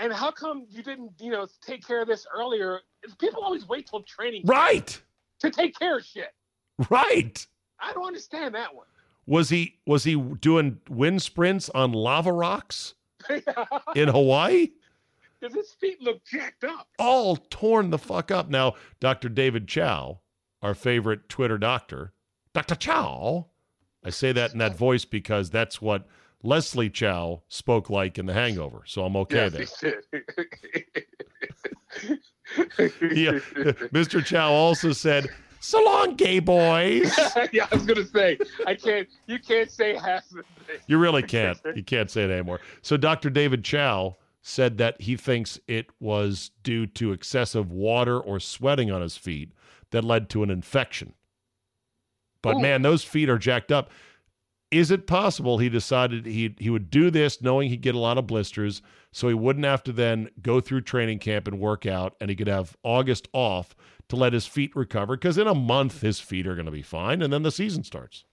And 0.00 0.12
how 0.12 0.30
come 0.30 0.64
you 0.70 0.82
didn't, 0.82 1.12
you 1.20 1.30
know, 1.30 1.46
take 1.60 1.86
care 1.86 2.00
of 2.02 2.08
this 2.08 2.26
earlier? 2.34 2.80
People 3.18 3.42
always 3.42 3.68
wait 3.68 3.86
till 3.88 4.02
training 4.02 4.42
Right, 4.46 5.00
to 5.40 5.50
take 5.50 5.78
care 5.78 5.98
of 5.98 6.04
shit. 6.04 6.30
right. 6.90 7.46
I 7.78 7.92
don't 7.92 8.06
understand 8.06 8.54
that 8.54 8.74
one. 8.74 8.86
Was 9.26 9.48
he 9.50 9.78
was 9.86 10.04
he 10.04 10.16
doing 10.16 10.80
wind 10.88 11.22
sprints 11.22 11.68
on 11.70 11.92
lava 11.92 12.32
rocks 12.32 12.94
in 13.94 14.08
Hawaii? 14.08 14.68
Because 15.40 15.54
his 15.54 15.72
feet 15.72 16.00
look 16.02 16.22
jacked 16.24 16.64
up. 16.64 16.88
all 16.98 17.36
torn 17.36 17.90
the 17.90 17.98
fuck 17.98 18.30
up. 18.30 18.50
Now, 18.50 18.74
Dr. 19.00 19.28
David 19.28 19.68
Chao, 19.68 20.20
our 20.62 20.74
favorite 20.74 21.28
Twitter 21.28 21.56
doctor, 21.58 22.12
Dr. 22.52 22.74
Chao, 22.74 23.46
I 24.04 24.10
say 24.10 24.32
that 24.32 24.52
in 24.52 24.58
that 24.58 24.76
voice 24.76 25.04
because 25.06 25.48
that's 25.50 25.80
what 25.80 26.06
Leslie 26.42 26.90
Chow 26.90 27.42
spoke 27.48 27.90
like 27.90 28.18
in 28.18 28.26
The 28.26 28.32
Hangover. 28.32 28.82
So 28.86 29.04
I'm 29.04 29.16
okay 29.16 29.50
yes, 29.52 29.80
there. 29.80 30.02
he. 30.72 32.16
Yeah. 33.00 33.38
Mr. 33.92 34.24
Chow 34.24 34.50
also 34.50 34.92
said, 34.92 35.28
So 35.60 35.82
long, 35.84 36.16
gay 36.16 36.40
boys. 36.40 37.16
yeah, 37.52 37.68
I 37.70 37.74
was 37.74 37.84
gonna 37.84 38.06
say 38.06 38.38
I 38.66 38.74
can't. 38.74 39.06
You 39.26 39.38
can't 39.38 39.70
say 39.70 39.96
half 39.96 40.28
the 40.30 40.42
thing. 40.66 40.78
You 40.86 40.98
really 40.98 41.22
can't. 41.22 41.58
You 41.76 41.84
can't 41.84 42.10
say 42.10 42.24
it 42.24 42.30
anymore. 42.30 42.60
So 42.82 42.96
Dr. 42.96 43.30
David 43.30 43.62
Chao 43.62 44.16
said 44.42 44.78
that 44.78 45.00
he 45.00 45.16
thinks 45.16 45.60
it 45.68 45.86
was 46.00 46.50
due 46.62 46.86
to 46.86 47.12
excessive 47.12 47.70
water 47.70 48.18
or 48.18 48.40
sweating 48.40 48.90
on 48.90 49.02
his 49.02 49.16
feet 49.16 49.52
that 49.90 50.02
led 50.02 50.30
to 50.30 50.42
an 50.42 50.50
infection. 50.50 51.12
But 52.42 52.56
Ooh. 52.56 52.60
man, 52.60 52.82
those 52.82 53.04
feet 53.04 53.28
are 53.28 53.38
jacked 53.38 53.70
up. 53.70 53.90
Is 54.70 54.90
it 54.92 55.06
possible 55.06 55.58
he 55.58 55.68
decided 55.68 56.26
he 56.26 56.54
he 56.58 56.70
would 56.70 56.90
do 56.90 57.10
this 57.10 57.42
knowing 57.42 57.68
he'd 57.68 57.82
get 57.82 57.94
a 57.94 57.98
lot 57.98 58.18
of 58.18 58.26
blisters 58.26 58.82
so 59.12 59.26
he 59.26 59.34
wouldn't 59.34 59.64
have 59.64 59.82
to 59.84 59.92
then 59.92 60.30
go 60.42 60.60
through 60.60 60.82
training 60.82 61.18
camp 61.18 61.48
and 61.48 61.58
work 61.58 61.86
out 61.86 62.14
and 62.20 62.30
he 62.30 62.36
could 62.36 62.46
have 62.46 62.76
August 62.84 63.26
off 63.32 63.74
to 64.08 64.16
let 64.16 64.32
his 64.32 64.46
feet 64.46 64.74
recover 64.76 65.16
because 65.16 65.38
in 65.38 65.48
a 65.48 65.54
month 65.54 66.02
his 66.02 66.20
feet 66.20 66.46
are 66.46 66.54
going 66.54 66.66
to 66.66 66.72
be 66.72 66.82
fine 66.82 67.20
and 67.20 67.32
then 67.32 67.42
the 67.42 67.50
season 67.50 67.82
starts. 67.82 68.24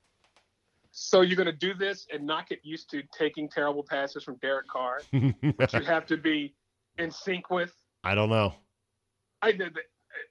So 0.91 1.21
you're 1.21 1.37
gonna 1.37 1.51
do 1.51 1.75
this 1.75 2.07
and 2.11 2.25
not 2.25 2.49
get 2.49 2.59
used 2.63 2.89
to 2.89 3.03
taking 3.15 3.47
terrible 3.47 3.83
passes 3.83 4.23
from 4.23 4.35
Derek 4.37 4.67
Carr, 4.67 5.01
which 5.11 5.73
you 5.73 5.83
have 5.83 6.07
to 6.07 6.17
be 6.17 6.55
in 6.97 7.11
sync 7.11 7.51
with. 7.51 7.71
I 8.03 8.15
don't 8.15 8.29
know. 8.29 8.55
I 9.43 9.51
did. 9.51 9.77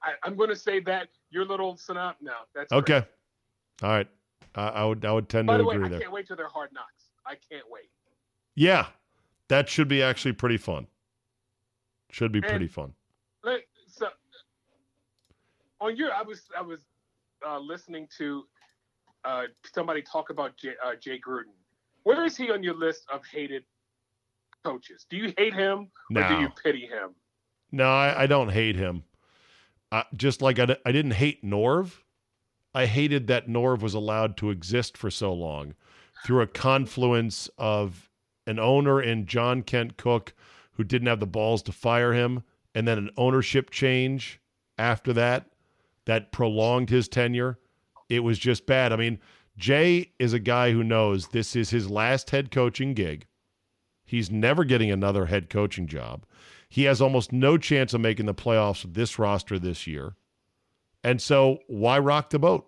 I, 0.03 0.15
I'm 0.25 0.37
gonna 0.37 0.57
say 0.57 0.81
that 0.81 1.09
your 1.31 1.45
little 1.45 1.77
synop. 1.77 2.15
No, 2.21 2.33
that's 2.53 2.73
Okay. 2.73 3.01
great. 3.01 3.89
All 3.89 3.91
right. 3.97 4.09
I 4.55 4.69
I 4.69 4.85
would 4.85 5.05
I 5.05 5.13
would 5.13 5.29
tend 5.29 5.47
By 5.47 5.57
to 5.57 5.63
the 5.63 5.69
way, 5.69 5.75
agree 5.77 5.87
I 5.87 5.91
there. 5.91 6.01
can't 6.01 6.13
wait 6.13 6.27
till 6.27 6.37
they're 6.37 6.49
hard 6.49 6.71
knocks. 6.73 7.11
I 7.27 7.35
can't 7.51 7.65
wait. 7.71 7.91
Yeah. 8.55 8.87
That 9.49 9.69
should 9.69 9.87
be 9.89 10.03
actually 10.03 10.33
pretty 10.33 10.57
fun. 10.57 10.87
Should 12.11 12.33
be 12.33 12.39
And- 12.41 12.49
pretty 12.49 12.67
fun. 12.69 12.95
Let, 13.45 13.61
so 13.87 14.09
on 15.81 15.97
your, 15.97 16.13
I 16.13 16.23
was 16.23 16.43
I 16.57 16.63
was 16.63 16.81
uh, 17.47 17.59
listening 17.59 18.09
to 18.19 18.45
uh, 19.25 19.43
somebody 19.75 20.03
talk 20.03 20.31
about 20.31 20.57
Jay, 20.57 20.73
uh, 20.85 20.95
Jay 21.01 21.21
Gruden. 21.25 21.53
Where 22.05 22.25
is 22.25 22.37
he 22.37 22.51
on 22.51 22.63
your 22.63 22.75
list 22.75 23.05
of 23.13 23.23
hated 23.27 23.65
coaches? 24.65 25.07
Do 25.11 25.17
you 25.17 25.33
hate 25.37 25.55
him 25.55 25.91
or 26.15 26.23
do 26.29 26.35
you 26.41 26.49
pity 26.63 26.87
him? 26.87 27.15
No, 27.73 27.89
I, 27.89 28.23
I 28.23 28.27
don't 28.27 28.49
hate 28.49 28.77
him. 28.77 29.03
Uh, 29.93 30.03
just 30.17 30.41
like 30.43 30.59
I, 30.59 30.77
I 30.87 30.93
didn't 30.93 31.13
hate 31.13 31.45
Norv. 31.45 31.93
I 32.77 32.85
hated 32.85 33.27
that 33.29 33.49
Norv 33.49 33.81
was 33.81 33.95
allowed 33.95 34.37
to 34.37 34.51
exist 34.51 34.99
for 34.99 35.11
so 35.11 35.33
long 35.33 35.73
through 36.27 36.43
a 36.43 36.47
confluence 36.47 37.49
of 37.57 38.11
an 38.47 38.59
owner 38.59 39.01
in 39.01 39.25
John 39.25 39.63
Kent 39.63 39.97
Cooke 39.97 40.35
who 40.73 40.85
didn't 40.85 41.09
have 41.09 41.19
the 41.19 41.27
balls 41.27 41.63
to 41.63 41.73
fire 41.73 42.13
him, 42.13 42.43
and 42.75 42.87
then 42.87 42.99
an 42.99 43.09
ownership 43.17 43.71
change 43.71 44.43
after 44.77 45.15
that 45.15 45.47
that 46.05 46.33
prolonged 46.33 46.91
his 46.91 47.09
tenure, 47.09 47.59
it 48.11 48.21
was 48.21 48.39
just 48.39 48.67
bad. 48.67 48.93
I 48.93 48.97
mean, 48.97 49.21
Jay 49.57 50.13
is 50.19 50.35
a 50.35 50.39
guy 50.39 50.73
who 50.73 50.85
knows 50.85 51.29
this 51.29 51.57
is 51.57 51.71
his 51.71 51.91
last 51.91 52.29
head 52.29 52.51
coaching 52.51 52.93
gig. 52.93 53.25
He's 54.05 54.31
never 54.31 54.65
getting 54.65 54.91
another 54.91 55.25
head 55.25 55.49
coaching 55.49 55.87
job. 55.87 56.27
He 56.69 56.83
has 56.83 57.01
almost 57.01 57.33
no 57.33 57.57
chance 57.57 57.95
of 57.95 58.03
making 58.03 58.27
the 58.27 58.35
playoffs 58.35 58.85
with 58.85 58.93
this 58.93 59.19
roster 59.19 59.59
this 59.59 59.87
year. 59.87 60.15
And 61.07 61.23
so, 61.23 61.59
why 61.69 62.01
rock 62.01 62.31
the 62.31 62.39
boat? 62.41 62.67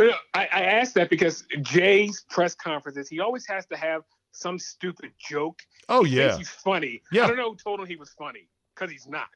I, 0.00 0.14
I 0.32 0.62
asked 0.62 0.94
that 0.94 1.10
because 1.10 1.44
Jay's 1.60 2.24
press 2.30 2.54
conferences, 2.54 3.08
he 3.08 3.18
always 3.18 3.46
has 3.48 3.66
to 3.66 3.76
have 3.76 4.04
some 4.30 4.60
stupid 4.60 5.10
joke. 5.18 5.60
Oh 5.88 6.04
yeah, 6.04 6.36
he's 6.36 6.48
funny. 6.48 7.02
Yeah. 7.10 7.24
I 7.24 7.26
don't 7.26 7.36
know 7.36 7.50
who 7.50 7.56
told 7.56 7.80
him 7.80 7.86
he 7.86 7.96
was 7.96 8.10
funny 8.10 8.48
because 8.76 8.92
he's 8.92 9.08
not. 9.08 9.26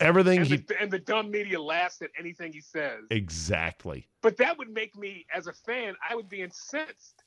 everything 0.00 0.38
And, 0.38 0.46
he 0.48 0.56
the, 0.56 0.80
and 0.80 0.90
the 0.90 0.98
dumb 0.98 1.30
media 1.30 1.62
laughs 1.62 2.02
at 2.02 2.10
anything 2.18 2.52
he 2.52 2.60
says. 2.60 3.04
exactly. 3.12 4.08
But 4.20 4.36
that 4.38 4.58
would 4.58 4.70
make 4.70 4.96
me, 4.96 5.24
as 5.32 5.46
a 5.46 5.52
fan, 5.52 5.94
I 6.08 6.16
would 6.16 6.28
be 6.28 6.42
incensed. 6.42 7.22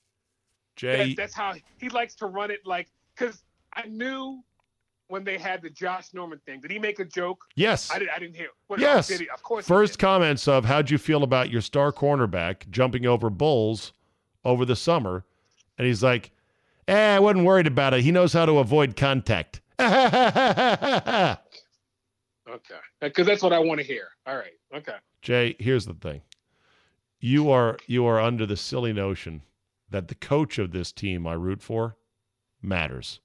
Jay, 0.75 1.09
That, 1.09 1.15
that's 1.15 1.33
how 1.33 1.53
he 1.77 1.87
likes 1.87 2.15
to 2.15 2.25
run 2.25 2.51
it. 2.51 2.65
Like, 2.65 2.89
because 3.15 3.43
I 3.73 3.87
knew 3.87 4.43
when 5.07 5.23
they 5.23 5.37
had 5.37 5.61
the 5.61 5.69
Josh 5.69 6.13
Norman 6.13 6.39
thing. 6.45 6.59
Did 6.61 6.71
he 6.71 6.79
make 6.79 6.99
a 6.99 7.05
joke? 7.05 7.45
yes. 7.55 7.91
I, 7.91 7.99
did, 7.99 8.09
I 8.09 8.19
didn't 8.19 8.35
hear. 8.35 8.49
What, 8.67 8.79
Yes. 8.79 9.07
Did 9.07 9.21
he? 9.21 9.29
Of 9.29 9.43
course. 9.43 9.67
First 9.67 9.99
comments 9.99 10.47
of 10.47 10.65
how'd 10.65 10.89
you 10.89 10.97
feel 10.97 11.23
about 11.23 11.49
your 11.49 11.61
star 11.61 11.91
cornerback 11.91 12.69
jumping 12.69 13.05
over 13.05 13.29
bulls 13.29 13.93
over 14.45 14.65
the 14.65 14.75
summer? 14.75 15.25
And 15.77 15.87
he's 15.87 16.03
like, 16.03 16.31
eh, 16.87 17.15
I 17.15 17.19
wasn't 17.19 17.45
worried 17.45 17.67
about 17.67 17.93
it. 17.93 18.01
He 18.01 18.11
knows 18.11 18.33
how 18.33 18.45
to 18.45 18.59
avoid 18.59 18.95
contact. 18.95 19.61
Okay. 22.49 22.75
Because 23.01 23.25
that's 23.25 23.41
what 23.41 23.53
I 23.53 23.59
want 23.59 23.79
to 23.79 23.85
hear. 23.85 24.09
All 24.27 24.35
right. 24.35 24.53
Okay. 24.75 24.95
Jay, 25.21 25.55
here's 25.59 25.85
the 25.85 25.93
thing. 25.93 26.21
You 27.19 27.49
are 27.51 27.77
you 27.87 28.05
are 28.05 28.19
under 28.19 28.45
the 28.45 28.57
silly 28.57 28.93
notion 28.93 29.41
that 29.89 30.07
the 30.07 30.15
coach 30.15 30.59
of 30.59 30.71
this 30.71 30.91
team 30.91 31.25
I 31.25 31.33
root 31.33 31.61
for 31.61 31.95
matters. 32.61 33.19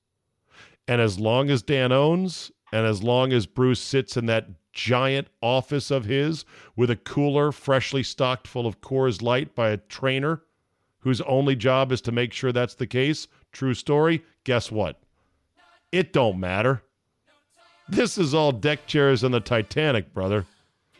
And 0.88 1.00
as 1.02 1.20
long 1.20 1.50
as 1.50 1.62
Dan 1.62 1.92
owns 1.92 2.50
and 2.72 2.86
as 2.86 3.02
long 3.02 3.32
as 3.32 3.46
Bruce 3.46 3.80
sits 3.80 4.16
in 4.16 4.26
that 4.26 4.48
giant 4.72 5.28
office 5.42 5.90
of 5.90 6.06
his 6.06 6.44
with 6.76 6.90
a 6.90 6.96
cooler 6.96 7.52
freshly 7.52 8.02
stocked 8.02 8.48
full 8.48 8.66
of 8.66 8.80
Coors 8.80 9.20
Light 9.20 9.54
by 9.54 9.68
a 9.68 9.76
trainer 9.76 10.42
whose 11.00 11.20
only 11.22 11.54
job 11.54 11.92
is 11.92 12.00
to 12.00 12.12
make 12.12 12.32
sure 12.32 12.52
that's 12.52 12.74
the 12.74 12.86
case, 12.86 13.28
true 13.52 13.74
story, 13.74 14.24
guess 14.44 14.72
what? 14.72 15.00
It 15.92 16.12
don't 16.12 16.40
matter. 16.40 16.82
This 17.88 18.18
is 18.18 18.34
all 18.34 18.52
deck 18.52 18.86
chairs 18.86 19.24
on 19.24 19.30
the 19.30 19.40
Titanic, 19.40 20.12
brother. 20.12 20.46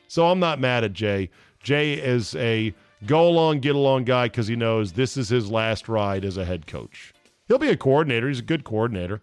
So 0.07 0.27
I'm 0.29 0.39
not 0.39 0.61
mad 0.61 0.85
at 0.85 0.93
Jay. 0.93 1.31
Jay 1.63 1.95
is 1.95 2.35
a 2.37 2.75
go 3.07 3.29
along, 3.29 3.61
get 3.61 3.77
along 3.77 4.05
guy 4.05 4.27
because 4.27 4.47
he 4.47 4.57
knows 4.57 4.93
this 4.93 5.17
is 5.17 5.29
his 5.29 5.51
last 5.51 5.89
ride 5.89 6.25
as 6.25 6.37
a 6.37 6.45
head 6.45 6.67
coach. 6.67 7.13
He'll 7.47 7.59
be 7.59 7.71
a 7.71 7.77
coordinator. 7.77 8.29
He's 8.29 8.39
a 8.39 8.43
good 8.43 8.65
coordinator. 8.65 9.23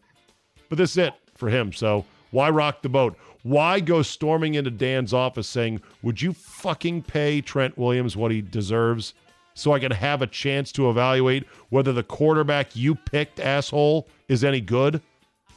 But 0.69 0.77
this 0.77 0.91
is 0.91 0.97
it 0.97 1.13
for 1.35 1.49
him. 1.49 1.73
So 1.73 2.05
why 2.31 2.49
rock 2.49 2.81
the 2.81 2.89
boat? 2.89 3.17
Why 3.43 3.79
go 3.79 4.01
storming 4.01 4.55
into 4.55 4.71
Dan's 4.71 5.13
office 5.13 5.47
saying, 5.47 5.81
Would 6.01 6.21
you 6.21 6.33
fucking 6.33 7.03
pay 7.03 7.41
Trent 7.41 7.77
Williams 7.77 8.17
what 8.17 8.31
he 8.31 8.41
deserves 8.41 9.13
so 9.53 9.71
I 9.71 9.79
can 9.79 9.91
have 9.91 10.21
a 10.21 10.27
chance 10.27 10.71
to 10.73 10.89
evaluate 10.89 11.45
whether 11.69 11.93
the 11.93 12.03
quarterback 12.03 12.75
you 12.75 12.95
picked, 12.95 13.39
asshole, 13.39 14.07
is 14.27 14.43
any 14.43 14.61
good? 14.61 15.01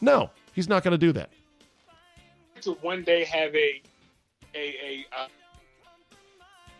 No, 0.00 0.30
he's 0.52 0.68
not 0.68 0.84
going 0.84 0.92
to 0.92 0.98
do 0.98 1.12
that. 1.12 1.30
To 2.62 2.72
one 2.74 3.02
day 3.04 3.24
have 3.24 3.54
a, 3.54 3.82
a, 4.54 4.58
a, 4.58 5.06
uh, 5.16 5.28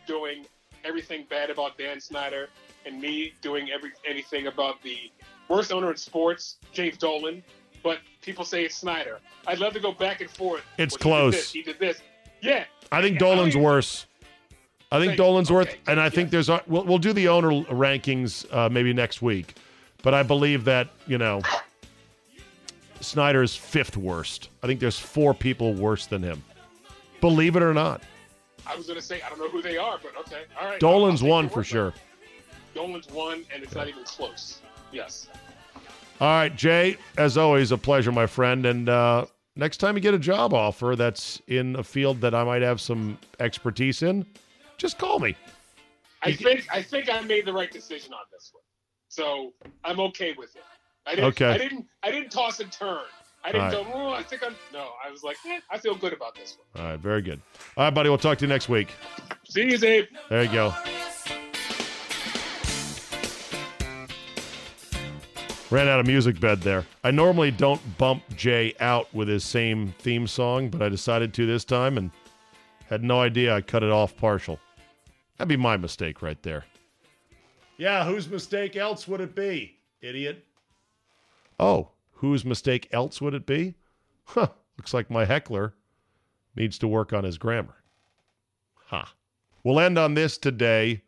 doing 0.06 0.44
everything 0.84 1.26
bad 1.28 1.50
about 1.50 1.78
Dan 1.78 2.00
Snyder 2.00 2.48
and 2.86 3.00
me 3.00 3.32
doing 3.40 3.70
every 3.70 3.92
anything 4.06 4.46
about 4.46 4.82
the 4.82 5.10
worst 5.48 5.72
owner 5.72 5.90
in 5.90 5.96
sports, 5.96 6.56
James 6.72 6.96
Dolan. 6.96 7.42
But 7.88 8.00
people 8.20 8.44
say 8.44 8.66
it's 8.66 8.74
Snyder. 8.76 9.18
I'd 9.46 9.60
love 9.60 9.72
to 9.72 9.80
go 9.80 9.92
back 9.92 10.20
and 10.20 10.28
forth. 10.28 10.62
It's 10.76 10.92
Well, 10.96 11.30
close. 11.30 11.50
He 11.50 11.62
did 11.62 11.78
this. 11.78 11.96
He 11.96 11.96
did 11.96 11.96
this. 11.96 12.02
Yeah. 12.42 12.64
I 12.92 13.00
think 13.00 13.14
Yeah, 13.14 13.20
Dolan's 13.20 13.54
I 13.54 13.58
mean- 13.58 13.64
worse. 13.64 14.04
I 14.92 14.98
think 15.00 15.16
Dolan's 15.16 15.50
worth, 15.50 15.68
okay, 15.68 15.78
and 15.86 15.98
I 15.98 16.10
think 16.10 16.28
there's 16.30 16.48
we'll, 16.66 16.84
we'll 16.84 16.98
do 16.98 17.14
the 17.14 17.28
owner 17.28 17.48
rankings 17.48 18.44
uh, 18.54 18.68
maybe 18.68 18.92
next 18.92 19.20
week, 19.22 19.54
but 20.02 20.12
I 20.14 20.22
believe 20.22 20.64
that 20.64 20.88
you 21.06 21.16
know 21.18 21.40
Snyder's 23.00 23.54
fifth 23.54 23.96
worst. 23.98 24.48
I 24.62 24.66
think 24.66 24.80
there's 24.80 24.98
four 24.98 25.32
people 25.34 25.74
worse 25.74 26.06
than 26.06 26.22
him. 26.22 26.42
Believe 27.20 27.54
it 27.56 27.62
or 27.62 27.74
not, 27.74 28.02
I 28.66 28.76
was 28.76 28.86
gonna 28.86 29.02
say 29.02 29.20
I 29.22 29.28
don't 29.28 29.38
know 29.38 29.48
who 29.50 29.60
they 29.62 29.76
are, 29.76 29.98
but 30.02 30.12
okay, 30.20 30.44
all 30.58 30.68
right. 30.70 30.80
Dolan's 30.80 31.20
I'll 31.20 31.26
take 31.26 31.32
one 31.32 31.48
for 31.50 31.62
sure. 31.64 31.92
Dolan's 32.74 33.08
one, 33.10 33.44
and 33.54 33.62
it's 33.62 33.74
not 33.74 33.88
even 33.88 34.04
close. 34.04 34.60
Yes. 34.90 35.28
All 36.20 36.26
right, 36.28 36.54
Jay, 36.54 36.96
as 37.16 37.38
always, 37.38 37.70
a 37.70 37.78
pleasure, 37.78 38.10
my 38.10 38.26
friend. 38.26 38.66
And 38.66 38.88
uh, 38.88 39.26
next 39.54 39.76
time 39.76 39.94
you 39.94 40.00
get 40.00 40.14
a 40.14 40.18
job 40.18 40.52
offer 40.52 40.96
that's 40.96 41.40
in 41.46 41.76
a 41.76 41.84
field 41.84 42.20
that 42.22 42.34
I 42.34 42.42
might 42.42 42.62
have 42.62 42.80
some 42.80 43.18
expertise 43.38 44.02
in, 44.02 44.26
just 44.78 44.98
call 44.98 45.20
me. 45.20 45.36
I 46.22 46.32
think 46.32 46.66
I 46.72 46.82
think 46.82 47.08
I 47.08 47.20
made 47.20 47.44
the 47.44 47.52
right 47.52 47.70
decision 47.70 48.12
on 48.12 48.20
this 48.32 48.50
one, 48.52 48.62
so 49.08 49.52
I'm 49.84 50.00
okay 50.00 50.34
with 50.36 50.56
it. 50.56 50.62
I 51.06 51.14
didn't. 51.14 51.24
Okay. 51.26 51.46
I 51.46 51.58
didn't. 51.58 51.86
I 52.02 52.10
didn't 52.10 52.30
toss 52.30 52.58
and 52.58 52.72
turn. 52.72 53.04
I 53.44 53.52
didn't 53.52 53.74
All 53.74 53.84
go. 53.84 53.90
Oh, 53.94 54.08
I 54.10 54.24
think 54.24 54.42
I'm. 54.44 54.56
No, 54.72 54.88
I 55.04 55.12
was 55.12 55.22
like, 55.22 55.36
eh, 55.46 55.60
I 55.70 55.78
feel 55.78 55.94
good 55.94 56.12
about 56.12 56.34
this 56.34 56.56
one. 56.72 56.84
All 56.84 56.90
right, 56.90 56.98
very 56.98 57.22
good. 57.22 57.40
All 57.76 57.84
right, 57.84 57.94
buddy, 57.94 58.08
we'll 58.08 58.18
talk 58.18 58.38
to 58.38 58.44
you 58.44 58.48
next 58.48 58.68
week. 58.68 58.88
See 59.48 59.70
you, 59.70 59.78
Dave. 59.78 60.08
There 60.28 60.42
you 60.42 60.50
go. 60.52 60.74
Ran 65.70 65.86
out 65.86 66.00
of 66.00 66.06
music 66.06 66.40
bed 66.40 66.62
there. 66.62 66.86
I 67.04 67.10
normally 67.10 67.50
don't 67.50 67.98
bump 67.98 68.22
Jay 68.34 68.74
out 68.80 69.12
with 69.12 69.28
his 69.28 69.44
same 69.44 69.94
theme 69.98 70.26
song, 70.26 70.70
but 70.70 70.80
I 70.80 70.88
decided 70.88 71.34
to 71.34 71.46
this 71.46 71.64
time 71.64 71.98
and 71.98 72.10
had 72.88 73.04
no 73.04 73.20
idea 73.20 73.54
I 73.54 73.60
cut 73.60 73.82
it 73.82 73.90
off 73.90 74.16
partial. 74.16 74.58
That'd 75.36 75.50
be 75.50 75.56
my 75.56 75.76
mistake 75.76 76.22
right 76.22 76.42
there. 76.42 76.64
Yeah, 77.76 78.06
whose 78.06 78.28
mistake 78.28 78.76
else 78.76 79.06
would 79.06 79.20
it 79.20 79.34
be, 79.34 79.76
idiot? 80.00 80.46
Oh, 81.60 81.90
whose 82.12 82.46
mistake 82.46 82.88
else 82.90 83.20
would 83.20 83.34
it 83.34 83.44
be? 83.44 83.74
Huh, 84.24 84.48
looks 84.78 84.94
like 84.94 85.10
my 85.10 85.26
heckler 85.26 85.74
needs 86.56 86.78
to 86.78 86.88
work 86.88 87.12
on 87.12 87.24
his 87.24 87.36
grammar. 87.36 87.76
Ha. 88.86 89.12
We'll 89.62 89.80
end 89.80 89.98
on 89.98 90.14
this 90.14 90.38
today. 90.38 91.02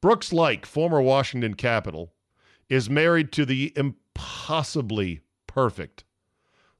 Brooks 0.00 0.30
Laich, 0.30 0.66
former 0.66 1.00
Washington 1.00 1.54
Capital, 1.54 2.12
is 2.70 2.88
married 2.88 3.32
to 3.32 3.44
the 3.44 3.74
impossibly 3.76 5.20
perfect 5.46 6.04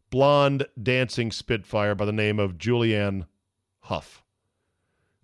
blonde 0.08 0.66
dancing 0.80 1.30
spitfire 1.30 1.94
by 1.94 2.04
the 2.04 2.12
name 2.12 2.38
of 2.38 2.56
Julianne 2.56 3.26
Hough. 3.82 4.24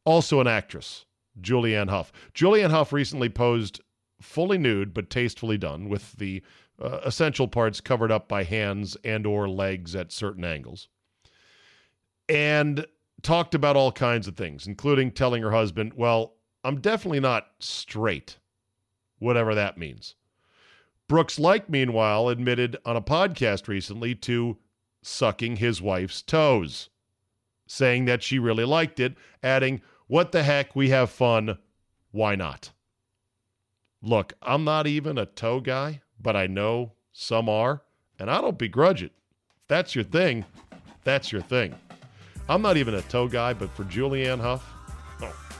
Also 0.04 0.40
an 0.40 0.46
actress, 0.46 1.06
Julianne 1.40 1.88
Hough. 1.88 2.12
Julianne 2.34 2.70
Hough 2.70 2.92
recently 2.92 3.28
posed 3.28 3.80
fully 4.20 4.58
nude 4.58 4.92
but 4.92 5.08
tastefully 5.08 5.56
done 5.56 5.88
with 5.88 6.12
the 6.12 6.42
uh, 6.82 7.00
essential 7.04 7.48
parts 7.48 7.80
covered 7.80 8.12
up 8.12 8.28
by 8.28 8.42
hands 8.42 8.96
and 9.04 9.26
or 9.26 9.48
legs 9.48 9.94
at 9.94 10.12
certain 10.12 10.44
angles. 10.44 10.88
And 12.28 12.86
talked 13.22 13.54
about 13.54 13.76
all 13.76 13.92
kinds 13.92 14.26
of 14.26 14.36
things, 14.36 14.66
including 14.66 15.12
telling 15.12 15.42
her 15.42 15.52
husband, 15.52 15.92
Well, 15.94 16.34
I'm 16.64 16.80
definitely 16.80 17.20
not 17.20 17.46
straight, 17.60 18.38
whatever 19.18 19.54
that 19.54 19.78
means. 19.78 20.15
Brooks 21.08 21.38
Laich, 21.38 21.68
meanwhile, 21.68 22.28
admitted 22.28 22.76
on 22.84 22.96
a 22.96 23.02
podcast 23.02 23.68
recently 23.68 24.14
to 24.16 24.56
sucking 25.02 25.56
his 25.56 25.80
wife's 25.80 26.20
toes, 26.20 26.88
saying 27.68 28.06
that 28.06 28.24
she 28.24 28.40
really 28.40 28.64
liked 28.64 28.98
it, 28.98 29.14
adding, 29.40 29.82
What 30.08 30.32
the 30.32 30.42
heck? 30.42 30.74
We 30.74 30.90
have 30.90 31.10
fun. 31.10 31.58
Why 32.10 32.34
not? 32.34 32.72
Look, 34.02 34.32
I'm 34.42 34.64
not 34.64 34.88
even 34.88 35.16
a 35.16 35.26
toe 35.26 35.60
guy, 35.60 36.02
but 36.20 36.34
I 36.34 36.48
know 36.48 36.92
some 37.12 37.48
are, 37.48 37.82
and 38.18 38.28
I 38.28 38.40
don't 38.40 38.58
begrudge 38.58 39.02
it. 39.02 39.12
If 39.60 39.68
that's 39.68 39.94
your 39.94 40.04
thing, 40.04 40.44
that's 41.04 41.30
your 41.30 41.40
thing. 41.40 41.72
I'm 42.48 42.62
not 42.62 42.76
even 42.76 42.94
a 42.94 43.02
toe 43.02 43.28
guy, 43.28 43.52
but 43.52 43.70
for 43.70 43.84
Julianne 43.84 44.40
Hough, 44.40 44.64
oh, 45.22 45.56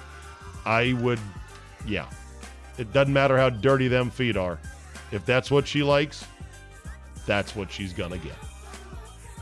I 0.64 0.92
would, 0.94 1.20
yeah. 1.86 2.08
It 2.78 2.92
doesn't 2.92 3.12
matter 3.12 3.36
how 3.36 3.50
dirty 3.50 3.86
them 3.86 4.10
feet 4.10 4.36
are. 4.36 4.58
If 5.12 5.24
that's 5.24 5.50
what 5.50 5.66
she 5.66 5.82
likes, 5.82 6.24
that's 7.26 7.54
what 7.56 7.70
she's 7.70 7.92
going 7.92 8.12
to 8.12 8.18
get. 8.18 8.36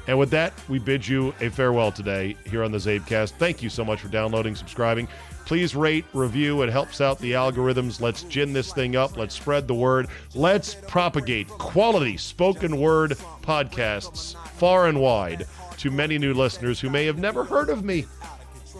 And 0.07 0.19
with 0.19 0.31
that, 0.31 0.53
we 0.69 0.79
bid 0.79 1.07
you 1.07 1.35
a 1.41 1.49
farewell 1.49 1.91
today 1.91 2.37
here 2.47 2.63
on 2.63 2.71
the 2.71 2.79
CzabeCast. 2.79 3.33
Thank 3.33 3.63
you 3.63 3.71
so 3.71 3.85
much 3.85 4.01
for 4.01 4.09
downloading, 4.09 4.55
subscribing. 4.55 5.09
Please 5.47 5.75
rate, 5.75 6.05
review. 6.13 6.63
It 6.63 6.71
helps 6.71 7.01
out 7.01 7.19
the 7.19 7.33
algorithms. 7.33 8.01
Let's 8.01 8.23
gin 8.25 8.53
this 8.53 8.73
thing 8.73 8.97
up. 8.97 9.17
Let's 9.17 9.35
spread 9.35 9.67
the 9.67 9.75
word. 9.75 10.09
Let's 10.35 10.75
propagate 10.75 11.49
quality 11.49 12.17
spoken 12.19 12.79
word 12.79 13.13
podcasts 13.43 14.37
far 14.53 14.89
and 14.89 15.01
wide 15.01 15.47
to 15.79 15.91
many 15.91 16.19
new 16.19 16.35
listeners 16.35 16.81
who 16.81 16.91
may 16.91 17.07
have 17.07 17.19
never 17.19 17.45
heard 17.45 17.71
of 17.71 17.85
me. 17.85 18.07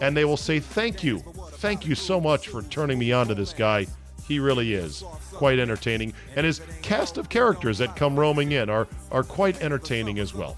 and 0.01 0.15
they 0.15 0.25
will 0.25 0.37
say, 0.37 0.59
Thank 0.59 1.03
you. 1.03 1.19
Thank 1.53 1.87
you 1.87 1.95
so 1.95 2.19
much 2.19 2.49
for 2.49 2.61
turning 2.63 2.99
me 2.99 3.11
on 3.13 3.27
to 3.27 3.35
this 3.35 3.53
guy. 3.53 3.87
He 4.27 4.39
really 4.39 4.73
is 4.73 5.03
quite 5.33 5.59
entertaining. 5.59 6.13
And 6.35 6.45
his 6.45 6.61
cast 6.81 7.17
of 7.17 7.29
characters 7.29 7.77
that 7.77 7.95
come 7.95 8.19
roaming 8.19 8.53
in 8.53 8.69
are, 8.69 8.87
are 9.11 9.23
quite 9.23 9.61
entertaining 9.61 10.19
as 10.19 10.33
well. 10.33 10.57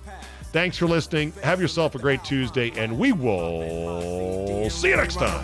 Thanks 0.53 0.77
for 0.77 0.87
listening. 0.87 1.33
Have 1.43 1.59
yourself 1.59 1.93
a 1.95 1.99
great 1.99 2.23
Tuesday, 2.23 2.71
and 2.77 2.97
we 2.97 3.11
will 3.11 4.69
see 4.69 4.89
you 4.89 4.95
next 4.95 5.15
time. 5.15 5.43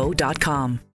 Cancerscreeninfo.com. 0.01 0.90